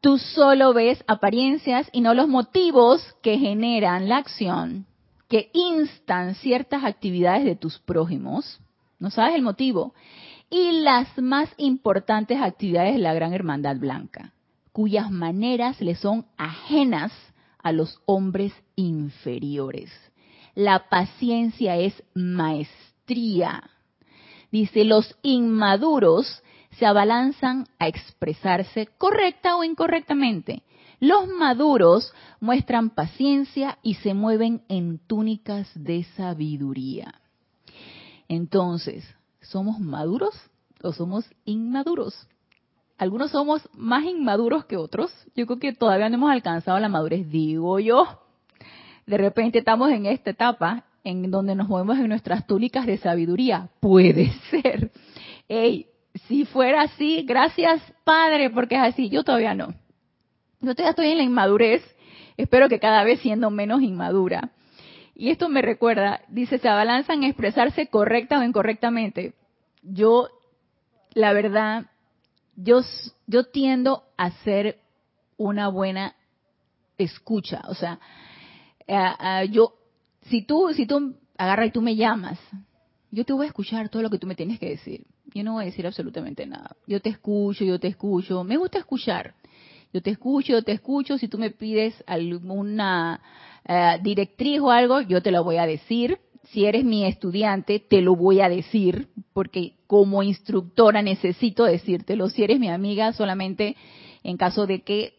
tú 0.02 0.18
solo 0.18 0.74
ves 0.74 1.04
apariencias 1.08 1.90
y 1.92 2.02
no 2.02 2.14
los 2.14 2.28
motivos 2.28 3.16
que 3.22 3.38
generan 3.38 4.10
la 4.10 4.18
acción, 4.18 4.86
que 5.28 5.50
instan 5.54 6.36
ciertas 6.36 6.84
actividades 6.84 7.46
de 7.46 7.56
tus 7.56 7.80
prójimos, 7.80 8.60
no 9.00 9.12
sabes 9.12 9.36
el 9.36 9.42
motivo, 9.42 9.94
y 10.50 10.82
las 10.82 11.18
más 11.18 11.50
importantes 11.58 12.42
actividades 12.42 12.94
de 12.94 13.00
la 13.00 13.14
Gran 13.14 13.34
Hermandad 13.34 13.78
Blanca, 13.78 14.34
cuyas 14.72 15.12
maneras 15.12 15.80
le 15.82 15.96
son 15.96 16.26
ajenas 16.38 17.12
a 17.62 17.72
los 17.72 18.02
hombres 18.06 18.54
inferiores. 18.76 19.92
La 20.60 20.90
paciencia 20.90 21.78
es 21.78 22.04
maestría. 22.14 23.64
Dice, 24.52 24.84
los 24.84 25.16
inmaduros 25.22 26.44
se 26.72 26.86
abalanzan 26.86 27.66
a 27.80 27.88
expresarse 27.88 28.90
correcta 28.98 29.56
o 29.56 29.64
incorrectamente. 29.64 30.64
Los 31.00 31.30
maduros 31.30 32.14
muestran 32.42 32.90
paciencia 32.90 33.80
y 33.84 33.94
se 33.94 34.14
mueven 34.14 34.64
en 34.68 35.00
túnicas 35.00 35.72
de 35.76 36.04
sabiduría. 36.18 37.14
Entonces, 38.28 39.06
¿somos 39.40 39.80
maduros 39.80 40.36
o 40.84 40.92
somos 40.92 41.24
inmaduros? 41.46 42.28
algunos 42.98 43.32
somos 43.32 43.62
más 43.78 44.04
inmaduros 44.04 44.66
que 44.66 44.76
otros. 44.76 45.10
Yo 45.34 45.46
creo 45.46 45.60
que 45.60 45.72
todavía 45.72 46.10
no 46.10 46.16
hemos 46.16 46.32
alcanzado 46.32 46.78
la 46.80 46.90
madurez, 46.90 47.30
digo 47.30 47.80
yo. 47.80 48.29
De 49.10 49.18
repente 49.18 49.58
estamos 49.58 49.90
en 49.90 50.06
esta 50.06 50.30
etapa 50.30 50.84
en 51.04 51.32
donde 51.32 51.56
nos 51.56 51.68
movemos 51.68 51.98
en 51.98 52.10
nuestras 52.10 52.46
túnicas 52.46 52.86
de 52.86 53.00
sabiduría. 53.00 53.70
Puede 53.80 54.32
ser. 54.52 54.92
Ey, 55.48 55.88
si 56.28 56.46
fuera 56.46 56.84
así, 56.84 57.24
gracias 57.24 57.82
Padre, 58.04 58.52
porque 58.52 58.76
es 58.76 58.82
así. 58.82 59.10
Yo 59.10 59.24
todavía 59.24 59.56
no. 59.56 59.74
Yo 60.62 60.76
todavía 60.76 60.92
estoy 60.92 61.08
en 61.08 61.18
la 61.18 61.24
inmadurez. 61.24 61.82
Espero 62.38 62.70
que 62.70 62.80
cada 62.80 63.04
vez 63.04 63.20
siendo 63.22 63.50
menos 63.50 63.82
inmadura. 63.82 64.52
Y 65.16 65.32
esto 65.32 65.50
me 65.50 65.64
recuerda, 65.64 66.22
dice, 66.28 66.60
se 66.60 66.70
abalanzan 66.70 67.24
a 67.24 67.30
expresarse 67.30 67.88
correcta 67.88 68.38
o 68.38 68.44
incorrectamente. 68.44 69.34
Yo, 69.82 70.28
la 71.16 71.34
verdad, 71.34 71.88
yo, 72.56 72.82
yo 73.26 73.46
tiendo 73.46 74.04
a 74.18 74.30
ser 74.44 74.78
una 75.36 75.68
buena 75.68 76.14
escucha. 77.00 77.64
O 77.70 77.74
sea, 77.74 78.00
yo, 79.50 79.74
si 80.24 80.42
tú, 80.44 80.70
si 80.74 80.86
tú 80.86 81.16
agarras 81.38 81.68
y 81.68 81.72
tú 81.72 81.82
me 81.82 81.96
llamas, 81.96 82.40
yo 83.12 83.26
te 83.26 83.34
voy 83.34 83.46
a 83.46 83.50
escuchar 83.50 83.90
todo 83.90 84.02
lo 84.02 84.10
que 84.10 84.20
tú 84.20 84.28
me 84.28 84.36
tienes 84.36 84.60
que 84.60 84.70
decir. 84.70 85.06
Yo 85.34 85.44
no 85.44 85.54
voy 85.54 85.64
a 85.64 85.66
decir 85.66 85.86
absolutamente 85.86 86.46
nada. 86.46 86.76
Yo 86.88 87.02
te 87.02 87.10
escucho, 87.10 87.64
yo 87.64 87.80
te 87.80 87.88
escucho. 87.88 88.44
Me 88.44 88.58
gusta 88.58 88.80
escuchar. 88.80 89.36
Yo 89.92 90.02
te 90.02 90.12
escucho, 90.12 90.54
yo 90.54 90.64
te 90.64 90.72
escucho. 90.72 91.18
Si 91.18 91.28
tú 91.28 91.38
me 91.38 91.52
pides 91.52 92.04
alguna 92.06 93.22
eh, 93.68 93.98
directriz 94.02 94.60
o 94.60 94.72
algo, 94.72 95.02
yo 95.02 95.22
te 95.22 95.32
lo 95.32 95.44
voy 95.44 95.58
a 95.58 95.66
decir. 95.66 96.20
Si 96.52 96.66
eres 96.66 96.84
mi 96.84 97.06
estudiante, 97.06 97.80
te 97.80 98.02
lo 98.02 98.16
voy 98.16 98.42
a 98.42 98.50
decir, 98.50 99.10
porque 99.34 99.74
como 99.88 100.24
instructora 100.24 101.02
necesito 101.02 101.66
decírtelo. 101.66 102.30
Si 102.30 102.44
eres 102.44 102.60
mi 102.60 102.70
amiga, 102.70 103.14
solamente 103.14 103.76
en 104.24 104.38
caso 104.38 104.66
de 104.66 104.82
que 104.82 105.14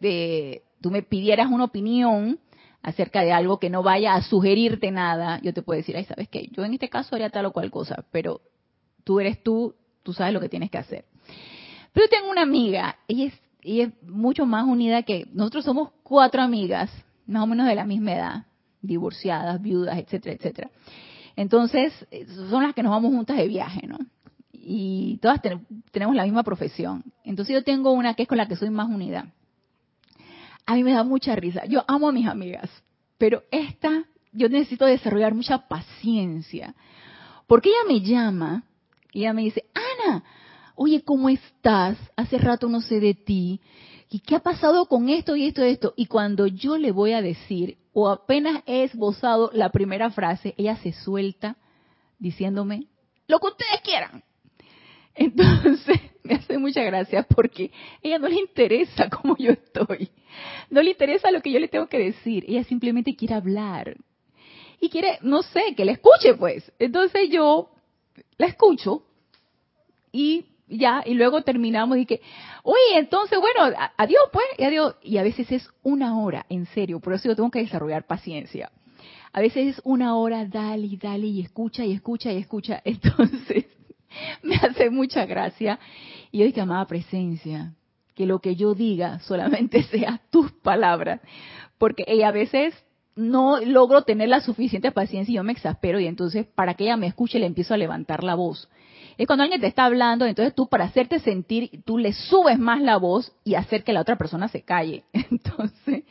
de, 0.00 0.62
tú 0.80 0.90
me 0.90 1.02
pidieras 1.02 1.50
una 1.50 1.64
opinión 1.64 2.38
acerca 2.86 3.22
de 3.22 3.32
algo 3.32 3.58
que 3.58 3.68
no 3.68 3.82
vaya 3.82 4.14
a 4.14 4.22
sugerirte 4.22 4.92
nada, 4.92 5.40
yo 5.42 5.52
te 5.52 5.60
puedo 5.60 5.76
decir, 5.76 5.96
ay, 5.96 6.04
¿sabes 6.04 6.28
qué? 6.28 6.48
Yo 6.52 6.64
en 6.64 6.72
este 6.72 6.88
caso 6.88 7.16
haría 7.16 7.30
tal 7.30 7.46
o 7.46 7.52
cual 7.52 7.68
cosa, 7.68 8.04
pero 8.12 8.40
tú 9.02 9.18
eres 9.18 9.42
tú, 9.42 9.74
tú 10.04 10.12
sabes 10.12 10.32
lo 10.32 10.38
que 10.38 10.48
tienes 10.48 10.70
que 10.70 10.78
hacer. 10.78 11.04
Pero 11.92 12.06
tengo 12.08 12.30
una 12.30 12.42
amiga, 12.42 12.96
ella 13.08 13.24
es, 13.24 13.34
ella 13.60 13.86
es 13.86 14.02
mucho 14.08 14.46
más 14.46 14.68
unida 14.68 15.02
que 15.02 15.26
nosotros 15.32 15.64
somos 15.64 15.90
cuatro 16.04 16.40
amigas 16.40 16.88
más 17.26 17.42
o 17.42 17.48
menos 17.48 17.66
de 17.66 17.74
la 17.74 17.84
misma 17.84 18.12
edad, 18.12 18.46
divorciadas, 18.82 19.60
viudas, 19.60 19.98
etcétera, 19.98 20.36
etcétera. 20.36 20.70
Entonces, 21.34 21.92
son 22.48 22.62
las 22.62 22.72
que 22.72 22.84
nos 22.84 22.92
vamos 22.92 23.10
juntas 23.10 23.36
de 23.36 23.48
viaje, 23.48 23.84
¿no? 23.88 23.98
Y 24.52 25.18
todas 25.20 25.40
tenemos 25.90 26.14
la 26.14 26.22
misma 26.22 26.44
profesión. 26.44 27.02
Entonces 27.24 27.52
yo 27.52 27.64
tengo 27.64 27.90
una 27.90 28.14
que 28.14 28.22
es 28.22 28.28
con 28.28 28.38
la 28.38 28.46
que 28.46 28.54
soy 28.54 28.70
más 28.70 28.88
unida. 28.88 29.32
A 30.66 30.74
mí 30.74 30.84
me 30.84 30.92
da 30.92 31.04
mucha 31.04 31.34
risa. 31.36 31.64
Yo 31.66 31.84
amo 31.88 32.08
a 32.08 32.12
mis 32.12 32.26
amigas, 32.26 32.70
pero 33.18 33.42
esta 33.50 34.04
yo 34.32 34.48
necesito 34.48 34.84
desarrollar 34.84 35.34
mucha 35.34 35.68
paciencia. 35.68 36.74
Porque 37.46 37.70
ella 37.70 37.88
me 37.88 38.00
llama 38.00 38.64
y 39.12 39.20
ella 39.20 39.32
me 39.32 39.42
dice, 39.42 39.64
Ana, 39.74 40.24
oye, 40.74 41.02
¿cómo 41.02 41.28
estás? 41.28 41.96
Hace 42.16 42.38
rato 42.38 42.68
no 42.68 42.80
sé 42.80 43.00
de 43.00 43.14
ti. 43.14 43.60
¿y 44.08 44.20
qué 44.20 44.36
ha 44.36 44.40
pasado 44.40 44.86
con 44.86 45.08
esto 45.08 45.36
y 45.36 45.46
esto 45.46 45.64
y 45.64 45.70
esto? 45.70 45.94
Y 45.96 46.06
cuando 46.06 46.46
yo 46.46 46.76
le 46.78 46.92
voy 46.92 47.12
a 47.12 47.22
decir, 47.22 47.78
o 47.92 48.08
apenas 48.08 48.62
he 48.66 48.84
esbozado 48.84 49.50
la 49.52 49.70
primera 49.70 50.10
frase, 50.10 50.54
ella 50.56 50.76
se 50.76 50.92
suelta 50.92 51.56
diciéndome, 52.18 52.86
lo 53.26 53.38
que 53.40 53.48
ustedes 53.48 53.80
quieran. 53.82 54.22
Entonces, 55.14 56.00
me 56.28 56.34
hace 56.34 56.58
mucha 56.58 56.82
gracia 56.82 57.22
porque 57.22 57.70
ella 58.02 58.18
no 58.18 58.28
le 58.28 58.40
interesa 58.40 59.08
cómo 59.22 59.36
yo 59.36 59.52
estoy. 59.52 60.10
No 60.70 60.82
le 60.82 60.90
interesa 60.90 61.30
lo 61.30 61.40
que 61.40 61.50
yo 61.50 61.58
le 61.58 61.68
tengo 61.68 61.86
que 61.86 61.98
decir. 61.98 62.44
Ella 62.46 62.64
simplemente 62.64 63.14
quiere 63.16 63.34
hablar. 63.34 63.96
Y 64.80 64.90
quiere, 64.90 65.18
no 65.22 65.42
sé, 65.42 65.74
que 65.76 65.84
la 65.84 65.92
escuche 65.92 66.34
pues. 66.34 66.70
Entonces 66.78 67.30
yo 67.30 67.70
la 68.36 68.46
escucho 68.46 69.02
y 70.12 70.46
ya, 70.68 71.02
y 71.06 71.14
luego 71.14 71.42
terminamos 71.42 71.96
y 71.98 72.06
que, 72.06 72.20
oye, 72.64 72.98
entonces, 72.98 73.38
bueno, 73.38 73.76
adiós 73.96 74.22
pues, 74.32 74.46
y 74.58 74.64
adiós. 74.64 74.96
Y 75.02 75.18
a 75.18 75.22
veces 75.22 75.50
es 75.52 75.70
una 75.82 76.18
hora, 76.18 76.44
en 76.48 76.66
serio, 76.66 77.00
por 77.00 77.12
eso 77.12 77.28
yo 77.28 77.36
tengo 77.36 77.50
que 77.50 77.60
desarrollar 77.60 78.06
paciencia. 78.06 78.70
A 79.32 79.40
veces 79.40 79.76
es 79.76 79.82
una 79.84 80.16
hora, 80.16 80.44
dale 80.44 80.86
y 80.86 80.96
dale, 80.96 81.26
y 81.26 81.40
escucha 81.42 81.84
y 81.84 81.92
escucha 81.92 82.32
y 82.32 82.38
escucha. 82.38 82.80
Entonces, 82.84 83.66
me 84.42 84.56
hace 84.56 84.90
mucha 84.90 85.26
gracia. 85.26 85.78
Y 86.30 86.38
yo 86.38 86.46
dije, 86.46 86.60
amada 86.60 86.86
presencia, 86.86 87.74
que 88.14 88.26
lo 88.26 88.40
que 88.40 88.56
yo 88.56 88.74
diga 88.74 89.20
solamente 89.20 89.82
sea 89.90 90.20
tus 90.30 90.50
palabras. 90.52 91.20
Porque 91.78 92.04
ella 92.06 92.28
a 92.28 92.32
veces 92.32 92.74
no 93.16 93.58
logro 93.60 94.02
tener 94.02 94.28
la 94.28 94.40
suficiente 94.40 94.92
paciencia 94.92 95.32
y 95.32 95.36
yo 95.36 95.42
me 95.42 95.52
exaspero 95.52 95.98
y 95.98 96.06
entonces 96.06 96.46
para 96.46 96.74
que 96.74 96.84
ella 96.84 96.98
me 96.98 97.06
escuche 97.06 97.38
le 97.38 97.46
empiezo 97.46 97.72
a 97.72 97.78
levantar 97.78 98.22
la 98.22 98.34
voz. 98.34 98.68
Es 99.16 99.26
cuando 99.26 99.44
alguien 99.44 99.62
te 99.62 99.66
está 99.66 99.86
hablando, 99.86 100.26
entonces 100.26 100.54
tú 100.54 100.68
para 100.68 100.84
hacerte 100.84 101.18
sentir, 101.20 101.82
tú 101.86 101.96
le 101.96 102.12
subes 102.12 102.58
más 102.58 102.82
la 102.82 102.98
voz 102.98 103.32
y 103.44 103.54
hacer 103.54 103.82
que 103.82 103.94
la 103.94 104.02
otra 104.02 104.16
persona 104.16 104.48
se 104.48 104.62
calle. 104.62 105.04
Entonces, 105.30 106.04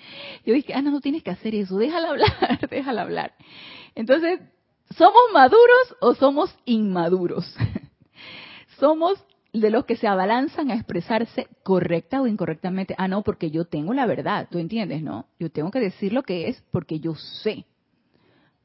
yo 0.43 0.55
dije, 0.55 0.73
Ana, 0.73 0.89
no 0.89 1.01
tienes 1.01 1.21
que 1.21 1.29
hacer 1.29 1.53
eso, 1.53 1.77
déjala 1.77 2.09
hablar, 2.09 2.67
déjala 2.69 3.03
hablar. 3.03 3.33
Entonces, 3.93 4.39
¿somos 4.97 5.21
maduros 5.33 5.95
o 6.01 6.15
somos 6.15 6.55
inmaduros? 6.65 7.55
somos 8.79 9.23
de 9.61 9.69
los 9.69 9.85
que 9.85 9.95
se 9.95 10.07
abalanzan 10.07 10.71
a 10.71 10.75
expresarse 10.75 11.47
correcta 11.63 12.21
o 12.21 12.27
incorrectamente. 12.27 12.95
Ah, 12.97 13.07
no, 13.07 13.23
porque 13.23 13.51
yo 13.51 13.65
tengo 13.65 13.93
la 13.93 14.05
verdad, 14.05 14.47
¿tú 14.49 14.59
entiendes, 14.59 15.01
no? 15.01 15.27
Yo 15.39 15.49
tengo 15.49 15.71
que 15.71 15.79
decir 15.79 16.13
lo 16.13 16.23
que 16.23 16.49
es 16.49 16.63
porque 16.71 16.99
yo 16.99 17.15
sé. 17.15 17.65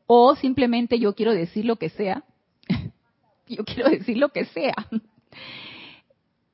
O 0.07 0.35
simplemente 0.37 0.99
yo 0.99 1.15
quiero 1.15 1.33
decir 1.33 1.65
lo 1.65 1.77
que 1.77 1.91
sea 1.91 2.25
yo 3.49 3.65
quiero 3.65 3.91
decir 3.91 4.17
lo 4.17 4.31
que 4.31 4.45
sea. 4.47 4.75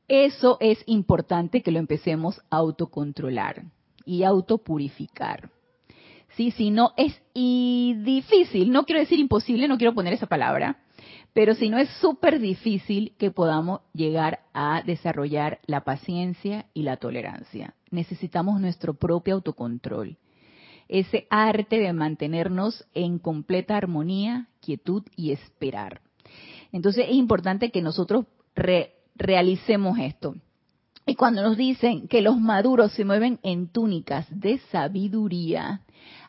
Eso 0.09 0.57
es 0.61 0.83
importante 0.87 1.63
que 1.63 1.73
lo 1.73 1.79
empecemos 1.79 2.41
a 2.51 2.57
autocontrolar 2.57 3.65
y 4.05 4.23
autopurificar. 4.23 5.51
Sí, 6.37 6.51
si 6.53 6.71
no 6.71 6.93
es 6.97 7.21
y 7.35 7.95
difícil, 8.05 8.71
no 8.71 8.85
quiero 8.85 9.01
decir 9.01 9.19
imposible, 9.19 9.69
no 9.69 9.79
quiero 9.79 9.95
poner 9.95 10.13
esa 10.13 10.27
palabra, 10.27 10.79
pero 11.37 11.55
si 11.55 11.69
no 11.69 11.77
es 11.77 11.91
súper 12.01 12.41
difícil 12.41 13.13
que 13.19 13.31
podamos 13.31 13.83
llegar 13.93 14.41
a 14.55 14.81
desarrollar 14.81 15.61
la 15.67 15.85
paciencia 15.85 16.65
y 16.73 16.83
la 16.83 16.97
tolerancia. 16.97 17.75
Necesitamos 17.91 18.59
nuestro 18.59 18.95
propio 18.95 19.35
autocontrol, 19.35 20.17
ese 20.89 21.27
arte 21.29 21.79
de 21.79 21.93
mantenernos 21.93 22.87
en 22.95 23.19
completa 23.19 23.77
armonía, 23.77 24.49
quietud 24.63 25.03
y 25.15 25.33
esperar. 25.33 26.01
Entonces 26.73 27.05
es 27.07 27.15
importante 27.15 27.71
que 27.71 27.83
nosotros 27.83 28.25
realicemos 29.15 29.99
esto. 29.99 30.37
Y 31.05 31.17
cuando 31.17 31.43
nos 31.43 31.59
dicen 31.59 32.09
que 32.09 32.23
los 32.23 32.41
maduros 32.41 32.93
se 32.93 33.05
mueven 33.05 33.41
en 33.43 33.69
túnicas 33.69 34.27
de 34.31 34.57
sabiduría, 34.73 35.83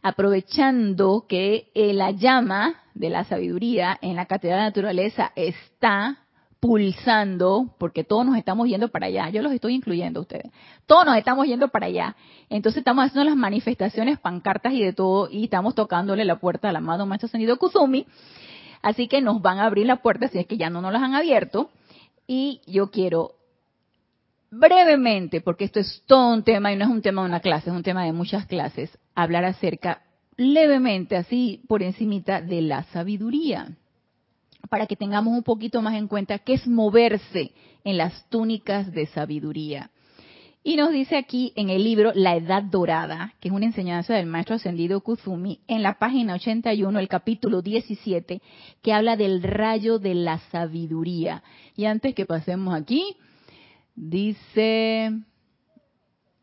aprovechando 0.07 1.25
que 1.27 1.69
la 1.75 2.11
llama 2.11 2.75
de 2.93 3.09
la 3.09 3.23
sabiduría 3.23 3.97
en 4.01 4.15
la 4.15 4.25
catedral 4.25 4.59
de 4.59 4.65
naturaleza 4.65 5.31
está 5.35 6.19
pulsando, 6.59 7.75
porque 7.77 8.03
todos 8.03 8.25
nos 8.25 8.35
estamos 8.35 8.67
yendo 8.67 8.89
para 8.89 9.05
allá, 9.05 9.29
yo 9.29 9.43
los 9.43 9.53
estoy 9.53 9.75
incluyendo 9.75 10.21
ustedes, 10.21 10.51
todos 10.87 11.05
nos 11.05 11.15
estamos 11.15 11.45
yendo 11.45 11.67
para 11.67 11.85
allá, 11.85 12.15
entonces 12.49 12.79
estamos 12.79 13.05
haciendo 13.05 13.29
las 13.29 13.37
manifestaciones, 13.37 14.19
pancartas 14.19 14.73
y 14.73 14.81
de 14.83 14.91
todo, 14.91 15.29
y 15.29 15.43
estamos 15.43 15.75
tocándole 15.75 16.25
la 16.25 16.39
puerta 16.39 16.69
al 16.69 16.75
amado 16.75 17.05
Maestro 17.05 17.29
Senido 17.29 17.57
Kusumi, 17.57 18.07
Así 18.81 19.07
que 19.07 19.21
nos 19.21 19.41
van 19.41 19.59
a 19.59 19.65
abrir 19.65 19.85
la 19.85 19.97
puerta 19.97 20.27
si 20.27 20.39
es 20.39 20.47
que 20.47 20.57
ya 20.57 20.69
no 20.69 20.81
nos 20.81 20.93
las 20.93 21.01
han 21.01 21.15
abierto. 21.15 21.69
Y 22.27 22.61
yo 22.67 22.91
quiero 22.91 23.31
brevemente, 24.51 25.41
porque 25.41 25.65
esto 25.65 25.79
es 25.79 26.03
todo 26.05 26.33
un 26.33 26.43
tema 26.43 26.71
y 26.71 26.75
no 26.75 26.85
es 26.85 26.91
un 26.91 27.01
tema 27.01 27.21
de 27.21 27.29
una 27.29 27.39
clase, 27.39 27.69
es 27.69 27.75
un 27.75 27.83
tema 27.83 28.05
de 28.05 28.13
muchas 28.13 28.45
clases, 28.45 28.97
hablar 29.15 29.45
acerca 29.45 30.01
levemente, 30.37 31.15
así 31.15 31.61
por 31.67 31.83
encimita, 31.83 32.41
de 32.41 32.61
la 32.61 32.83
sabiduría, 32.85 33.75
para 34.69 34.85
que 34.85 34.95
tengamos 34.95 35.33
un 35.33 35.43
poquito 35.43 35.81
más 35.81 35.95
en 35.95 36.07
cuenta 36.07 36.39
qué 36.39 36.53
es 36.53 36.67
moverse 36.67 37.51
en 37.83 37.97
las 37.97 38.29
túnicas 38.29 38.91
de 38.91 39.07
sabiduría. 39.07 39.91
Y 40.63 40.75
nos 40.75 40.91
dice 40.91 41.15
aquí 41.15 41.53
en 41.55 41.69
el 41.69 41.81
libro 41.83 42.11
La 42.13 42.35
Edad 42.35 42.61
Dorada, 42.61 43.33
que 43.39 43.47
es 43.47 43.53
una 43.53 43.65
enseñanza 43.65 44.15
del 44.15 44.25
maestro 44.25 44.55
ascendido 44.55 44.99
Kuzumi, 44.99 45.61
en 45.67 45.81
la 45.81 45.97
página 45.97 46.33
81, 46.33 46.99
el 46.99 47.07
capítulo 47.07 47.61
17, 47.61 48.41
que 48.81 48.93
habla 48.93 49.15
del 49.15 49.41
rayo 49.41 49.97
de 49.97 50.13
la 50.13 50.39
sabiduría. 50.51 51.41
Y 51.77 51.85
antes 51.85 52.13
que 52.13 52.25
pasemos 52.25 52.75
aquí, 52.75 53.15
dice, 53.97 55.11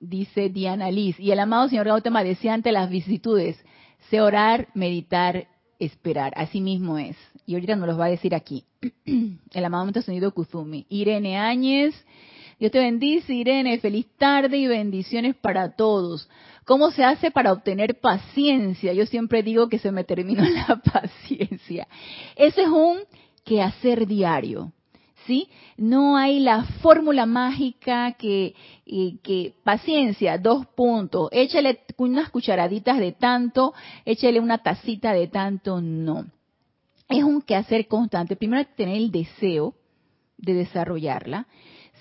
dice 0.00 0.50
Diana 0.50 0.90
Liz, 0.90 1.18
y 1.18 1.30
el 1.30 1.38
amado 1.40 1.68
señor 1.68 1.86
Gautama 1.86 2.22
decía 2.22 2.52
ante 2.52 2.72
las 2.72 2.90
vicisitudes, 2.90 3.64
sé 4.10 4.20
orar, 4.20 4.68
meditar, 4.74 5.46
esperar. 5.78 6.34
Así 6.36 6.60
mismo 6.60 6.98
es. 6.98 7.16
Y 7.46 7.54
ahorita 7.54 7.76
nos 7.76 7.86
los 7.86 7.98
va 7.98 8.06
a 8.06 8.10
decir 8.10 8.34
aquí. 8.34 8.64
el 9.06 9.64
amado 9.64 9.84
maestro 9.84 10.00
ascendido 10.00 10.32
Kuzumi. 10.32 10.86
Irene 10.88 11.38
Áñez, 11.38 11.94
Dios 12.58 12.72
te 12.72 12.78
bendice, 12.78 13.32
Irene. 13.32 13.78
Feliz 13.78 14.06
tarde 14.18 14.58
y 14.58 14.66
bendiciones 14.66 15.34
para 15.36 15.74
todos. 15.74 16.28
¿Cómo 16.64 16.90
se 16.90 17.04
hace 17.04 17.30
para 17.30 17.52
obtener 17.52 18.00
paciencia? 18.00 18.92
Yo 18.92 19.06
siempre 19.06 19.42
digo 19.42 19.68
que 19.68 19.78
se 19.78 19.92
me 19.92 20.04
terminó 20.04 20.42
la 20.68 20.76
paciencia. 20.76 21.86
Ese 22.36 22.62
es 22.62 22.68
un 22.68 22.98
quehacer 23.44 24.06
diario. 24.06 24.72
¿Sí? 25.26 25.48
No 25.78 26.16
hay 26.16 26.40
la 26.40 26.64
fórmula 26.82 27.24
mágica 27.24 28.12
que, 28.12 28.54
paciencia, 29.64 30.36
dos 30.36 30.66
puntos, 30.66 31.30
échale 31.32 31.80
unas 31.96 32.30
cucharaditas 32.30 32.98
de 32.98 33.12
tanto, 33.12 33.72
échale 34.04 34.38
una 34.38 34.58
tacita 34.58 35.12
de 35.14 35.28
tanto, 35.28 35.80
no. 35.80 36.26
Es 37.08 37.22
un 37.22 37.40
quehacer 37.42 37.86
constante. 37.88 38.36
Primero, 38.36 38.66
tener 38.76 38.96
el 38.96 39.10
deseo 39.10 39.74
de 40.36 40.54
desarrollarla. 40.54 41.46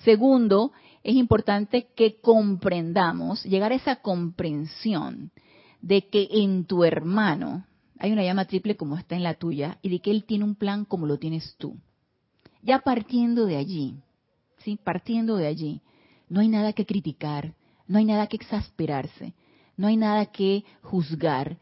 Segundo, 0.04 0.72
es 1.02 1.14
importante 1.14 1.88
que 1.94 2.20
comprendamos, 2.20 3.44
llegar 3.44 3.72
a 3.72 3.76
esa 3.76 3.96
comprensión 3.96 5.30
de 5.80 6.08
que 6.08 6.28
en 6.30 6.64
tu 6.64 6.84
hermano 6.84 7.66
hay 7.98 8.12
una 8.12 8.24
llama 8.24 8.46
triple 8.46 8.76
como 8.76 8.96
está 8.98 9.16
en 9.16 9.22
la 9.22 9.34
tuya 9.34 9.78
y 9.82 9.90
de 9.90 10.00
que 10.00 10.10
él 10.10 10.24
tiene 10.24 10.44
un 10.44 10.56
plan 10.56 10.84
como 10.84 11.06
lo 11.06 11.18
tienes 11.18 11.56
tú. 11.58 11.78
Ya 12.64 12.78
partiendo 12.78 13.44
de 13.44 13.56
allí, 13.56 14.02
¿sí? 14.58 14.78
Partiendo 14.82 15.36
de 15.36 15.46
allí, 15.46 15.82
no 16.28 16.40
hay 16.40 16.48
nada 16.48 16.72
que 16.72 16.86
criticar, 16.86 17.54
no 17.86 17.98
hay 17.98 18.06
nada 18.06 18.26
que 18.26 18.36
exasperarse, 18.36 19.34
no 19.76 19.86
hay 19.86 19.96
nada 19.96 20.26
que 20.26 20.64
juzgar, 20.82 21.58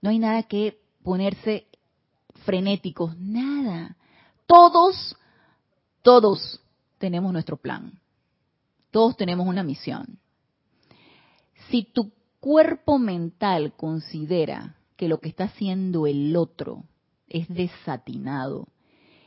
no 0.00 0.08
hay 0.10 0.18
nada 0.18 0.42
que 0.44 0.78
ponerse 1.02 1.66
frenéticos, 2.46 3.16
nada. 3.18 3.96
Todos, 4.46 5.16
todos 6.02 6.60
tenemos 6.98 7.32
nuestro 7.32 7.58
plan. 7.58 8.00
Todos 8.90 9.16
tenemos 9.16 9.46
una 9.46 9.62
misión. 9.62 10.18
Si 11.68 11.84
tu 11.84 12.12
cuerpo 12.40 12.98
mental 12.98 13.74
considera 13.76 14.76
que 14.96 15.08
lo 15.08 15.20
que 15.20 15.28
está 15.28 15.44
haciendo 15.44 16.06
el 16.06 16.34
otro 16.34 16.84
es 17.28 17.46
desatinado, 17.48 18.68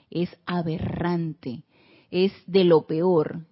es 0.10 0.30
aberrante, 0.46 1.64
es 2.12 2.32
de 2.48 2.64
lo 2.64 2.88
peor, 2.88 3.46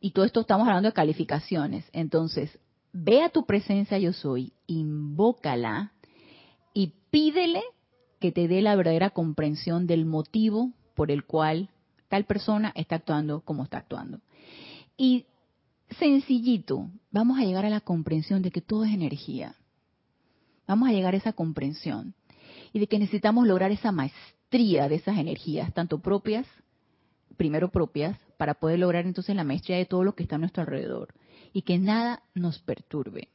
y 0.00 0.10
todo 0.12 0.24
esto 0.24 0.40
estamos 0.40 0.66
hablando 0.66 0.88
de 0.88 0.94
calificaciones, 0.94 1.84
entonces 1.92 2.58
ve 2.92 3.22
a 3.22 3.28
tu 3.28 3.44
presencia 3.44 3.98
yo 3.98 4.12
soy, 4.12 4.52
invócala 4.66 5.92
y 6.72 6.94
pídele 7.10 7.62
que 8.20 8.32
te 8.32 8.48
dé 8.48 8.62
la 8.62 8.76
verdadera 8.76 9.10
comprensión 9.10 9.86
del 9.86 10.06
motivo 10.06 10.72
por 10.94 11.10
el 11.10 11.24
cual 11.24 11.68
tal 12.08 12.24
persona 12.24 12.72
está 12.74 12.96
actuando 12.96 13.40
como 13.42 13.64
está 13.64 13.78
actuando. 13.78 14.20
Y 14.96 15.26
sencillito, 15.98 16.90
vamos 17.10 17.38
a 17.38 17.44
llegar 17.44 17.64
a 17.64 17.70
la 17.70 17.80
comprensión 17.80 18.42
de 18.42 18.50
que 18.50 18.60
todo 18.60 18.84
es 18.84 18.92
energía. 18.92 19.54
Vamos 20.66 20.88
a 20.88 20.92
llegar 20.92 21.14
a 21.14 21.18
esa 21.18 21.32
comprensión 21.32 22.14
y 22.72 22.80
de 22.80 22.86
que 22.88 22.98
necesitamos 22.98 23.46
lograr 23.46 23.70
esa 23.70 23.92
maestría 23.92 24.37
de 24.88 24.94
esas 24.94 25.18
energías, 25.18 25.72
tanto 25.74 25.98
propias, 25.98 26.46
primero 27.36 27.70
propias, 27.70 28.18
para 28.36 28.54
poder 28.54 28.78
lograr 28.78 29.04
entonces 29.04 29.36
la 29.36 29.44
maestría 29.44 29.76
de 29.76 29.86
todo 29.86 30.04
lo 30.04 30.14
que 30.14 30.22
está 30.22 30.36
a 30.36 30.38
nuestro 30.38 30.62
alrededor 30.62 31.14
y 31.52 31.62
que 31.62 31.78
nada 31.78 32.22
nos 32.34 32.58
perturbe. 32.60 33.28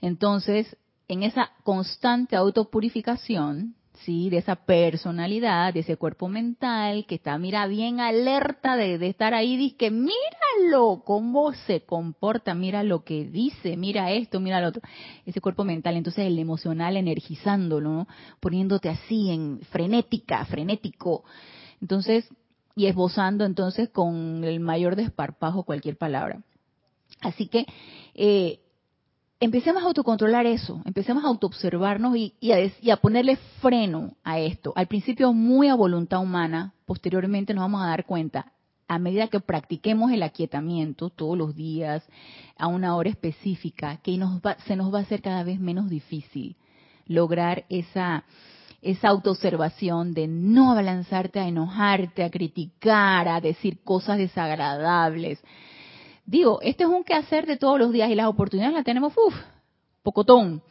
Entonces, 0.00 0.76
en 1.08 1.22
esa 1.22 1.52
constante 1.62 2.36
autopurificación, 2.36 3.76
¿sí? 4.00 4.30
De 4.30 4.38
esa 4.38 4.56
personalidad, 4.56 5.72
de 5.72 5.80
ese 5.80 5.96
cuerpo 5.96 6.28
mental 6.28 7.06
que 7.06 7.16
está, 7.16 7.38
mira, 7.38 7.66
bien 7.66 8.00
alerta 8.00 8.76
de, 8.76 8.94
estar 9.06 9.34
ahí, 9.34 9.56
dice 9.56 9.90
míralo, 9.90 11.02
cómo 11.04 11.52
se 11.52 11.82
comporta, 11.82 12.54
mira 12.54 12.82
lo 12.82 13.04
que 13.04 13.24
dice, 13.24 13.76
mira 13.76 14.10
esto, 14.10 14.40
mira 14.40 14.60
lo 14.60 14.68
otro. 14.68 14.82
Ese 15.26 15.40
cuerpo 15.40 15.64
mental, 15.64 15.96
entonces 15.96 16.26
el 16.26 16.38
emocional 16.38 16.96
energizándolo, 16.96 17.92
¿no? 17.92 18.08
Poniéndote 18.40 18.88
así 18.88 19.30
en 19.30 19.60
frenética, 19.70 20.44
frenético. 20.46 21.24
Entonces, 21.80 22.28
y 22.76 22.86
esbozando 22.86 23.44
entonces 23.44 23.88
con 23.90 24.42
el 24.44 24.60
mayor 24.60 24.96
desparpajo 24.96 25.62
cualquier 25.62 25.96
palabra. 25.96 26.42
Así 27.20 27.46
que, 27.46 27.66
eh, 28.14 28.60
empecemos 29.40 29.82
a 29.82 29.86
autocontrolar 29.86 30.46
eso, 30.46 30.80
empecemos 30.84 31.24
a 31.24 31.28
autoobservarnos 31.28 32.16
y, 32.16 32.34
y, 32.40 32.90
a, 32.90 32.96
ponerle 32.96 33.36
freno 33.60 34.16
a 34.24 34.38
esto. 34.38 34.72
Al 34.76 34.86
principio 34.86 35.32
muy 35.32 35.68
a 35.68 35.74
voluntad 35.74 36.20
humana, 36.20 36.74
posteriormente 36.86 37.54
nos 37.54 37.62
vamos 37.62 37.82
a 37.82 37.88
dar 37.88 38.06
cuenta, 38.06 38.52
a 38.86 38.98
medida 38.98 39.28
que 39.28 39.40
practiquemos 39.40 40.12
el 40.12 40.22
aquietamiento 40.22 41.10
todos 41.10 41.38
los 41.38 41.54
días, 41.54 42.02
a 42.58 42.66
una 42.66 42.96
hora 42.96 43.10
específica, 43.10 43.96
que 43.98 44.16
nos 44.18 44.40
se 44.66 44.76
nos 44.76 44.92
va 44.92 44.98
a 44.98 45.02
hacer 45.02 45.22
cada 45.22 45.42
vez 45.42 45.58
menos 45.58 45.88
difícil 45.88 46.56
lograr 47.06 47.64
esa, 47.68 48.24
esa 48.82 49.08
autoobservación 49.08 50.12
de 50.12 50.26
no 50.26 50.72
abalanzarte 50.72 51.40
a 51.40 51.48
enojarte, 51.48 52.24
a 52.24 52.30
criticar, 52.30 53.28
a 53.28 53.40
decir 53.40 53.82
cosas 53.82 54.18
desagradables, 54.18 55.42
Digo, 56.26 56.60
este 56.62 56.84
es 56.84 56.90
un 56.90 57.04
quehacer 57.04 57.46
de 57.46 57.56
todos 57.56 57.78
los 57.78 57.92
días 57.92 58.10
y 58.10 58.14
las 58.14 58.26
oportunidades 58.26 58.74
las 58.74 58.84
tenemos, 58.84 59.12
uff, 59.16 59.34
pocotón. 60.02 60.62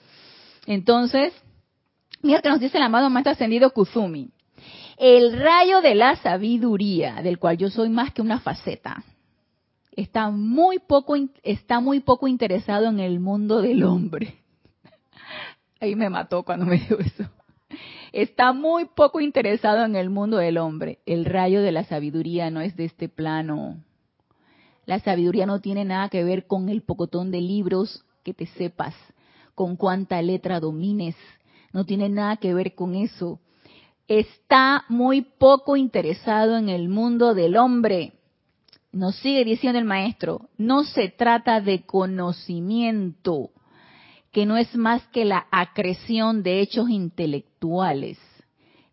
Entonces, 0.65 1.33
mira 2.21 2.41
que 2.41 2.49
nos 2.49 2.59
dice 2.59 2.77
el 2.77 2.83
amado 2.83 3.09
maestro 3.09 3.33
ascendido 3.33 3.71
Kuzumi. 3.71 4.31
El 4.97 5.37
rayo 5.37 5.81
de 5.81 5.95
la 5.95 6.15
sabiduría, 6.17 7.21
del 7.21 7.39
cual 7.39 7.57
yo 7.57 7.69
soy 7.69 7.89
más 7.89 8.13
que 8.13 8.21
una 8.21 8.39
faceta, 8.39 9.03
está 9.91 10.29
muy 10.29 10.79
poco, 10.79 11.15
está 11.43 11.79
muy 11.79 11.99
poco 11.99 12.27
interesado 12.27 12.87
en 12.87 12.99
el 12.99 13.19
mundo 13.19 13.61
del 13.61 13.83
hombre. 13.83 14.35
Ahí 15.79 15.95
me 15.95 16.09
mató 16.09 16.43
cuando 16.43 16.65
me 16.65 16.77
dijo 16.77 16.95
eso. 16.99 17.25
Está 18.11 18.53
muy 18.53 18.85
poco 18.85 19.19
interesado 19.19 19.83
en 19.85 19.95
el 19.95 20.09
mundo 20.09 20.37
del 20.37 20.59
hombre. 20.59 20.99
El 21.05 21.25
rayo 21.25 21.61
de 21.61 21.71
la 21.71 21.83
sabiduría 21.83 22.51
no 22.51 22.61
es 22.61 22.75
de 22.75 22.85
este 22.85 23.09
plano 23.09 23.77
la 24.85 24.99
sabiduría 24.99 25.45
no 25.45 25.61
tiene 25.61 25.85
nada 25.85 26.09
que 26.09 26.23
ver 26.23 26.45
con 26.45 26.69
el 26.69 26.81
pocotón 26.81 27.31
de 27.31 27.41
libros 27.41 28.03
que 28.23 28.33
te 28.33 28.45
sepas, 28.47 28.95
con 29.55 29.75
cuánta 29.75 30.21
letra 30.21 30.59
domines. 30.59 31.15
No 31.71 31.85
tiene 31.85 32.09
nada 32.09 32.37
que 32.37 32.53
ver 32.53 32.75
con 32.75 32.95
eso. 32.95 33.39
Está 34.07 34.83
muy 34.89 35.21
poco 35.21 35.77
interesado 35.77 36.57
en 36.57 36.69
el 36.69 36.89
mundo 36.89 37.33
del 37.33 37.55
hombre. 37.55 38.13
Nos 38.91 39.15
sigue 39.15 39.45
diciendo 39.45 39.79
el 39.79 39.85
maestro, 39.85 40.49
no 40.57 40.83
se 40.83 41.09
trata 41.09 41.61
de 41.61 41.83
conocimiento, 41.83 43.51
que 44.31 44.45
no 44.45 44.57
es 44.57 44.75
más 44.75 45.01
que 45.07 45.25
la 45.25 45.47
acreción 45.51 46.43
de 46.43 46.59
hechos 46.59 46.89
intelectuales, 46.89 48.19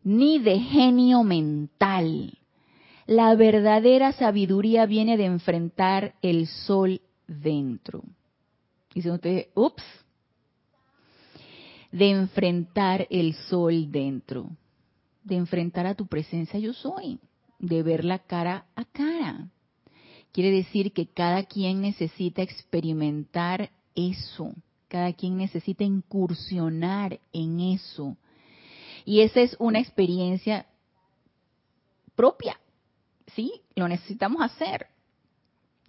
ni 0.02 0.38
de 0.38 0.58
genio 0.58 1.22
mental 1.22 2.39
la 3.10 3.34
verdadera 3.34 4.12
sabiduría 4.12 4.86
viene 4.86 5.16
de 5.16 5.24
enfrentar 5.24 6.14
el 6.22 6.46
sol 6.46 7.00
dentro. 7.26 8.04
Dicen 8.94 9.10
ustedes, 9.10 9.48
ups, 9.56 9.82
de 11.90 12.08
enfrentar 12.08 13.08
el 13.10 13.34
sol 13.34 13.90
dentro, 13.90 14.48
de 15.24 15.34
enfrentar 15.34 15.86
a 15.86 15.96
tu 15.96 16.06
presencia 16.06 16.60
yo 16.60 16.72
soy, 16.72 17.18
de 17.58 17.82
verla 17.82 18.20
cara 18.20 18.66
a 18.76 18.84
cara. 18.84 19.48
Quiere 20.30 20.52
decir 20.52 20.92
que 20.92 21.08
cada 21.08 21.42
quien 21.46 21.80
necesita 21.80 22.42
experimentar 22.42 23.72
eso, 23.96 24.54
cada 24.86 25.12
quien 25.14 25.36
necesita 25.36 25.82
incursionar 25.82 27.18
en 27.32 27.58
eso. 27.58 28.16
Y 29.04 29.22
esa 29.22 29.40
es 29.40 29.56
una 29.58 29.80
experiencia 29.80 30.66
propia, 32.14 32.56
sí, 33.34 33.62
lo 33.74 33.88
necesitamos 33.88 34.42
hacer. 34.42 34.86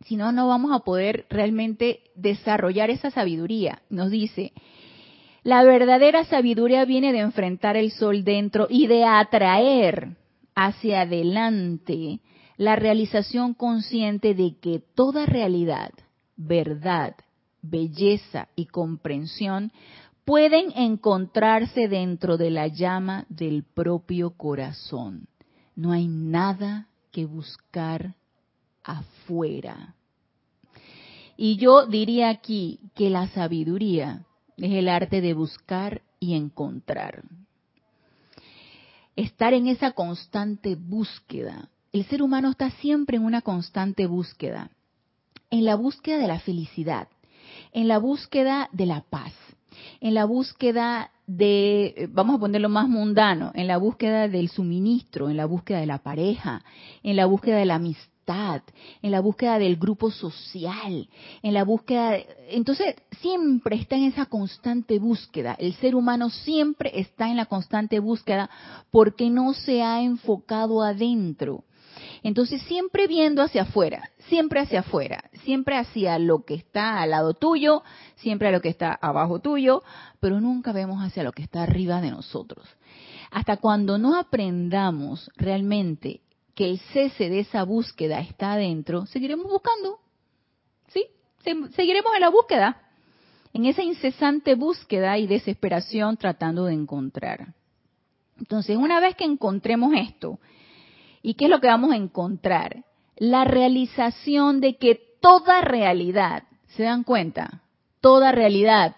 Si 0.06 0.16
no, 0.16 0.32
no 0.32 0.48
vamos 0.48 0.72
a 0.72 0.80
poder 0.80 1.26
realmente 1.30 2.02
desarrollar 2.16 2.90
esa 2.90 3.12
sabiduría. 3.12 3.82
Nos 3.90 4.10
dice, 4.10 4.52
la 5.44 5.64
verdadera 5.64 6.26
sabiduría 6.26 6.86
viene 6.86 7.12
de 7.14 7.20
enfrentar 7.20 7.78
el 7.78 7.92
sol 7.92 8.24
dentro 8.24 8.68
y 8.70 8.88
de 8.88 9.06
atraer 9.06 10.18
hacia 10.56 11.02
adelante 11.02 12.20
la 12.58 12.76
realización 12.76 13.54
consciente 13.54 14.36
de 14.36 14.58
que 14.60 14.80
toda 14.94 15.26
realidad, 15.26 15.92
verdad, 16.36 17.16
belleza 17.62 18.50
y 18.56 18.66
comprensión 18.68 19.72
pueden 20.26 20.72
encontrarse 20.76 21.88
dentro 21.88 22.38
de 22.38 22.52
la 22.52 22.68
llama 22.68 23.26
del 23.30 23.64
propio 23.64 24.32
corazón. 24.38 25.28
No 25.76 25.92
hay 25.92 26.08
nada 26.08 26.88
que 27.12 27.26
buscar 27.26 28.16
afuera. 28.84 29.96
Y 31.38 31.58
yo 31.58 31.86
diría 31.86 32.30
aquí 32.30 32.80
que 32.96 33.10
la 33.10 33.28
sabiduría 33.30 34.26
es 34.58 34.72
el 34.72 34.88
arte 34.90 35.22
de 35.22 35.34
buscar 35.34 36.02
y 36.20 36.36
encontrar. 36.36 37.24
Estar 39.16 39.54
en 39.54 39.68
esa 39.68 39.92
constante 39.92 40.76
búsqueda. 40.76 41.70
El 41.92 42.06
ser 42.06 42.22
humano 42.22 42.52
está 42.52 42.70
siempre 42.72 43.18
en 43.18 43.26
una 43.26 43.42
constante 43.42 44.06
búsqueda. 44.08 44.70
en 45.52 45.66
la 45.66 45.76
búsqueda 45.76 46.18
de 46.18 46.28
la 46.28 46.40
felicidad, 46.40 47.10
en 47.74 47.88
la 47.88 48.00
búsqueda 48.00 48.70
de 48.72 48.86
la 48.86 49.02
paz, 49.02 49.34
en 50.00 50.14
la 50.14 50.26
búsqueda 50.26 51.12
de, 51.28 52.10
vamos 52.12 52.36
a 52.36 52.40
ponerlo 52.40 52.70
más 52.70 52.90
mundano, 52.90 53.52
en 53.54 53.68
la 53.68 53.78
búsqueda 53.78 54.28
del 54.28 54.50
suministro, 54.50 55.30
en 55.30 55.38
la 55.38 55.46
búsqueda 55.46 55.80
de 55.80 55.86
la 55.86 56.00
pareja, 56.00 56.64
en 57.04 57.16
la 57.16 57.26
búsqueda 57.26 57.58
de 57.58 57.66
la 57.66 57.76
amistad, 57.76 58.62
en 59.02 59.12
la 59.12 59.20
búsqueda 59.20 59.60
del 59.60 59.78
grupo 59.78 60.12
social, 60.12 61.10
en 61.42 61.54
la 61.54 61.64
búsqueda, 61.64 62.18
entonces 62.50 62.96
siempre 63.20 63.76
está 63.76 63.96
en 63.96 64.06
esa 64.06 64.26
constante 64.26 65.00
búsqueda. 65.00 65.56
El 65.60 65.74
ser 65.76 65.96
humano 65.96 66.30
siempre 66.30 66.92
está 67.00 67.30
en 67.30 67.38
la 67.38 67.46
constante 67.46 68.00
búsqueda 68.00 68.50
porque 68.92 69.30
no 69.30 69.54
se 69.54 69.82
ha 69.82 70.02
enfocado 70.02 70.82
adentro. 70.82 71.64
Entonces 72.24 72.62
siempre 72.64 73.08
viendo 73.08 73.42
hacia 73.42 73.64
afuera, 73.64 74.12
siempre 74.28 74.60
hacia 74.60 74.82
afuera, 74.82 75.30
siempre 75.44 75.78
hacia 75.78 76.20
lo 76.20 76.46
que 76.46 76.54
está 76.54 77.02
al 77.02 77.12
lado 77.12 77.34
tuyo, 77.34 77.84
siempre 78.16 78.50
a 78.50 78.52
lo 78.52 78.62
que 78.62 78.70
está 78.70 78.94
abajo 78.94 79.40
tuyo, 79.40 79.82
pero 80.20 80.40
nunca 80.40 80.72
vemos 80.72 81.04
hacia 81.04 81.24
lo 81.24 81.32
que 81.32 81.42
está 81.42 81.64
arriba 81.64 82.00
de 82.00 82.12
nosotros. 82.12 82.68
Hasta 83.32 83.58
cuando 83.58 83.98
no 83.98 84.16
aprendamos 84.18 85.32
realmente 85.36 86.22
que 86.54 86.70
el 86.70 86.80
cese 86.94 87.30
de 87.30 87.40
esa 87.40 87.64
búsqueda 87.64 88.20
está 88.20 88.54
adentro, 88.54 89.08
seguiremos 89.08 89.48
buscando. 89.48 90.00
¿Sí? 90.90 91.08
Seguiremos 91.76 92.14
en 92.14 92.22
la 92.22 92.30
búsqueda, 92.30 92.82
en 93.54 93.66
esa 93.66 93.82
incesante 93.82 94.54
búsqueda 94.54 95.18
y 95.18 95.26
desesperación 95.26 96.18
tratando 96.18 96.66
de 96.66 96.74
encontrar. 96.74 97.54
Entonces, 98.38 98.78
una 98.78 99.00
vez 99.00 99.16
que 99.16 99.24
encontremos 99.24 99.94
esto, 99.96 100.40
¿Y 101.22 101.36
qué 101.36 101.46
es 101.46 101.52
lo 101.52 101.60
que 101.60 101.68
vamos 101.68 101.92
a 101.92 101.98
encontrar? 101.98 102.84
La 103.18 103.44
realización 103.44 104.62
de 104.62 104.78
que 104.78 105.00
toda 105.22 105.62
realidad, 105.62 106.44
¿se 106.70 106.84
dan 106.84 107.04
cuenta? 107.04 107.62
Toda 108.02 108.32
realidad. 108.32 108.96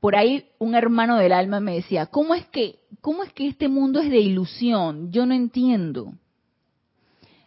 Por 0.00 0.16
ahí 0.16 0.46
un 0.58 0.74
hermano 0.74 1.16
del 1.16 1.32
alma 1.32 1.60
me 1.60 1.74
decía, 1.74 2.06
¿cómo 2.06 2.34
es 2.34 2.44
que, 2.46 2.80
cómo 3.00 3.22
es 3.22 3.32
que 3.32 3.46
este 3.46 3.68
mundo 3.68 4.00
es 4.00 4.10
de 4.10 4.18
ilusión? 4.18 5.12
Yo 5.12 5.26
no 5.26 5.34
entiendo. 5.34 6.14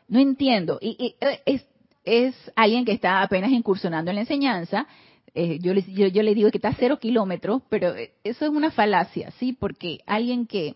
No 0.07 0.19
entiendo. 0.19 0.79
Y, 0.81 1.15
eh, 1.19 1.61
es, 2.05 2.35
alguien 2.55 2.85
que 2.85 2.93
está 2.93 3.21
apenas 3.21 3.51
incursionando 3.51 4.11
en 4.11 4.15
la 4.15 4.21
enseñanza. 4.21 4.87
Eh, 5.33 5.59
yo, 5.59 5.73
le, 5.73 5.81
yo 5.81 6.23
le 6.23 6.33
digo 6.33 6.49
que 6.49 6.59
está 6.59 6.69
a 6.69 6.75
cero 6.75 6.97
kilómetros, 6.97 7.61
pero 7.67 7.93
eh, 7.93 8.13
eso 8.23 8.45
es 8.45 8.51
una 8.51 8.71
falacia, 8.71 9.31
¿sí? 9.31 9.51
Porque 9.51 9.99
alguien 10.05 10.47
que, 10.47 10.75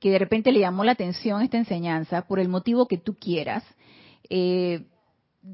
que 0.00 0.10
de 0.10 0.18
repente 0.18 0.50
le 0.50 0.60
llamó 0.60 0.82
la 0.82 0.92
atención 0.92 1.42
esta 1.42 1.58
enseñanza, 1.58 2.22
por 2.22 2.40
el 2.40 2.48
motivo 2.48 2.86
que 2.86 2.98
tú 2.98 3.14
quieras, 3.14 3.62
eh, 4.28 4.86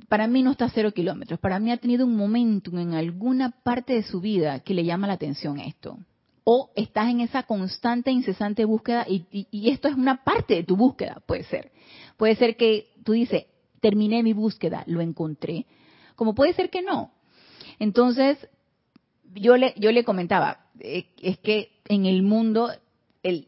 para 0.08 0.26
mí 0.26 0.42
no 0.42 0.52
está 0.52 0.66
a 0.66 0.70
cero 0.70 0.92
kilómetros, 0.92 1.38
para 1.38 1.58
mí 1.58 1.70
ha 1.70 1.76
tenido 1.76 2.06
un 2.06 2.16
momento 2.16 2.76
en 2.78 2.94
alguna 2.94 3.50
parte 3.50 3.94
de 3.94 4.02
su 4.02 4.20
vida 4.20 4.60
que 4.60 4.74
le 4.74 4.84
llama 4.84 5.06
la 5.06 5.14
atención 5.14 5.60
esto. 5.60 5.98
O 6.44 6.70
estás 6.76 7.08
en 7.08 7.20
esa 7.20 7.42
constante, 7.42 8.12
incesante 8.12 8.64
búsqueda 8.64 9.04
y, 9.08 9.26
y 9.50 9.70
esto 9.70 9.88
es 9.88 9.94
una 9.94 10.22
parte 10.22 10.54
de 10.54 10.62
tu 10.62 10.76
búsqueda, 10.76 11.20
puede 11.26 11.42
ser. 11.44 11.72
Puede 12.16 12.36
ser 12.36 12.56
que 12.56 12.88
tú 13.04 13.12
dices, 13.12 13.46
terminé 13.80 14.22
mi 14.22 14.32
búsqueda, 14.32 14.84
lo 14.86 15.00
encontré, 15.00 15.66
como 16.14 16.34
puede 16.34 16.54
ser 16.54 16.70
que 16.70 16.82
no. 16.82 17.10
Entonces, 17.78 18.38
yo 19.34 19.56
le, 19.56 19.74
yo 19.76 19.92
le 19.92 20.04
comentaba, 20.04 20.66
eh, 20.80 21.08
es 21.20 21.38
que 21.38 21.70
en 21.88 22.06
el 22.06 22.22
mundo 22.22 22.70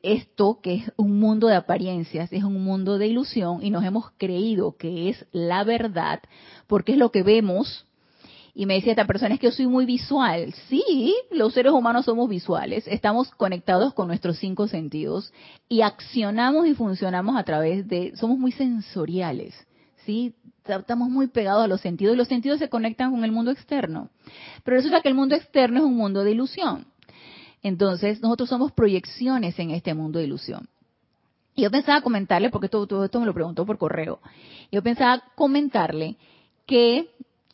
esto, 0.02 0.60
que 0.62 0.74
es 0.74 0.92
un 0.96 1.18
mundo 1.18 1.46
de 1.46 1.54
apariencias, 1.54 2.32
es 2.32 2.44
un 2.44 2.62
mundo 2.64 2.98
de 2.98 3.06
ilusión 3.06 3.62
y 3.62 3.70
nos 3.70 3.84
hemos 3.84 4.10
creído 4.18 4.76
que 4.76 5.08
es 5.08 5.26
la 5.32 5.64
verdad 5.64 6.20
porque 6.66 6.92
es 6.92 6.98
lo 6.98 7.10
que 7.10 7.22
vemos. 7.22 7.84
Y 8.54 8.66
me 8.66 8.74
decía 8.74 8.90
esta 8.90 9.06
persona, 9.06 9.34
es 9.34 9.40
que 9.40 9.46
yo 9.46 9.52
soy 9.52 9.68
muy 9.68 9.86
visual. 9.86 10.52
Sí, 10.68 11.14
los 11.30 11.54
seres 11.54 11.72
humanos 11.72 12.06
somos 12.06 12.28
visuales, 12.28 12.88
estamos 12.88 13.30
conectados 13.30 13.94
con 13.94 14.08
nuestros 14.08 14.38
cinco 14.38 14.66
sentidos 14.66 15.32
y 15.68 15.82
accionamos 15.82 16.66
y 16.66 16.74
funcionamos 16.74 17.36
a 17.36 17.44
través 17.44 17.86
de, 17.86 18.16
somos 18.16 18.36
muy 18.36 18.50
sensoriales. 18.50 19.54
¿sí? 20.04 20.34
Estamos 20.66 21.08
muy 21.08 21.28
pegados 21.28 21.64
a 21.64 21.68
los 21.68 21.80
sentidos 21.80 22.14
y 22.14 22.18
los 22.18 22.28
sentidos 22.28 22.58
se 22.58 22.68
conectan 22.68 23.12
con 23.12 23.24
el 23.24 23.30
mundo 23.30 23.52
externo. 23.52 24.10
Pero 24.64 24.76
resulta 24.76 25.02
que 25.02 25.08
el 25.08 25.14
mundo 25.14 25.36
externo 25.36 25.78
es 25.78 25.84
un 25.84 25.96
mundo 25.96 26.24
de 26.24 26.32
ilusión. 26.32 26.86
Entonces, 27.62 28.20
nosotros 28.20 28.48
somos 28.48 28.72
proyecciones 28.72 29.58
en 29.58 29.70
este 29.70 29.94
mundo 29.94 30.18
de 30.18 30.26
ilusión. 30.26 30.68
Y 31.54 31.62
yo 31.62 31.70
pensaba 31.70 32.02
comentarle, 32.02 32.50
porque 32.50 32.68
todo, 32.68 33.04
esto 33.04 33.20
me 33.20 33.26
lo 33.26 33.34
preguntó 33.34 33.66
por 33.66 33.78
correo, 33.78 34.20
yo 34.70 34.82
pensaba 34.82 35.24
comentarle 35.34 36.16
que 36.66 37.10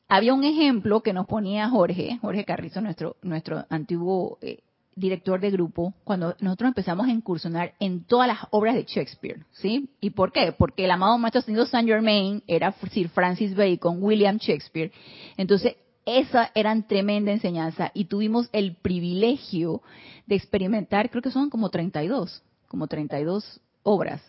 había 0.09 0.35
un 0.35 0.45
ejemplo 0.45 1.03
que 1.03 1.15
nos 1.15 1.27
ponía 1.27 1.71
Jorge, 1.71 2.19
Jorge 2.21 2.45
Carrizo, 2.45 2.83
nuestro, 2.83 3.17
nuestro 3.23 3.65
antiguo 3.71 4.39
eh, 4.43 4.59
director 4.97 5.41
de 5.41 5.51
grupo, 5.51 5.95
cuando 6.05 6.37
nosotros 6.41 6.69
empezamos 6.69 7.07
a 7.07 7.11
incursionar 7.11 7.75
en 7.81 8.05
todas 8.05 8.29
las 8.29 8.39
obras 8.51 8.75
de 8.75 8.85
Shakespeare, 8.85 9.45
¿sí? 9.53 9.89
¿Y 10.01 10.11
por 10.11 10.33
qué? 10.33 10.53
Porque 10.53 10.85
el 10.85 10.91
amado 10.91 11.19
maestro 11.19 11.41
ascendido 11.41 11.67
Saint 11.67 11.89
Germain 11.89 12.43
era 12.47 12.73
Sir 12.93 13.09
Francis 13.09 13.55
Bacon, 13.55 14.03
William 14.03 14.37
Shakespeare. 14.37 14.93
Entonces, 15.37 15.77
esa 16.07 16.51
eran 16.55 16.87
tremenda 16.87 17.33
enseñanza 17.33 17.91
y 17.95 18.07
tuvimos 18.07 18.49
el 18.53 18.77
privilegio 18.77 19.83
de 20.27 20.37
experimentar, 20.37 21.11
creo 21.11 21.23
que 21.23 21.31
son 21.31 21.51
como 21.51 21.71
32, 21.71 22.43
como 22.69 22.87
32 22.87 23.61
obras. 23.83 24.23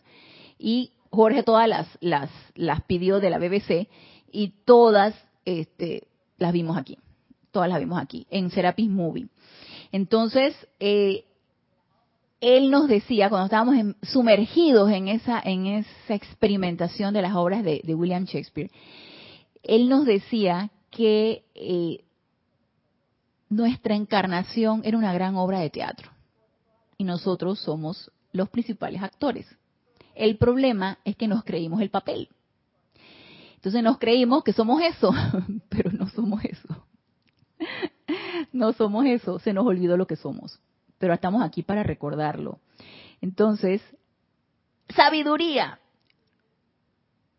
Y 0.58 0.92
Jorge 1.10 1.44
todas 1.44 1.68
las, 1.68 1.88
las, 2.02 2.30
las 2.56 2.84
pidió 2.84 3.20
de 3.20 3.30
la 3.30 3.40
BBC 3.40 3.88
y 4.32 4.54
todas 4.66 5.16
este, 5.46 6.08
las 6.38 6.54
vimos 6.54 6.78
aquí. 6.78 6.98
Todas 7.52 7.70
las 7.70 7.80
vimos 7.80 8.02
aquí, 8.02 8.28
en 8.30 8.50
Serapis 8.52 8.90
Movie. 8.90 9.28
Entonces, 9.92 10.56
eh, 10.80 11.24
él 12.42 12.70
nos 12.70 12.88
decía, 12.90 13.30
cuando 13.30 13.46
estábamos 13.46 13.96
sumergidos 14.02 14.92
en 14.92 15.08
esa, 15.08 15.42
en 15.44 15.68
esa 15.68 16.14
experimentación 16.14 17.14
de 17.14 17.22
las 17.22 17.34
obras 17.34 17.64
de, 17.64 17.82
de 17.84 17.96
William 17.96 18.26
Shakespeare, 18.26 18.72
él 19.64 19.88
nos 19.88 20.06
decía 20.06 20.70
que 20.96 21.44
eh, 21.56 22.06
nuestra 23.50 23.96
encarnación 23.96 24.82
era 24.86 24.98
una 24.98 25.14
gran 25.14 25.36
obra 25.36 25.60
de 25.60 25.70
teatro 25.70 26.10
y 26.98 27.04
nosotros 27.04 27.60
somos 27.60 28.12
los 28.32 28.50
principales 28.50 29.04
actores. 29.04 29.46
El 30.16 30.38
problema 30.38 30.98
es 31.04 31.18
que 31.18 31.28
nos 31.28 31.44
creímos 31.44 31.82
el 31.82 31.90
papel. 31.90 32.30
Entonces 33.56 33.84
nos 33.84 33.98
creímos 33.98 34.44
que 34.44 34.54
somos 34.54 34.82
eso, 34.82 35.12
pero 35.70 35.92
no 35.92 36.08
somos 36.10 36.44
eso. 36.46 36.86
No 38.54 38.72
somos 38.74 39.06
eso, 39.06 39.40
se 39.40 39.54
nos 39.54 39.66
olvidó 39.66 39.98
lo 39.98 40.08
que 40.08 40.16
somos, 40.16 40.60
pero 40.98 41.14
estamos 41.14 41.44
aquí 41.44 41.64
para 41.64 41.84
recordarlo. 41.84 42.60
Entonces, 43.22 43.82
sabiduría. 44.90 45.80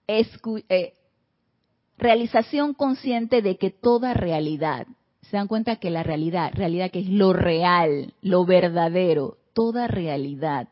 Eh, 0.08 0.94
realización 1.98 2.74
consciente 2.74 3.42
de 3.42 3.56
que 3.56 3.70
toda 3.70 4.14
realidad, 4.14 4.86
se 5.22 5.36
dan 5.36 5.48
cuenta 5.48 5.76
que 5.76 5.90
la 5.90 6.02
realidad, 6.02 6.52
realidad 6.54 6.90
que 6.90 7.00
es 7.00 7.08
lo 7.08 7.32
real, 7.32 8.14
lo 8.22 8.44
verdadero, 8.44 9.38
toda 9.52 9.88
realidad, 9.88 10.68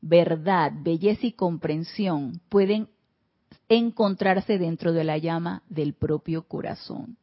verdad, 0.00 0.72
belleza 0.74 1.26
y 1.26 1.32
comprensión 1.32 2.40
pueden 2.48 2.88
encontrarse 3.68 4.58
dentro 4.58 4.92
de 4.92 5.04
la 5.04 5.18
llama 5.18 5.62
del 5.68 5.92
propio 5.92 6.42
corazón. 6.44 7.16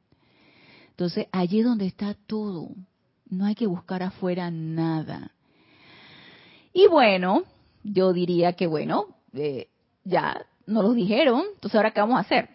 Entonces, 0.90 1.28
allí 1.32 1.60
es 1.60 1.66
donde 1.66 1.88
está 1.88 2.16
todo. 2.28 2.70
No 3.30 3.46
hay 3.46 3.56
que 3.56 3.68
buscar 3.68 4.04
afuera 4.04 4.52
nada. 4.52 5.32
Y 6.72 6.88
bueno, 6.88 7.44
yo 7.84 8.14
diría 8.14 8.54
que 8.54 8.68
bueno, 8.68 9.08
eh, 9.34 9.70
ya 10.04 10.46
nos 10.68 10.84
lo 10.84 10.94
dijeron, 10.94 11.44
entonces 11.54 11.76
ahora 11.76 11.92
qué 11.92 12.02
vamos 12.02 12.18
a 12.18 12.22
hacer? 12.22 12.50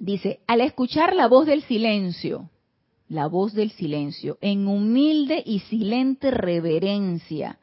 Dice, 0.00 0.40
al 0.46 0.62
escuchar 0.62 1.14
la 1.14 1.28
voz 1.28 1.44
del 1.44 1.62
silencio, 1.64 2.48
la 3.08 3.26
voz 3.26 3.52
del 3.52 3.70
silencio, 3.70 4.38
en 4.40 4.66
humilde 4.66 5.42
y 5.44 5.58
silente 5.58 6.30
reverencia, 6.30 7.58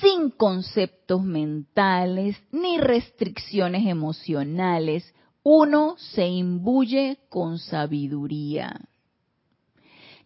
sin 0.00 0.30
conceptos 0.30 1.24
mentales 1.24 2.40
ni 2.52 2.78
restricciones 2.78 3.88
emocionales, 3.88 5.12
uno 5.42 5.96
se 5.98 6.28
imbuye 6.28 7.18
con 7.28 7.58
sabiduría. 7.58 8.88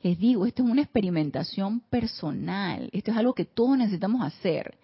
Les 0.04 0.18
digo, 0.18 0.44
esto 0.44 0.62
es 0.62 0.68
una 0.68 0.82
experimentación 0.82 1.80
personal, 1.80 2.90
esto 2.92 3.10
es 3.10 3.16
algo 3.16 3.32
que 3.32 3.46
todos 3.46 3.78
necesitamos 3.78 4.22
hacer. 4.22 4.76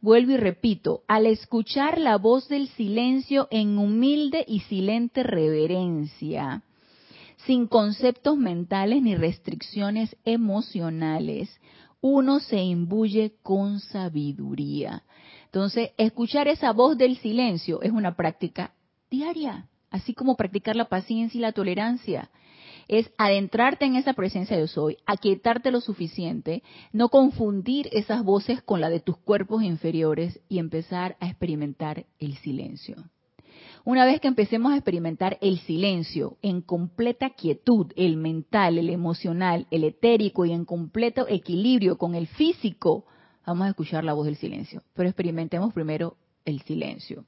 Vuelvo 0.00 0.32
y 0.32 0.36
repito, 0.36 1.04
al 1.06 1.26
escuchar 1.26 1.96
la 1.96 2.18
voz 2.18 2.48
del 2.48 2.66
silencio 2.70 3.46
en 3.52 3.78
humilde 3.78 4.44
y 4.48 4.60
silente 4.62 5.22
reverencia, 5.22 6.64
sin 7.46 7.68
conceptos 7.68 8.36
mentales 8.36 9.00
ni 9.00 9.14
restricciones 9.14 10.16
emocionales, 10.24 11.56
uno 12.00 12.40
se 12.40 12.60
imbuye 12.60 13.36
con 13.44 13.78
sabiduría. 13.78 15.04
Entonces, 15.44 15.90
escuchar 15.98 16.48
esa 16.48 16.72
voz 16.72 16.98
del 16.98 17.16
silencio 17.18 17.80
es 17.80 17.92
una 17.92 18.16
práctica 18.16 18.74
diaria, 19.08 19.68
así 19.92 20.14
como 20.14 20.36
practicar 20.36 20.74
la 20.74 20.88
paciencia 20.88 21.38
y 21.38 21.42
la 21.42 21.52
tolerancia. 21.52 22.28
Es 22.88 23.10
adentrarte 23.18 23.84
en 23.84 23.96
esa 23.96 24.14
presencia 24.14 24.56
de 24.56 24.68
soy, 24.68 24.98
aquietarte 25.06 25.70
lo 25.70 25.80
suficiente, 25.80 26.62
no 26.92 27.08
confundir 27.08 27.88
esas 27.92 28.24
voces 28.24 28.62
con 28.62 28.80
la 28.80 28.90
de 28.90 29.00
tus 29.00 29.16
cuerpos 29.16 29.62
inferiores 29.62 30.40
y 30.48 30.58
empezar 30.58 31.16
a 31.20 31.28
experimentar 31.28 32.06
el 32.18 32.36
silencio. 32.38 32.96
Una 33.84 34.06
vez 34.06 34.20
que 34.20 34.28
empecemos 34.28 34.72
a 34.72 34.76
experimentar 34.76 35.36
el 35.42 35.58
silencio 35.60 36.38
en 36.40 36.62
completa 36.62 37.30
quietud, 37.30 37.92
el 37.96 38.16
mental, 38.16 38.78
el 38.78 38.88
emocional, 38.88 39.66
el 39.70 39.84
etérico 39.84 40.46
y 40.46 40.52
en 40.52 40.64
completo 40.64 41.26
equilibrio 41.28 41.98
con 41.98 42.14
el 42.14 42.26
físico, 42.26 43.04
vamos 43.46 43.66
a 43.66 43.70
escuchar 43.70 44.02
la 44.02 44.14
voz 44.14 44.24
del 44.24 44.36
silencio. 44.36 44.82
Pero 44.94 45.10
experimentemos 45.10 45.74
primero 45.74 46.16
el 46.46 46.62
silencio. 46.62 47.26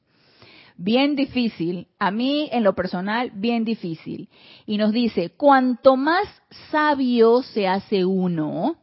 Bien 0.78 1.16
difícil, 1.16 1.88
a 1.98 2.10
mí 2.10 2.48
en 2.52 2.62
lo 2.62 2.74
personal, 2.74 3.30
bien 3.34 3.64
difícil. 3.64 4.28
Y 4.66 4.76
nos 4.76 4.92
dice, 4.92 5.30
cuanto 5.30 5.96
más 5.96 6.28
sabio 6.70 7.42
se 7.42 7.66
hace 7.66 8.04
uno, 8.04 8.76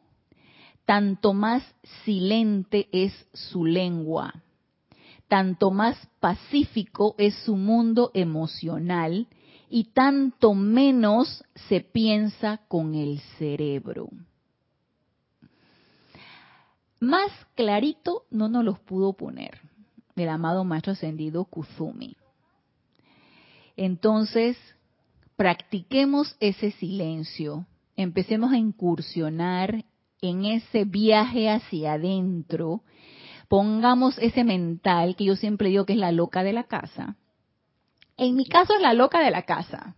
tanto 0.86 1.34
más 1.34 1.64
silente 2.04 2.90
es 2.92 3.14
su 3.34 3.66
lengua 3.66 4.34
tanto 5.34 5.72
más 5.72 5.98
pacífico 6.20 7.16
es 7.18 7.34
su 7.44 7.56
mundo 7.56 8.12
emocional 8.14 9.26
y 9.68 9.86
tanto 9.86 10.54
menos 10.54 11.44
se 11.56 11.82
piensa 11.82 12.58
con 12.68 12.94
el 12.94 13.20
cerebro. 13.40 14.10
Más 17.00 17.32
clarito 17.56 18.26
no 18.30 18.48
nos 18.48 18.64
los 18.64 18.80
pudo 18.80 19.14
poner 19.14 19.60
el 20.16 20.30
amado 20.30 20.64
Maestro 20.64 20.94
Ascendido 20.94 21.46
Kuzumi. 21.46 22.16
Entonces, 23.76 24.58
practiquemos 25.36 26.36
ese 26.40 26.72
silencio, 26.72 27.66
empecemos 27.96 28.52
a 28.52 28.58
incursionar 28.58 29.86
en 30.22 30.46
ese 30.46 30.86
viaje 30.86 31.50
hacia 31.50 31.94
adentro 31.94 32.84
pongamos 33.54 34.18
ese 34.18 34.44
mental, 34.44 35.16
que 35.16 35.26
yo 35.26 35.36
siempre 35.36 35.70
digo 35.70 35.86
que 35.86 35.94
es 35.94 36.00
la 36.00 36.12
loca 36.12 36.42
de 36.42 36.54
la 36.54 36.64
casa. 36.64 37.18
En 38.18 38.36
mi 38.36 38.48
caso 38.48 38.74
es 38.74 38.82
la 38.82 38.96
loca 38.96 39.20
de 39.20 39.30
la 39.30 39.44
casa. 39.44 39.96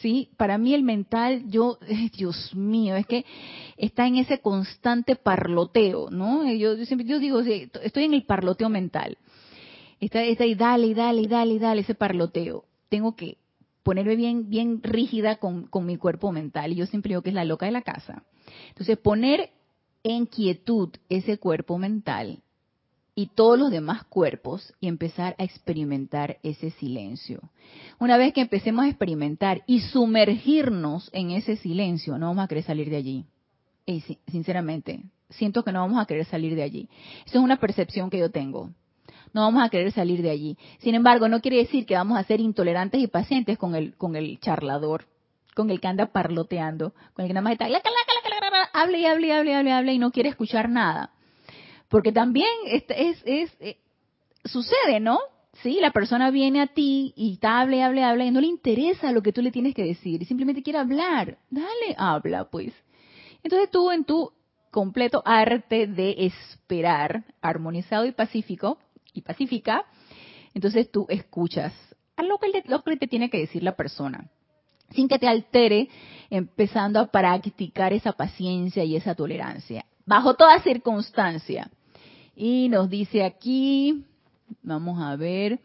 ¿sí? 0.00 0.30
Para 0.38 0.56
mí 0.56 0.72
el 0.72 0.82
mental, 0.82 1.42
yo, 1.50 1.76
Dios 2.16 2.54
mío, 2.54 2.96
es 2.96 3.06
que 3.06 3.26
está 3.76 4.06
en 4.06 4.16
ese 4.16 4.40
constante 4.40 5.16
parloteo, 5.16 6.08
¿no? 6.08 6.50
Yo, 6.50 6.76
siempre 6.86 7.06
yo 7.06 7.18
digo, 7.18 7.40
estoy 7.40 8.04
en 8.04 8.14
el 8.14 8.24
parloteo 8.24 8.70
mental. 8.70 9.18
Está, 10.04 10.22
está 10.22 10.44
ahí, 10.44 10.54
dale, 10.54 10.94
dale, 10.94 11.26
dale, 11.26 11.58
dale, 11.58 11.80
ese 11.80 11.94
parloteo. 11.94 12.64
Tengo 12.90 13.16
que 13.16 13.38
ponerme 13.82 14.16
bien, 14.16 14.50
bien 14.50 14.82
rígida 14.82 15.36
con, 15.36 15.66
con 15.66 15.86
mi 15.86 15.96
cuerpo 15.96 16.30
mental. 16.30 16.72
Y 16.72 16.76
yo 16.76 16.86
siempre 16.86 17.10
digo 17.10 17.22
que 17.22 17.30
es 17.30 17.34
la 17.34 17.44
loca 17.44 17.66
de 17.66 17.72
la 17.72 17.82
casa. 17.82 18.22
Entonces, 18.68 18.98
poner 18.98 19.50
en 20.02 20.26
quietud 20.26 20.90
ese 21.08 21.38
cuerpo 21.38 21.78
mental 21.78 22.42
y 23.14 23.28
todos 23.28 23.58
los 23.58 23.70
demás 23.70 24.04
cuerpos 24.04 24.74
y 24.78 24.88
empezar 24.88 25.36
a 25.38 25.44
experimentar 25.44 26.38
ese 26.42 26.70
silencio. 26.72 27.40
Una 27.98 28.18
vez 28.18 28.34
que 28.34 28.42
empecemos 28.42 28.84
a 28.84 28.88
experimentar 28.88 29.62
y 29.66 29.80
sumergirnos 29.80 31.08
en 31.12 31.30
ese 31.30 31.56
silencio, 31.56 32.18
no 32.18 32.26
vamos 32.26 32.44
a 32.44 32.48
querer 32.48 32.64
salir 32.64 32.90
de 32.90 32.96
allí. 32.96 33.24
Y 33.86 34.02
sinceramente, 34.30 35.02
siento 35.30 35.64
que 35.64 35.72
no 35.72 35.80
vamos 35.80 36.02
a 36.02 36.06
querer 36.06 36.26
salir 36.26 36.54
de 36.54 36.62
allí. 36.62 36.88
Eso 37.24 37.38
es 37.38 37.44
una 37.44 37.58
percepción 37.58 38.10
que 38.10 38.18
yo 38.18 38.30
tengo. 38.30 38.70
No 39.34 39.42
vamos 39.42 39.62
a 39.62 39.68
querer 39.68 39.92
salir 39.92 40.22
de 40.22 40.30
allí. 40.30 40.56
Sin 40.78 40.94
embargo, 40.94 41.28
no 41.28 41.40
quiere 41.40 41.58
decir 41.58 41.84
que 41.84 41.94
vamos 41.94 42.16
a 42.16 42.24
ser 42.24 42.40
intolerantes 42.40 43.00
y 43.02 43.08
pacientes 43.08 43.58
con 43.58 43.74
el, 43.74 43.94
con 43.96 44.16
el 44.16 44.40
charlador, 44.40 45.04
con 45.54 45.70
el 45.70 45.80
que 45.80 45.88
anda 45.88 46.06
parloteando, 46.06 46.94
con 47.12 47.24
el 47.24 47.28
que 47.28 47.34
nada 47.34 47.42
más 47.42 47.52
está, 47.52 47.66
hable 48.72 48.98
y 48.98 49.04
hable 49.04 49.26
y 49.26 49.30
hable 49.32 49.50
y 49.50 49.54
hable, 49.54 49.72
hable 49.72 49.92
y 49.92 49.98
no 49.98 50.10
quiere 50.10 50.30
escuchar 50.30 50.70
nada 50.70 51.10
porque 51.94 52.10
también 52.10 52.48
es, 52.66 52.84
es, 53.24 53.56
eh, 53.60 53.78
sucede, 54.44 54.98
¿no? 54.98 55.20
Sí, 55.62 55.78
la 55.80 55.92
persona 55.92 56.32
viene 56.32 56.60
a 56.60 56.66
ti 56.66 57.12
y 57.14 57.36
te 57.36 57.46
habla 57.46 57.76
y 57.76 58.02
habla 58.02 58.24
y 58.24 58.32
no 58.32 58.40
le 58.40 58.48
interesa 58.48 59.12
lo 59.12 59.22
que 59.22 59.32
tú 59.32 59.42
le 59.42 59.52
tienes 59.52 59.74
que 59.74 59.84
decir 59.84 60.20
y 60.20 60.24
simplemente 60.24 60.64
quiere 60.64 60.80
hablar. 60.80 61.38
Dale, 61.50 61.94
habla, 61.96 62.46
pues. 62.50 62.72
Entonces 63.44 63.70
tú 63.70 63.92
en 63.92 64.04
tu 64.04 64.32
completo 64.72 65.22
arte 65.24 65.86
de 65.86 66.26
esperar, 66.26 67.22
armonizado 67.40 68.06
y 68.06 68.10
pacífico, 68.10 68.78
y 69.14 69.22
pacífica, 69.22 69.84
entonces 70.52 70.90
tú 70.90 71.06
escuchas 71.08 71.72
a 72.16 72.22
lo 72.22 72.38
que, 72.38 72.62
lo 72.66 72.82
que 72.82 72.96
te 72.96 73.06
tiene 73.06 73.30
que 73.30 73.38
decir 73.38 73.62
la 73.62 73.76
persona, 73.76 74.30
sin 74.90 75.08
que 75.08 75.18
te 75.18 75.26
altere, 75.26 75.88
empezando 76.30 77.00
a 77.00 77.06
practicar 77.06 77.92
esa 77.92 78.12
paciencia 78.12 78.84
y 78.84 78.96
esa 78.96 79.14
tolerancia, 79.14 79.86
bajo 80.04 80.34
toda 80.34 80.60
circunstancia. 80.60 81.70
Y 82.36 82.68
nos 82.68 82.90
dice 82.90 83.24
aquí, 83.24 84.04
vamos 84.62 85.00
a 85.00 85.16
ver, 85.16 85.60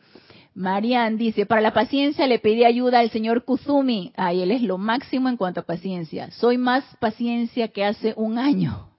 Marian 0.53 1.17
dice, 1.17 1.45
para 1.45 1.61
la 1.61 1.73
paciencia 1.73 2.27
le 2.27 2.39
pedí 2.39 2.65
ayuda 2.65 2.99
al 2.99 3.11
señor 3.11 3.45
Kuzumi. 3.45 4.11
Ay, 4.15 4.41
él 4.41 4.51
es 4.51 4.61
lo 4.61 4.77
máximo 4.77 5.29
en 5.29 5.37
cuanto 5.37 5.61
a 5.61 5.65
paciencia. 5.65 6.31
Soy 6.31 6.57
más 6.57 6.83
paciencia 6.99 7.69
que 7.69 7.85
hace 7.85 8.13
un 8.17 8.37
año. 8.37 8.89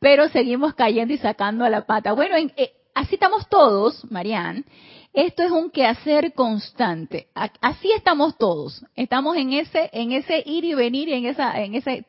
Pero 0.00 0.28
seguimos 0.28 0.74
cayendo 0.74 1.12
y 1.12 1.18
sacando 1.18 1.64
a 1.64 1.70
la 1.70 1.86
pata. 1.86 2.12
Bueno, 2.12 2.36
eh, 2.56 2.72
así 2.94 3.14
estamos 3.14 3.48
todos, 3.48 4.10
Marian. 4.10 4.64
Esto 5.12 5.44
es 5.44 5.52
un 5.52 5.70
quehacer 5.70 6.32
constante. 6.32 7.28
Así 7.60 7.92
estamos 7.92 8.36
todos. 8.36 8.84
Estamos 8.96 9.36
en 9.36 9.52
ese, 9.52 9.88
en 9.92 10.12
ese 10.12 10.42
ir 10.44 10.64
y 10.64 10.74
venir, 10.74 11.08
en 11.08 11.26
esa, 11.26 11.60
en 11.62 11.74
ese, 11.74 12.04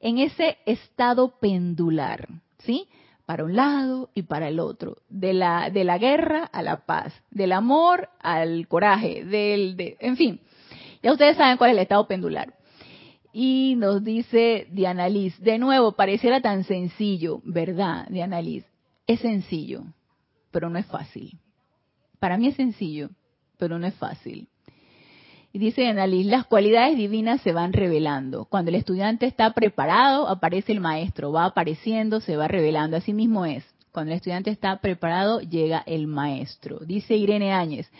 en 0.00 0.18
ese 0.18 0.56
estado 0.64 1.38
pendular, 1.38 2.28
¿sí? 2.60 2.88
para 3.30 3.44
un 3.44 3.54
lado 3.54 4.10
y 4.12 4.22
para 4.22 4.48
el 4.48 4.58
otro, 4.58 4.96
de 5.08 5.32
la, 5.32 5.70
de 5.70 5.84
la 5.84 5.98
guerra 5.98 6.46
a 6.52 6.62
la 6.62 6.84
paz, 6.84 7.14
del 7.30 7.52
amor 7.52 8.08
al 8.20 8.66
coraje, 8.66 9.24
del, 9.24 9.76
de, 9.76 9.96
en 10.00 10.16
fin, 10.16 10.40
ya 11.00 11.12
ustedes 11.12 11.36
saben 11.36 11.56
cuál 11.56 11.70
es 11.70 11.76
el 11.76 11.82
estado 11.82 12.08
pendular. 12.08 12.54
Y 13.32 13.74
nos 13.76 14.02
dice 14.02 14.66
Diana 14.72 15.08
Liz, 15.08 15.38
de 15.38 15.58
nuevo, 15.58 15.92
pareciera 15.92 16.40
tan 16.40 16.64
sencillo, 16.64 17.40
¿verdad, 17.44 18.08
Diana 18.08 18.42
Liz? 18.42 18.64
Es 19.06 19.20
sencillo, 19.20 19.84
pero 20.50 20.70
no 20.70 20.78
es 20.78 20.86
fácil. 20.86 21.38
Para 22.18 22.36
mí 22.36 22.48
es 22.48 22.56
sencillo, 22.56 23.10
pero 23.58 23.78
no 23.78 23.86
es 23.86 23.94
fácil. 23.94 24.48
Y 25.52 25.58
dice 25.58 25.86
Annalise, 25.88 26.30
las 26.30 26.46
cualidades 26.46 26.96
divinas 26.96 27.40
se 27.40 27.52
van 27.52 27.72
revelando. 27.72 28.44
Cuando 28.44 28.68
el 28.68 28.76
estudiante 28.76 29.26
está 29.26 29.52
preparado, 29.52 30.28
aparece 30.28 30.72
el 30.72 30.80
maestro, 30.80 31.32
va 31.32 31.46
apareciendo, 31.46 32.20
se 32.20 32.36
va 32.36 32.46
revelando. 32.46 32.96
Así 32.96 33.12
mismo 33.12 33.44
es. 33.44 33.64
Cuando 33.90 34.12
el 34.12 34.18
estudiante 34.18 34.50
está 34.50 34.76
preparado, 34.80 35.40
llega 35.40 35.82
el 35.86 36.06
maestro. 36.06 36.78
Dice 36.78 37.16
Irene 37.16 37.52
Áñez, 37.52 37.90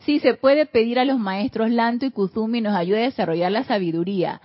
sí, 0.00 0.20
se 0.20 0.34
puede 0.34 0.66
pedir 0.66 0.98
a 0.98 1.06
los 1.06 1.18
maestros 1.18 1.70
Lanto 1.70 2.04
y 2.04 2.10
Kuzumi 2.10 2.60
nos 2.60 2.76
ayude 2.76 2.98
a 2.98 3.06
desarrollar 3.06 3.52
la 3.52 3.64
sabiduría. 3.64 4.42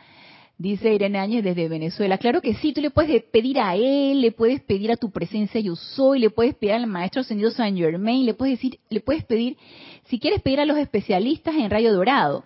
Dice 0.64 0.94
Irene 0.94 1.20
Áñez 1.20 1.44
desde 1.44 1.68
Venezuela. 1.68 2.18
Claro 2.18 2.40
que 2.40 2.54
sí, 2.54 2.72
tú 2.72 2.80
le 2.80 2.90
puedes 2.90 3.22
pedir 3.22 3.60
a 3.60 3.76
él, 3.76 4.22
le 4.22 4.32
puedes 4.32 4.62
pedir 4.62 4.94
a 4.94 4.96
tu 4.96 5.12
presencia 5.12 5.60
yo 5.60 5.76
soy, 5.76 6.20
le 6.20 6.30
puedes 6.30 6.56
pedir 6.56 6.76
al 6.76 6.88
maestro 6.88 7.20
ascendido 7.20 7.52
San 7.52 7.76
Germain, 7.76 8.26
le 8.26 8.34
puedes 8.34 8.58
decir, 8.58 8.80
le 8.90 9.02
puedes 9.02 9.26
pedir, 9.26 9.58
si 10.06 10.20
quieres 10.20 10.42
pedir 10.42 10.62
a 10.62 10.66
los 10.66 10.78
especialistas 10.78 11.54
en 11.56 11.70
rayo 11.70 11.92
dorado. 11.92 12.46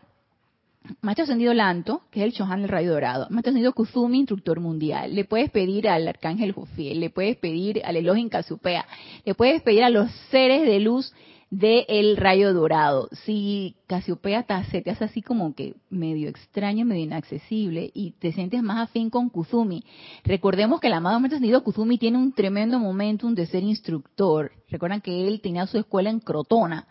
Maestro 1.01 1.26
Ascendido 1.26 1.53
Lanto, 1.53 2.01
que 2.09 2.22
es 2.22 2.26
el 2.26 2.34
Chohan 2.34 2.61
del 2.61 2.70
Rayo 2.70 2.93
Dorado. 2.93 3.28
Maestro 3.30 3.51
Ascendido 3.51 3.74
Kuzumi, 3.74 4.18
instructor 4.18 4.61
mundial. 4.61 5.13
Le 5.13 5.24
puedes 5.24 5.51
pedir 5.51 5.88
al 5.88 6.07
Arcángel 6.07 6.53
Jofiel, 6.53 6.99
le 6.99 7.11
puedes 7.11 7.36
pedir 7.36 7.84
al 7.86 7.97
Elohim 7.97 8.30
Casupea, 8.30 8.88
le 9.26 9.36
puedes 9.36 9.61
pedir 9.61 9.84
a 9.84 9.91
los 9.91 10.09
seres 10.32 10.63
de 10.63 10.80
luz 10.80 11.13
del 11.50 12.18
rayo 12.18 12.54
dorado. 12.54 13.10
Si 13.24 13.76
Casiopea 13.88 14.45
se 14.70 14.82
te 14.82 14.91
hace 14.91 15.06
así 15.06 15.22
como 15.22 15.56
que 15.56 15.76
medio 15.89 16.30
extraño, 16.30 16.86
medio 16.86 17.04
inaccesible 17.04 17.89
y 17.93 18.12
te 18.12 18.34
sientes 18.34 18.62
más 18.62 18.89
afín 18.89 19.10
con 19.10 19.30
Kuzumi, 19.30 19.84
recordemos 20.24 20.82
que 20.82 20.88
el 20.88 20.93
amado 20.93 21.20
Maestro 21.20 21.38
Ascendido 21.38 21.64
Kuzumi 21.64 21.98
tiene 21.98 22.18
un 22.18 22.34
tremendo 22.34 22.80
momentum 22.80 23.34
de 23.34 23.45
ser 23.45 23.64
instructor. 23.64 24.52
Recuerdan 24.70 25.02
que 25.02 25.28
él 25.28 25.39
tenía 25.41 25.68
su 25.68 25.78
escuela 25.78 26.10
en 26.10 26.20
Crotona 26.20 26.88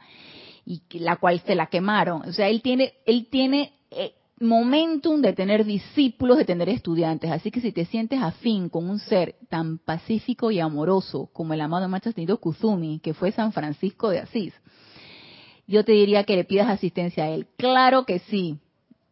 y 0.65 0.83
la 0.99 1.17
cual 1.17 1.41
se 1.47 1.55
la 1.55 1.67
quemaron. 1.67 2.23
O 2.29 2.33
sea, 2.33 2.49
él 2.49 2.63
tiene, 2.63 2.95
él 3.05 3.29
tiene 3.31 3.75
eh, 3.91 4.15
momentum 4.39 5.23
de 5.23 5.33
tener 5.33 5.65
discípulos, 5.65 6.39
de 6.39 6.45
tener 6.45 6.69
estudiantes. 6.69 7.31
Así 7.31 7.51
que 7.51 7.61
si 7.61 7.73
te 7.73 7.87
sientes 7.87 8.21
afín 8.23 8.69
con 8.69 8.89
un 8.89 8.99
ser 8.99 9.37
tan 9.49 9.79
pacífico 9.79 10.51
y 10.51 10.61
amoroso 10.61 11.31
como 11.33 11.55
el 11.55 11.61
amado 11.61 11.89
Maestro 11.89 12.11
Ascendido 12.11 12.39
Kuzumi, 12.39 13.01
que 13.01 13.15
fue 13.15 13.33
San 13.33 13.53
Francisco 13.53 14.11
de 14.11 14.21
Asís, 14.21 14.53
yo 15.67 15.85
te 15.85 15.93
diría 15.93 16.25
que 16.25 16.37
le 16.37 16.45
pidas 16.45 16.69
asistencia 16.69 17.25
a 17.25 17.29
él. 17.31 17.47
Claro 17.57 18.05
que 18.05 18.21
sí, 18.21 18.59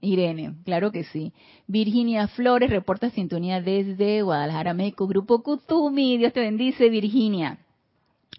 Irene, 0.01 0.55
claro 0.65 0.93
que 0.93 1.05
sí. 1.05 1.33
Virginia 1.67 2.29
Flores 2.29 2.71
reporta 2.71 3.11
sintonía 3.11 3.61
desde 3.61 4.23
Guadalajara, 4.23 4.75
México, 4.75 5.07
Grupo 5.07 5.43
Kuzumi. 5.43 6.19
Dios 6.19 6.33
te 6.33 6.41
bendice, 6.41 6.89
Virginia. 6.91 7.59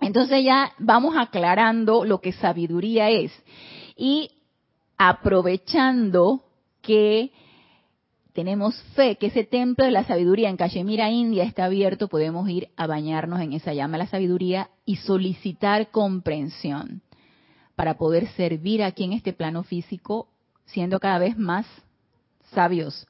Entonces 0.02 0.44
ya 0.44 0.72
vamos 0.78 1.16
aclarando 1.18 2.06
lo 2.06 2.22
que 2.22 2.32
sabiduría 2.34 3.10
es. 3.10 3.32
Y 3.98 4.30
aprovechando 4.98 6.45
que 6.86 7.32
tenemos 8.34 8.76
fe 8.96 9.16
que 9.16 9.28
ese 9.28 9.46
templo 9.46 9.86
de 9.86 9.92
la 9.92 10.04
sabiduría 10.04 10.50
en 10.50 10.58
Cachemira, 10.58 11.10
India, 11.10 11.44
está 11.44 11.66
abierto, 11.66 12.10
podemos 12.10 12.50
ir 12.50 12.70
a 12.76 12.86
bañarnos 12.86 13.40
en 13.40 13.54
esa 13.54 13.74
llama 13.74 13.98
de 13.98 14.04
la 14.04 14.10
sabiduría 14.10 14.70
y 14.86 14.98
solicitar 14.98 15.90
comprensión 15.90 17.02
para 17.76 17.98
poder 17.98 18.28
servir 18.34 18.84
aquí 18.84 19.06
en 19.06 19.14
este 19.14 19.34
plano 19.34 19.64
físico, 19.64 20.28
siendo 20.66 21.00
cada 21.00 21.18
vez 21.18 21.38
más 21.38 21.66
sabios. 22.54 23.08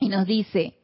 Y 0.00 0.08
nos 0.08 0.26
dice, 0.26 0.74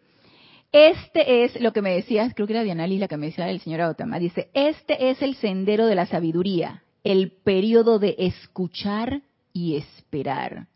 este 0.72 1.44
es 1.44 1.60
lo 1.60 1.72
que 1.72 1.82
me 1.82 1.94
decías, 1.94 2.32
creo 2.34 2.46
que 2.46 2.52
era 2.52 2.62
Diana 2.62 2.86
la 2.86 3.08
que 3.08 3.16
me 3.16 3.26
decía 3.26 3.50
el 3.50 3.60
señor 3.60 3.80
Autama, 3.80 4.18
dice, 4.18 4.50
este 4.54 5.10
es 5.10 5.20
el 5.22 5.34
sendero 5.36 5.86
de 5.86 5.94
la 5.94 6.06
sabiduría, 6.06 6.82
el 7.02 7.32
periodo 7.32 7.98
de 7.98 8.14
escuchar 8.18 9.22
y 9.52 9.76
esperar. 9.76 10.68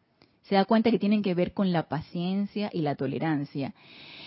Se 0.45 0.55
da 0.55 0.64
cuenta 0.64 0.90
que 0.90 0.99
tienen 0.99 1.22
que 1.22 1.34
ver 1.34 1.53
con 1.53 1.72
la 1.72 1.88
paciencia 1.88 2.70
y 2.72 2.82
la 2.82 2.97
tolerancia. 2.97 3.74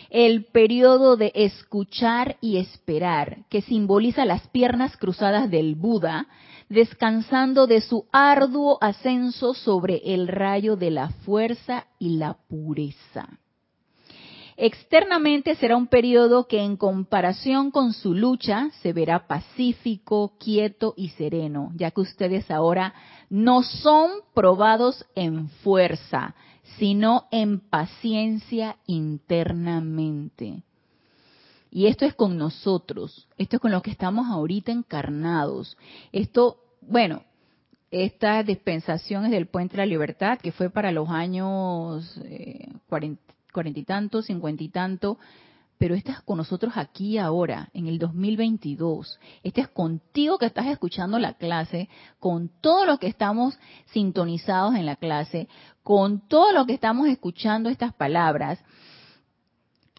El 0.09 0.45
periodo 0.45 1.17
de 1.17 1.31
escuchar 1.35 2.37
y 2.41 2.57
esperar, 2.57 3.45
que 3.49 3.61
simboliza 3.61 4.25
las 4.25 4.47
piernas 4.47 4.95
cruzadas 4.97 5.49
del 5.49 5.75
Buda, 5.75 6.27
descansando 6.69 7.67
de 7.67 7.81
su 7.81 8.05
arduo 8.11 8.77
ascenso 8.81 9.53
sobre 9.53 10.01
el 10.05 10.27
rayo 10.27 10.75
de 10.75 10.91
la 10.91 11.09
fuerza 11.09 11.87
y 11.99 12.17
la 12.17 12.37
pureza. 12.47 13.39
Externamente 14.59 15.55
será 15.55 15.77
un 15.77 15.85
periodo 15.85 16.47
que 16.47 16.63
en 16.63 16.77
comparación 16.77 17.69
con 17.69 17.93
su 17.93 18.15
lucha 18.15 18.71
se 18.81 18.91
verá 18.91 19.27
pacífico, 19.27 20.33
quieto 20.39 20.95
y 20.97 21.09
sereno, 21.09 21.71
ya 21.75 21.91
que 21.91 22.01
ustedes 22.01 22.49
ahora 22.49 22.95
no 23.29 23.61
son 23.61 24.09
probados 24.33 25.05
en 25.13 25.49
fuerza, 25.49 26.33
sino 26.79 27.27
en 27.29 27.59
paciencia 27.59 28.77
internamente. 28.87 30.63
Y 31.69 31.85
esto 31.85 32.05
es 32.05 32.15
con 32.15 32.35
nosotros, 32.39 33.27
esto 33.37 33.57
es 33.57 33.61
con 33.61 33.71
los 33.71 33.83
que 33.83 33.91
estamos 33.91 34.25
ahorita 34.25 34.71
encarnados. 34.71 35.77
Esto, 36.11 36.57
bueno, 36.81 37.21
esta 37.91 38.41
dispensación 38.41 39.25
es 39.25 39.31
del 39.31 39.45
Puente 39.45 39.73
de 39.73 39.83
la 39.83 39.85
Libertad, 39.85 40.39
que 40.39 40.51
fue 40.51 40.71
para 40.71 40.91
los 40.91 41.09
años 41.09 42.19
eh, 42.25 42.69
40, 42.89 43.21
cuarenta 43.57 43.79
y 43.79 43.85
tanto, 43.85 44.21
cincuenta 44.21 44.63
y 44.63 44.69
tanto, 44.69 45.17
pero 45.79 45.95
estás 45.95 46.21
con 46.21 46.37
nosotros 46.37 46.73
aquí 46.75 47.17
ahora, 47.17 47.69
en 47.73 47.87
el 47.87 47.97
2022. 47.97 49.19
Este 49.41 49.61
es 49.61 49.67
contigo 49.67 50.37
que 50.37 50.45
estás 50.45 50.67
escuchando 50.67 51.17
la 51.17 51.33
clase, 51.33 51.89
con 52.19 52.51
todos 52.61 52.85
los 52.85 52.99
que 52.99 53.07
estamos 53.07 53.57
sintonizados 53.87 54.75
en 54.75 54.85
la 54.85 54.95
clase, 54.95 55.47
con 55.81 56.27
todos 56.27 56.53
los 56.53 56.67
que 56.67 56.75
estamos 56.75 57.07
escuchando 57.07 57.69
estas 57.69 57.95
palabras. 57.95 58.63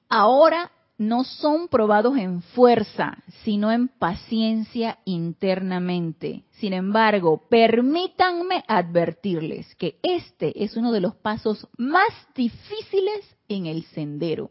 Ahora 0.08 0.70
no 0.98 1.22
son 1.22 1.68
probados 1.68 2.16
en 2.18 2.42
fuerza, 2.42 3.18
sino 3.44 3.70
en 3.70 3.86
paciencia 3.86 4.98
internamente. 5.04 6.44
Sin 6.58 6.72
embargo, 6.72 7.40
permítanme 7.48 8.64
advertirles 8.66 9.72
que 9.76 9.98
este 10.02 10.64
es 10.64 10.76
uno 10.76 10.90
de 10.90 11.00
los 11.00 11.14
pasos 11.14 11.68
más 11.78 12.10
difíciles 12.34 13.36
en 13.48 13.66
el 13.66 13.84
sendero. 13.84 14.50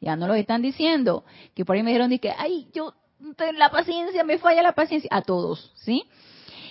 Ya 0.00 0.16
no 0.16 0.28
lo 0.28 0.34
están 0.34 0.62
diciendo, 0.62 1.24
que 1.54 1.64
por 1.64 1.76
ahí 1.76 1.82
me 1.82 1.90
dijeron 1.90 2.16
que, 2.18 2.32
ay, 2.38 2.68
yo, 2.72 2.94
la 3.58 3.70
paciencia, 3.70 4.24
me 4.24 4.38
falla 4.38 4.62
la 4.62 4.72
paciencia, 4.72 5.10
a 5.12 5.22
todos, 5.22 5.72
¿sí? 5.74 6.04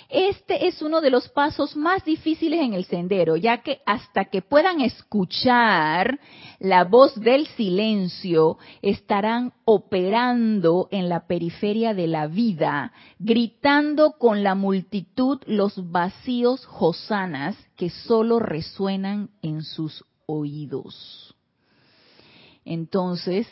Este 0.10 0.68
es 0.68 0.82
uno 0.82 1.02
de 1.02 1.12
los 1.12 1.30
pasos 1.30 1.76
más 1.76 2.04
difíciles 2.04 2.62
en 2.62 2.74
el 2.74 2.86
sendero, 2.86 3.36
ya 3.36 3.62
que 3.62 3.82
hasta 3.86 4.26
que 4.26 4.42
puedan 4.42 4.82
escuchar 4.82 6.20
la 6.58 6.84
voz 6.84 7.14
del 7.14 7.46
silencio, 7.46 8.58
estarán 8.82 9.54
operando 9.66 10.88
en 10.90 11.10
la 11.10 11.28
periferia 11.28 11.94
de 11.94 12.08
la 12.08 12.26
vida, 12.26 12.92
gritando 13.20 14.14
con 14.14 14.42
la 14.42 14.56
multitud 14.56 15.42
los 15.46 15.92
vacíos 15.92 16.66
josanas 16.66 17.56
que 17.76 17.92
solo 17.92 18.40
resuenan 18.40 19.30
en 19.44 19.62
sus 19.62 20.04
oídos. 20.26 21.36
Entonces, 22.66 23.48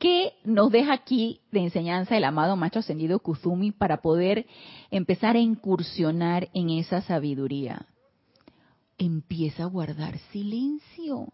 ¿qué 0.00 0.32
nos 0.44 0.72
deja 0.72 0.94
aquí 0.94 1.42
de 1.52 1.60
enseñanza 1.60 2.16
el 2.16 2.24
amado 2.24 2.56
macho 2.56 2.80
ascendido 2.80 3.20
Kuzumi 3.20 3.70
para 3.70 4.00
poder 4.00 4.46
empezar 4.90 5.36
a 5.36 5.40
incursionar 5.40 6.48
en 6.54 6.70
esa 6.70 7.02
sabiduría? 7.02 7.86
Empieza 8.98 9.64
a 9.64 9.66
guardar 9.66 10.18
silencio. 10.32 11.32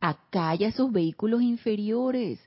Acalla 0.00 0.68
esos 0.68 0.90
vehículos 0.92 1.42
inferiores. 1.42 2.40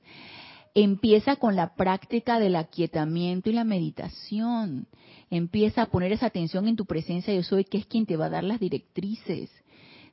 Empieza 0.74 1.36
con 1.36 1.56
la 1.56 1.76
práctica 1.76 2.40
del 2.40 2.56
aquietamiento 2.56 3.50
y 3.50 3.54
la 3.54 3.66
meditación. 3.66 4.88
Empieza 5.30 5.84
a 5.84 5.86
poner 5.88 6.14
esa 6.14 6.28
atención 6.28 6.68
en 6.68 6.78
tu 6.78 6.86
presencia 6.86 7.34
yo 7.34 7.44
soy, 7.44 7.66
que 7.66 7.80
es 7.80 7.86
quien 7.86 8.06
te 8.06 8.16
va 8.18 8.28
a 8.28 8.30
dar 8.30 8.46
las 8.46 8.62
directrices. 8.62 9.52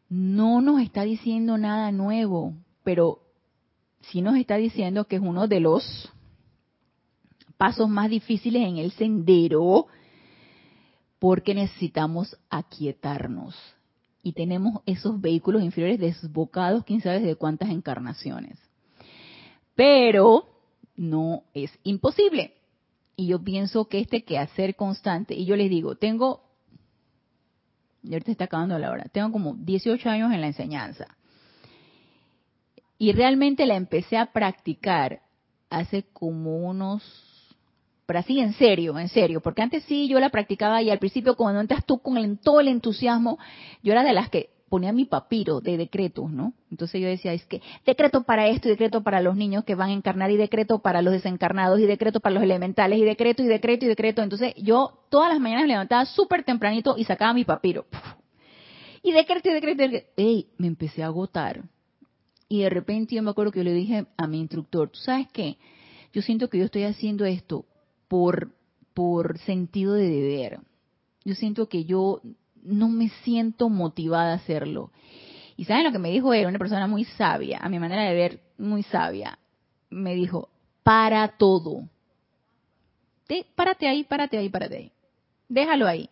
No 0.08 0.60
nos 0.60 0.80
está 0.80 1.02
diciendo 1.02 1.56
nada 1.56 1.92
nuevo, 1.92 2.54
pero 2.82 3.25
sí 4.10 4.22
nos 4.22 4.36
está 4.36 4.56
diciendo 4.56 5.06
que 5.06 5.16
es 5.16 5.22
uno 5.22 5.48
de 5.48 5.60
los 5.60 6.12
pasos 7.56 7.88
más 7.88 8.10
difíciles 8.10 8.62
en 8.62 8.78
el 8.78 8.92
sendero 8.92 9.86
porque 11.18 11.54
necesitamos 11.54 12.36
aquietarnos 12.50 13.56
y 14.26 14.32
tenemos 14.32 14.82
esos 14.86 15.20
vehículos 15.20 15.62
inferiores 15.62 16.00
desbocados, 16.00 16.84
quién 16.84 17.00
sabe 17.00 17.20
de 17.20 17.36
cuántas 17.36 17.70
encarnaciones. 17.70 18.58
Pero 19.76 20.48
no 20.96 21.44
es 21.54 21.70
imposible. 21.84 22.54
Y 23.14 23.28
yo 23.28 23.44
pienso 23.44 23.84
que 23.84 24.00
este 24.00 24.24
quehacer 24.24 24.74
constante, 24.74 25.34
y 25.34 25.44
yo 25.44 25.54
les 25.54 25.70
digo, 25.70 25.94
tengo, 25.94 26.42
y 28.02 28.14
ahorita 28.14 28.32
está 28.32 28.44
acabando 28.46 28.76
la 28.80 28.90
hora, 28.90 29.04
tengo 29.12 29.30
como 29.30 29.54
18 29.54 30.10
años 30.10 30.32
en 30.32 30.40
la 30.40 30.48
enseñanza. 30.48 31.06
Y 32.98 33.12
realmente 33.12 33.66
la 33.66 33.76
empecé 33.76 34.16
a 34.16 34.32
practicar 34.32 35.20
hace 35.68 36.04
como 36.12 36.68
unos, 36.68 37.02
pero 38.06 38.20
así 38.20 38.40
en 38.40 38.54
serio, 38.54 38.98
en 38.98 39.08
serio, 39.08 39.40
porque 39.40 39.62
antes 39.62 39.84
sí 39.84 40.08
yo 40.08 40.18
la 40.20 40.30
practicaba 40.30 40.80
y 40.82 40.90
al 40.90 40.98
principio 40.98 41.36
cuando 41.36 41.60
entras 41.60 41.84
tú 41.84 41.98
con 41.98 42.38
todo 42.38 42.60
el 42.60 42.68
entusiasmo, 42.68 43.38
yo 43.82 43.92
era 43.92 44.02
de 44.02 44.12
las 44.12 44.30
que 44.30 44.50
ponía 44.68 44.92
mi 44.92 45.04
papiro 45.04 45.60
de 45.60 45.76
decretos, 45.76 46.30
¿no? 46.30 46.52
Entonces 46.70 47.00
yo 47.00 47.06
decía, 47.06 47.32
es 47.32 47.44
que 47.46 47.62
decreto 47.84 48.24
para 48.24 48.48
esto 48.48 48.68
y 48.68 48.72
decreto 48.72 49.02
para 49.02 49.20
los 49.20 49.36
niños 49.36 49.64
que 49.64 49.74
van 49.74 49.90
a 49.90 49.92
encarnar 49.92 50.30
y 50.30 50.36
decreto 50.36 50.80
para 50.80 51.02
los 51.02 51.12
desencarnados 51.12 51.78
y 51.78 51.86
decreto 51.86 52.20
para 52.20 52.34
los 52.34 52.42
elementales 52.42 52.98
y 52.98 53.04
decreto 53.04 53.42
y 53.42 53.46
decreto 53.46 53.84
y 53.84 53.88
decreto. 53.88 54.22
Entonces 54.22 54.54
yo 54.56 55.04
todas 55.08 55.30
las 55.30 55.40
mañanas 55.40 55.64
me 55.64 55.68
levantaba 55.68 56.04
súper 56.04 56.42
tempranito 56.44 56.96
y 56.96 57.04
sacaba 57.04 57.32
mi 57.32 57.44
papiro. 57.44 57.86
Y 59.02 59.12
decreto 59.12 59.50
y 59.50 59.52
decreto 59.52 59.84
y 59.84 59.86
decreto. 59.86 60.12
¡Ey! 60.16 60.48
Me 60.58 60.66
empecé 60.66 61.04
a 61.04 61.06
agotar 61.06 61.62
y 62.48 62.62
de 62.62 62.70
repente 62.70 63.14
yo 63.14 63.22
me 63.22 63.30
acuerdo 63.30 63.52
que 63.52 63.60
yo 63.60 63.64
le 63.64 63.72
dije 63.72 64.06
a 64.16 64.26
mi 64.26 64.40
instructor, 64.40 64.88
¿tú 64.88 64.98
sabes 65.00 65.26
qué? 65.32 65.58
Yo 66.12 66.22
siento 66.22 66.48
que 66.48 66.58
yo 66.58 66.64
estoy 66.64 66.84
haciendo 66.84 67.24
esto 67.24 67.66
por, 68.08 68.52
por 68.94 69.38
sentido 69.38 69.94
de 69.94 70.08
deber. 70.08 70.60
Yo 71.24 71.34
siento 71.34 71.68
que 71.68 71.84
yo 71.84 72.20
no 72.62 72.88
me 72.88 73.08
siento 73.24 73.68
motivada 73.68 74.32
a 74.32 74.36
hacerlo. 74.36 74.92
Y 75.56 75.64
¿saben 75.64 75.84
lo 75.84 75.92
que 75.92 75.98
me 75.98 76.10
dijo 76.10 76.32
él? 76.34 76.46
Una 76.46 76.58
persona 76.58 76.86
muy 76.86 77.04
sabia, 77.04 77.58
a 77.58 77.68
mi 77.68 77.78
manera 77.78 78.04
de 78.04 78.14
ver, 78.14 78.40
muy 78.58 78.82
sabia. 78.84 79.38
Me 79.90 80.14
dijo, 80.14 80.48
para 80.82 81.28
todo. 81.36 81.88
párate 83.54 83.88
ahí, 83.88 84.04
párate 84.04 84.38
ahí, 84.38 84.48
párate 84.48 84.76
ahí. 84.76 84.92
Déjalo 85.48 85.86
ahí. 85.86 86.08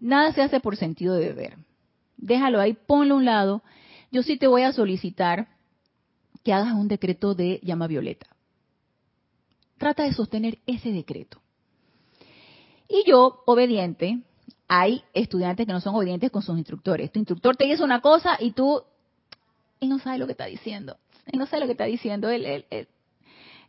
Nada 0.00 0.32
se 0.32 0.42
hace 0.42 0.60
por 0.60 0.76
sentido 0.76 1.14
de 1.14 1.26
deber. 1.26 1.56
Déjalo 2.16 2.60
ahí, 2.60 2.74
ponlo 2.74 3.14
a 3.14 3.18
un 3.18 3.24
lado. 3.24 3.62
Yo 4.10 4.22
sí 4.22 4.38
te 4.38 4.46
voy 4.46 4.62
a 4.62 4.72
solicitar 4.72 5.48
que 6.46 6.52
hagas 6.52 6.74
un 6.74 6.86
decreto 6.86 7.34
de 7.34 7.58
llama 7.64 7.88
violeta. 7.88 8.28
Trata 9.78 10.04
de 10.04 10.12
sostener 10.12 10.58
ese 10.64 10.92
decreto. 10.92 11.42
Y 12.88 13.02
yo, 13.04 13.42
obediente, 13.46 14.20
hay 14.68 15.02
estudiantes 15.12 15.66
que 15.66 15.72
no 15.72 15.80
son 15.80 15.96
obedientes 15.96 16.30
con 16.30 16.42
sus 16.42 16.56
instructores. 16.56 17.10
Tu 17.10 17.18
instructor 17.18 17.56
te 17.56 17.64
dice 17.64 17.82
una 17.82 18.00
cosa 18.00 18.36
y 18.38 18.52
tú, 18.52 18.80
él 19.80 19.88
no 19.88 19.98
sabe 19.98 20.18
lo 20.18 20.26
que 20.26 20.32
está 20.32 20.46
diciendo. 20.46 20.96
Él 21.26 21.36
no 21.36 21.46
sabe 21.46 21.62
lo 21.62 21.66
que 21.66 21.72
está 21.72 21.86
diciendo. 21.86 22.30
Él, 22.30 22.46
él, 22.46 22.86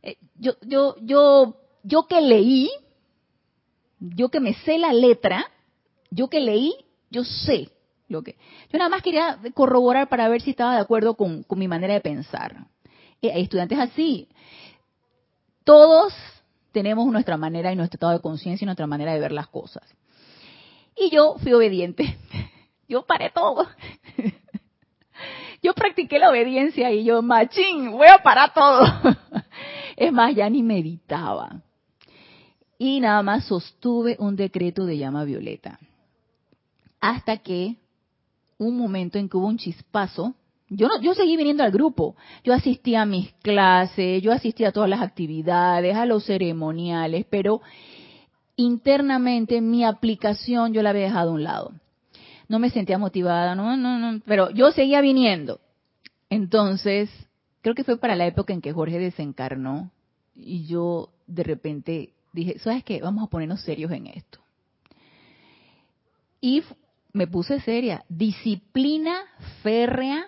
eh, 0.04 0.18
yo, 0.36 0.54
yo, 0.62 0.98
yo, 1.02 1.58
yo 1.82 2.06
que 2.06 2.22
leí, 2.22 2.70
yo 4.00 4.30
que 4.30 4.40
me 4.40 4.54
sé 4.54 4.78
la 4.78 4.94
letra, 4.94 5.50
yo 6.12 6.28
que 6.28 6.42
leí, 6.42 6.76
yo 7.10 7.24
sé 7.24 7.72
lo 8.08 8.24
que. 8.24 8.36
Yo 8.72 8.78
nada 8.78 8.90
más 8.90 9.02
quería 9.02 9.40
corroborar 9.54 10.10
para 10.10 10.30
ver 10.30 10.42
si 10.42 10.52
estaba 10.52 10.76
de 10.76 10.82
acuerdo 10.82 11.16
con, 11.16 11.46
mi 11.56 11.68
manera 11.68 11.94
de 11.94 12.02
pensar. 12.02 12.68
Eh, 13.22 13.32
hay 13.34 13.44
estudiantes 13.44 13.80
así. 13.80 14.28
Todos 15.64 16.14
tenemos 16.72 17.06
nuestra 17.08 17.38
manera 17.38 17.72
y 17.72 17.76
nuestro 17.76 17.98
estado 17.98 18.14
de 18.14 18.22
conciencia 18.22 18.66
y 18.66 18.68
nuestra 18.68 18.88
manera 18.88 19.14
de 19.14 19.20
ver 19.20 19.32
las 19.32 19.48
cosas. 19.48 19.84
Y 20.96 21.10
yo 21.10 21.36
fui 21.40 21.54
obediente. 21.54 22.18
Yo 22.90 23.06
paré 23.06 23.32
todo. 23.32 23.68
yo 25.62 25.74
practiqué 25.74 26.20
la 26.20 26.30
obediencia 26.30 26.90
y 26.92 27.04
yo, 27.04 27.22
machín, 27.22 27.92
voy 27.92 28.08
a 28.08 28.24
parar 28.24 28.54
todo. 28.54 28.86
es 29.98 30.14
más, 30.14 30.34
ya 30.34 30.50
ni 30.50 30.64
meditaba. 30.64 31.62
Y 32.78 33.02
nada 33.02 33.22
más 33.24 33.46
sostuve 33.46 34.16
un 34.20 34.38
decreto 34.38 34.86
de 34.86 34.98
llama 34.98 35.26
violeta. 35.26 35.80
Hasta 37.02 37.38
que 37.38 37.76
un 38.58 38.78
momento 38.78 39.18
en 39.18 39.30
que 39.30 39.38
hubo 39.38 39.48
un 39.48 39.58
chispazo, 39.58 40.36
yo 40.70 40.88
no, 40.88 41.02
yo 41.02 41.14
seguí 41.14 41.38
viniendo 41.38 41.64
al 41.64 41.72
grupo. 41.72 42.16
Yo 42.44 42.54
asistía 42.54 43.04
a 43.04 43.06
mis 43.06 43.32
clases, 43.42 44.22
yo 44.22 44.32
asistía 44.34 44.70
a 44.70 44.72
todas 44.72 44.90
las 44.90 45.02
actividades, 45.02 45.96
a 45.96 46.06
los 46.06 46.26
ceremoniales, 46.26 47.26
pero 47.30 47.62
internamente 48.58 49.62
mi 49.62 49.86
aplicación 49.86 50.74
yo 50.74 50.82
la 50.82 50.90
había 50.90 51.04
dejado 51.04 51.32
a 51.32 51.34
un 51.34 51.44
lado. 51.44 51.72
No 52.50 52.60
me 52.60 52.70
sentía 52.70 52.98
motivada, 52.98 53.56
no, 53.56 53.78
no, 53.78 54.00
no, 54.00 54.22
pero 54.26 54.50
yo 54.50 54.72
seguía 54.72 55.02
viniendo. 55.02 55.60
Entonces, 56.30 57.10
creo 57.62 57.76
que 57.76 57.84
fue 57.84 57.98
para 57.98 58.16
la 58.16 58.26
época 58.26 58.54
en 58.54 58.62
que 58.62 58.74
Jorge 58.74 59.00
desencarnó 59.00 59.92
y 60.36 60.66
yo 60.66 61.10
de 61.28 61.44
repente 61.44 62.14
dije, 62.34 62.60
¿sabes 62.60 62.84
qué? 62.84 63.02
Vamos 63.02 63.24
a 63.24 63.30
ponernos 63.30 63.62
serios 63.62 63.92
en 63.92 64.08
esto. 64.08 64.40
Y 66.40 66.64
me 67.18 67.28
puse 67.28 67.60
seria, 67.62 68.06
disciplina 68.08 69.18
férrea 69.64 70.28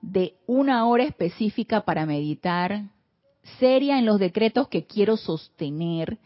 de 0.00 0.36
una 0.46 0.86
hora 0.86 1.04
específica 1.04 1.82
para 1.82 2.06
meditar, 2.06 2.84
seria 3.58 3.98
en 3.98 4.06
los 4.06 4.18
decretos 4.18 4.68
que 4.68 4.86
quiero 4.86 5.16
sostener, 5.16 6.18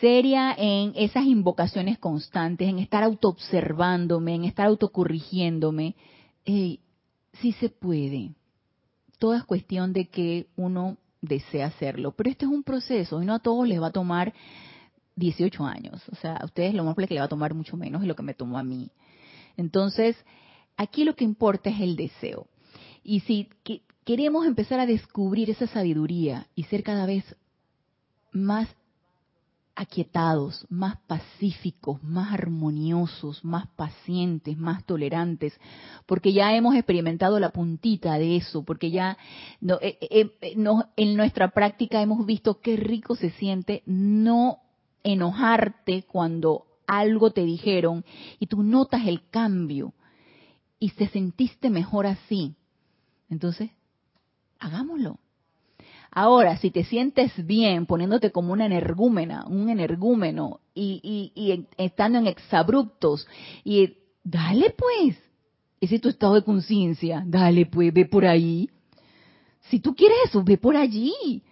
seria 0.00 0.54
en 0.58 0.92
esas 0.96 1.24
invocaciones 1.24 1.98
constantes, 1.98 2.68
en 2.68 2.78
estar 2.78 3.04
autoobservándome, 3.04 4.34
en 4.34 4.44
estar 4.44 4.66
autocorrigiéndome. 4.66 5.94
Hey, 6.44 6.80
sí 7.34 7.52
se 7.52 7.68
puede. 7.68 8.32
Toda 9.18 9.38
es 9.38 9.44
cuestión 9.44 9.92
de 9.92 10.08
que 10.08 10.48
uno 10.56 10.96
desea 11.20 11.66
hacerlo. 11.66 12.12
Pero 12.12 12.30
este 12.30 12.44
es 12.44 12.50
un 12.50 12.62
proceso 12.62 13.22
y 13.22 13.26
no 13.26 13.34
a 13.34 13.38
todos 13.38 13.68
les 13.68 13.80
va 13.80 13.88
a 13.88 13.92
tomar 13.92 14.34
18 15.14 15.64
años. 15.64 16.02
O 16.10 16.16
sea, 16.16 16.36
a 16.36 16.44
ustedes 16.44 16.74
lo 16.74 16.84
más 16.84 16.94
probable 16.94 17.08
que 17.08 17.14
le 17.14 17.20
va 17.20 17.26
a 17.26 17.30
tomar 17.30 17.54
mucho 17.54 17.76
menos 17.76 18.02
de 18.02 18.08
lo 18.08 18.16
que 18.16 18.22
me 18.22 18.34
tomó 18.34 18.58
a 18.58 18.64
mí. 18.64 18.90
Entonces, 19.56 20.16
aquí 20.76 21.04
lo 21.04 21.14
que 21.16 21.24
importa 21.24 21.70
es 21.70 21.80
el 21.80 21.96
deseo. 21.96 22.46
Y 23.02 23.20
si 23.20 23.48
queremos 24.04 24.46
empezar 24.46 24.80
a 24.80 24.86
descubrir 24.86 25.50
esa 25.50 25.66
sabiduría 25.66 26.46
y 26.54 26.64
ser 26.64 26.82
cada 26.82 27.06
vez 27.06 27.24
más 28.32 28.68
aquietados, 29.76 30.66
más 30.70 30.96
pacíficos, 31.06 32.02
más 32.02 32.32
armoniosos, 32.32 33.44
más 33.44 33.68
pacientes, 33.76 34.56
más 34.56 34.84
tolerantes, 34.84 35.52
porque 36.06 36.32
ya 36.32 36.56
hemos 36.56 36.74
experimentado 36.74 37.38
la 37.38 37.50
puntita 37.50 38.14
de 38.14 38.36
eso, 38.36 38.64
porque 38.64 38.90
ya 38.90 39.18
eh, 39.82 39.98
eh, 40.00 40.30
eh, 40.40 40.56
en 40.96 41.16
nuestra 41.16 41.48
práctica 41.48 42.00
hemos 42.00 42.24
visto 42.24 42.60
qué 42.60 42.76
rico 42.76 43.16
se 43.16 43.30
siente 43.30 43.82
no 43.84 44.60
enojarte 45.04 46.04
cuando 46.04 46.65
algo 46.86 47.30
te 47.30 47.44
dijeron 47.44 48.04
y 48.38 48.46
tú 48.46 48.62
notas 48.62 49.06
el 49.06 49.28
cambio 49.30 49.92
y 50.78 50.90
te 50.90 51.08
sentiste 51.08 51.70
mejor 51.70 52.06
así. 52.06 52.54
Entonces, 53.28 53.70
hagámoslo. 54.58 55.18
Ahora, 56.10 56.56
si 56.56 56.70
te 56.70 56.84
sientes 56.84 57.32
bien 57.46 57.84
poniéndote 57.84 58.30
como 58.30 58.52
una 58.52 58.64
energúmena, 58.66 59.44
un 59.46 59.68
energúmeno, 59.68 60.60
y, 60.74 61.30
y, 61.34 61.66
estando 61.76 62.18
en 62.18 62.26
exabruptos, 62.26 63.26
y 63.64 63.98
dale 64.24 64.70
pues, 64.70 65.18
ese 65.80 65.96
es 65.96 66.00
tu 66.00 66.08
estado 66.08 66.34
de 66.34 66.42
conciencia, 66.42 67.22
dale 67.26 67.66
pues, 67.66 67.92
ve 67.92 68.06
por 68.06 68.24
ahí. 68.24 68.70
Si 69.68 69.80
tú 69.80 69.94
quieres 69.94 70.16
eso, 70.26 70.42
ve 70.42 70.56
por 70.56 70.76
allí. 70.76 71.42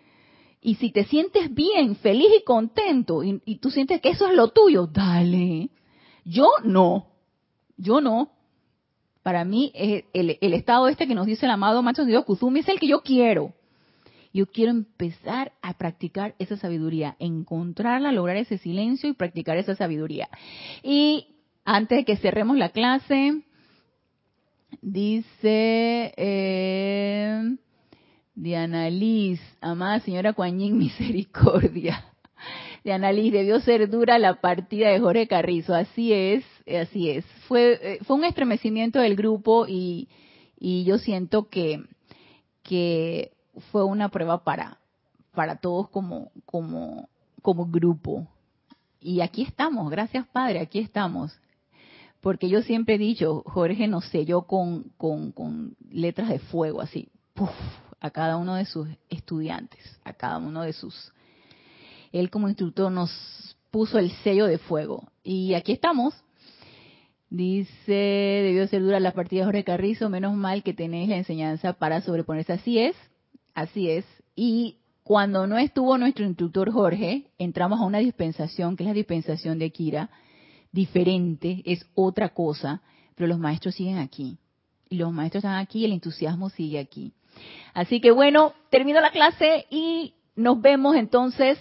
Y 0.67 0.77
si 0.77 0.91
te 0.91 1.05
sientes 1.05 1.55
bien, 1.55 1.95
feliz 1.97 2.29
y 2.41 2.43
contento, 2.43 3.23
y, 3.23 3.59
tú 3.59 3.71
sientes 3.71 4.01
que 4.01 4.09
eso 4.09 4.27
es 4.27 4.35
lo 4.35 4.49
tuyo, 4.49 4.87
dale. 4.87 5.69
Yo 6.25 6.49
no, 6.65 7.09
yo 7.77 8.01
no. 8.01 8.31
Para 9.23 9.45
mí, 9.45 9.73
el, 9.75 10.39
el, 10.41 10.55
estado 10.55 10.89
este 10.89 11.07
que 11.07 11.15
nos 11.15 11.27
dice 11.27 11.45
el 11.45 11.53
amado 11.53 11.83
Macho 11.83 12.07
Dios 12.07 12.25
Kuzumi 12.25 12.61
es 12.61 12.69
el 12.69 12.81
que 12.81 12.89
yo 12.89 13.03
quiero. 13.03 13.53
Yo 14.33 14.47
quiero 14.47 14.71
empezar 14.71 15.53
a 15.61 15.75
practicar 15.75 16.35
esa 16.39 16.57
sabiduría, 16.57 17.15
encontrarla, 17.19 18.11
lograr 18.11 18.39
ese 18.39 18.57
silencio 18.57 19.11
y 19.11 19.13
practicar 19.13 19.59
esa 19.59 19.75
sabiduría. 19.75 20.31
Y 20.83 21.27
antes 21.67 21.99
de 21.99 22.05
que 22.07 22.17
cerremos 22.17 22.57
la 22.57 22.71
clase, 22.71 23.43
dice 24.81 26.15
eh, 26.17 27.55
Diana 28.35 28.91
Liz, 28.91 29.41
amada 29.61 30.01
señora 30.01 30.33
Kuan 30.33 30.57
misericordia. 30.79 32.05
Diana 32.83 33.13
Liz, 33.13 33.33
debió 33.33 33.61
ser 33.61 33.89
dura 33.89 34.19
la 34.19 34.41
partida 34.41 34.91
de 34.91 35.01
Jorge 35.01 35.27
Carrizo. 35.27 35.75
Así 35.75 36.13
es, 36.13 36.45
así 36.67 37.11
es. 37.11 37.25
Fue, 37.49 37.79
eh, 37.81 37.99
fue 38.05 38.17
un 38.17 38.25
estremecimiento 38.25 38.99
del 38.99 39.17
grupo 39.17 39.67
y, 39.69 40.09
yo 40.59 40.99
siento 40.99 41.49
que, 41.49 41.85
fue 43.71 43.85
una 43.85 44.09
prueba 44.09 44.43
para, 44.43 44.79
todos 45.61 45.89
como, 45.91 46.33
como, 46.45 47.09
como 47.41 47.67
grupo. 47.67 48.27
Y 49.01 49.21
aquí 49.21 49.43
estamos, 49.43 49.91
gracias 49.91 50.27
Padre, 50.27 50.61
aquí 50.61 50.81
estamos. 50.81 51.39
Porque 52.21 52.49
yo 52.49 52.63
siempre 52.63 52.95
he 52.95 52.99
dicho, 52.99 53.43
Jorge 53.47 53.87
nos 53.87 54.07
selló 54.07 54.43
con, 54.43 54.91
con, 54.97 55.31
con 55.33 55.77
letras 55.91 56.31
de 56.31 56.39
fuego, 56.39 56.81
así, 56.81 57.09
a 58.05 58.11
cada 58.11 58.37
uno 58.37 58.57
de 58.57 58.67
sus 58.67 58.87
estudiantes, 59.09 59.81
a 60.05 60.13
cada 60.13 60.37
uno 60.37 60.61
de 60.61 60.75
sus... 60.75 61.11
Él 62.13 62.29
como 62.29 62.51
instructor 62.51 62.93
nos 62.93 63.11
puso 63.71 63.99
el 63.99 64.11
sello 64.23 64.45
de 64.45 64.59
fuego. 64.59 65.09
Y 65.23 65.55
aquí 65.55 65.73
estamos. 65.73 66.13
Dice, 67.31 67.93
debió 68.45 68.69
ser 68.69 68.83
dura 68.83 69.01
la 69.01 69.15
partida 69.15 69.41
de 69.41 69.47
Jorge 69.47 69.65
Carrizo, 69.65 70.11
menos 70.11 70.35
mal 70.35 70.63
que 70.63 70.75
tenéis 70.75 71.09
la 71.09 71.17
enseñanza 71.17 71.73
para 71.73 72.03
sobreponerse. 72.03 72.53
Así 72.53 72.79
es, 72.79 72.95
Así 73.55 73.89
es. 73.89 74.05
Y 74.37 74.77
cuando 75.03 75.47
no 75.47 75.57
estuvo 75.57 75.97
nuestro 75.97 76.27
instructor 76.27 76.71
Jorge, 76.71 77.31
entramos 77.39 77.81
a 77.81 77.85
una 77.85 77.99
dispensación, 77.99 78.77
que 78.77 78.83
es 78.83 78.89
la 78.89 78.95
dispensación 78.95 79.59
de 79.59 79.71
Kira, 79.71 80.11
diferente, 80.73 81.63
es 81.65 81.87
otra 81.95 82.35
cosa, 82.35 82.83
pero 83.15 83.29
los 83.29 83.39
maestros 83.39 83.77
siguen 83.77 83.97
aquí. 83.97 84.37
Y 84.91 84.97
los 84.97 85.11
maestros 85.11 85.45
están 85.45 85.57
aquí 85.57 85.87
el 85.87 85.93
entusiasmo 85.93 86.51
sigue 86.51 86.79
aquí. 86.79 87.15
Así 87.73 88.01
que 88.01 88.11
bueno, 88.11 88.55
termino 88.71 89.01
la 89.01 89.11
clase 89.11 89.67
y 89.71 90.15
nos 90.37 90.61
vemos 90.61 90.97
entonces 90.97 91.59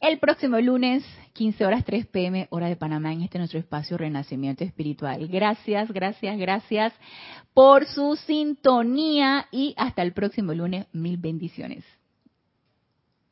el 0.00 0.18
próximo 0.18 0.58
lunes 0.60 1.04
15 1.34 1.66
horas 1.66 1.84
3 1.84 2.06
pm, 2.06 2.46
hora 2.50 2.68
de 2.68 2.76
Panamá, 2.76 3.12
en 3.12 3.22
este 3.22 3.38
nuestro 3.38 3.58
espacio 3.58 3.98
Renacimiento 3.98 4.62
Espiritual. 4.62 5.26
Gracias, 5.28 5.90
gracias, 5.90 6.38
gracias 6.38 6.92
por 7.52 7.86
su 7.86 8.16
sintonía 8.16 9.46
y 9.50 9.74
hasta 9.76 10.02
el 10.02 10.12
próximo 10.12 10.54
lunes. 10.54 10.86
Mil 10.92 11.16
bendiciones. 11.16 11.84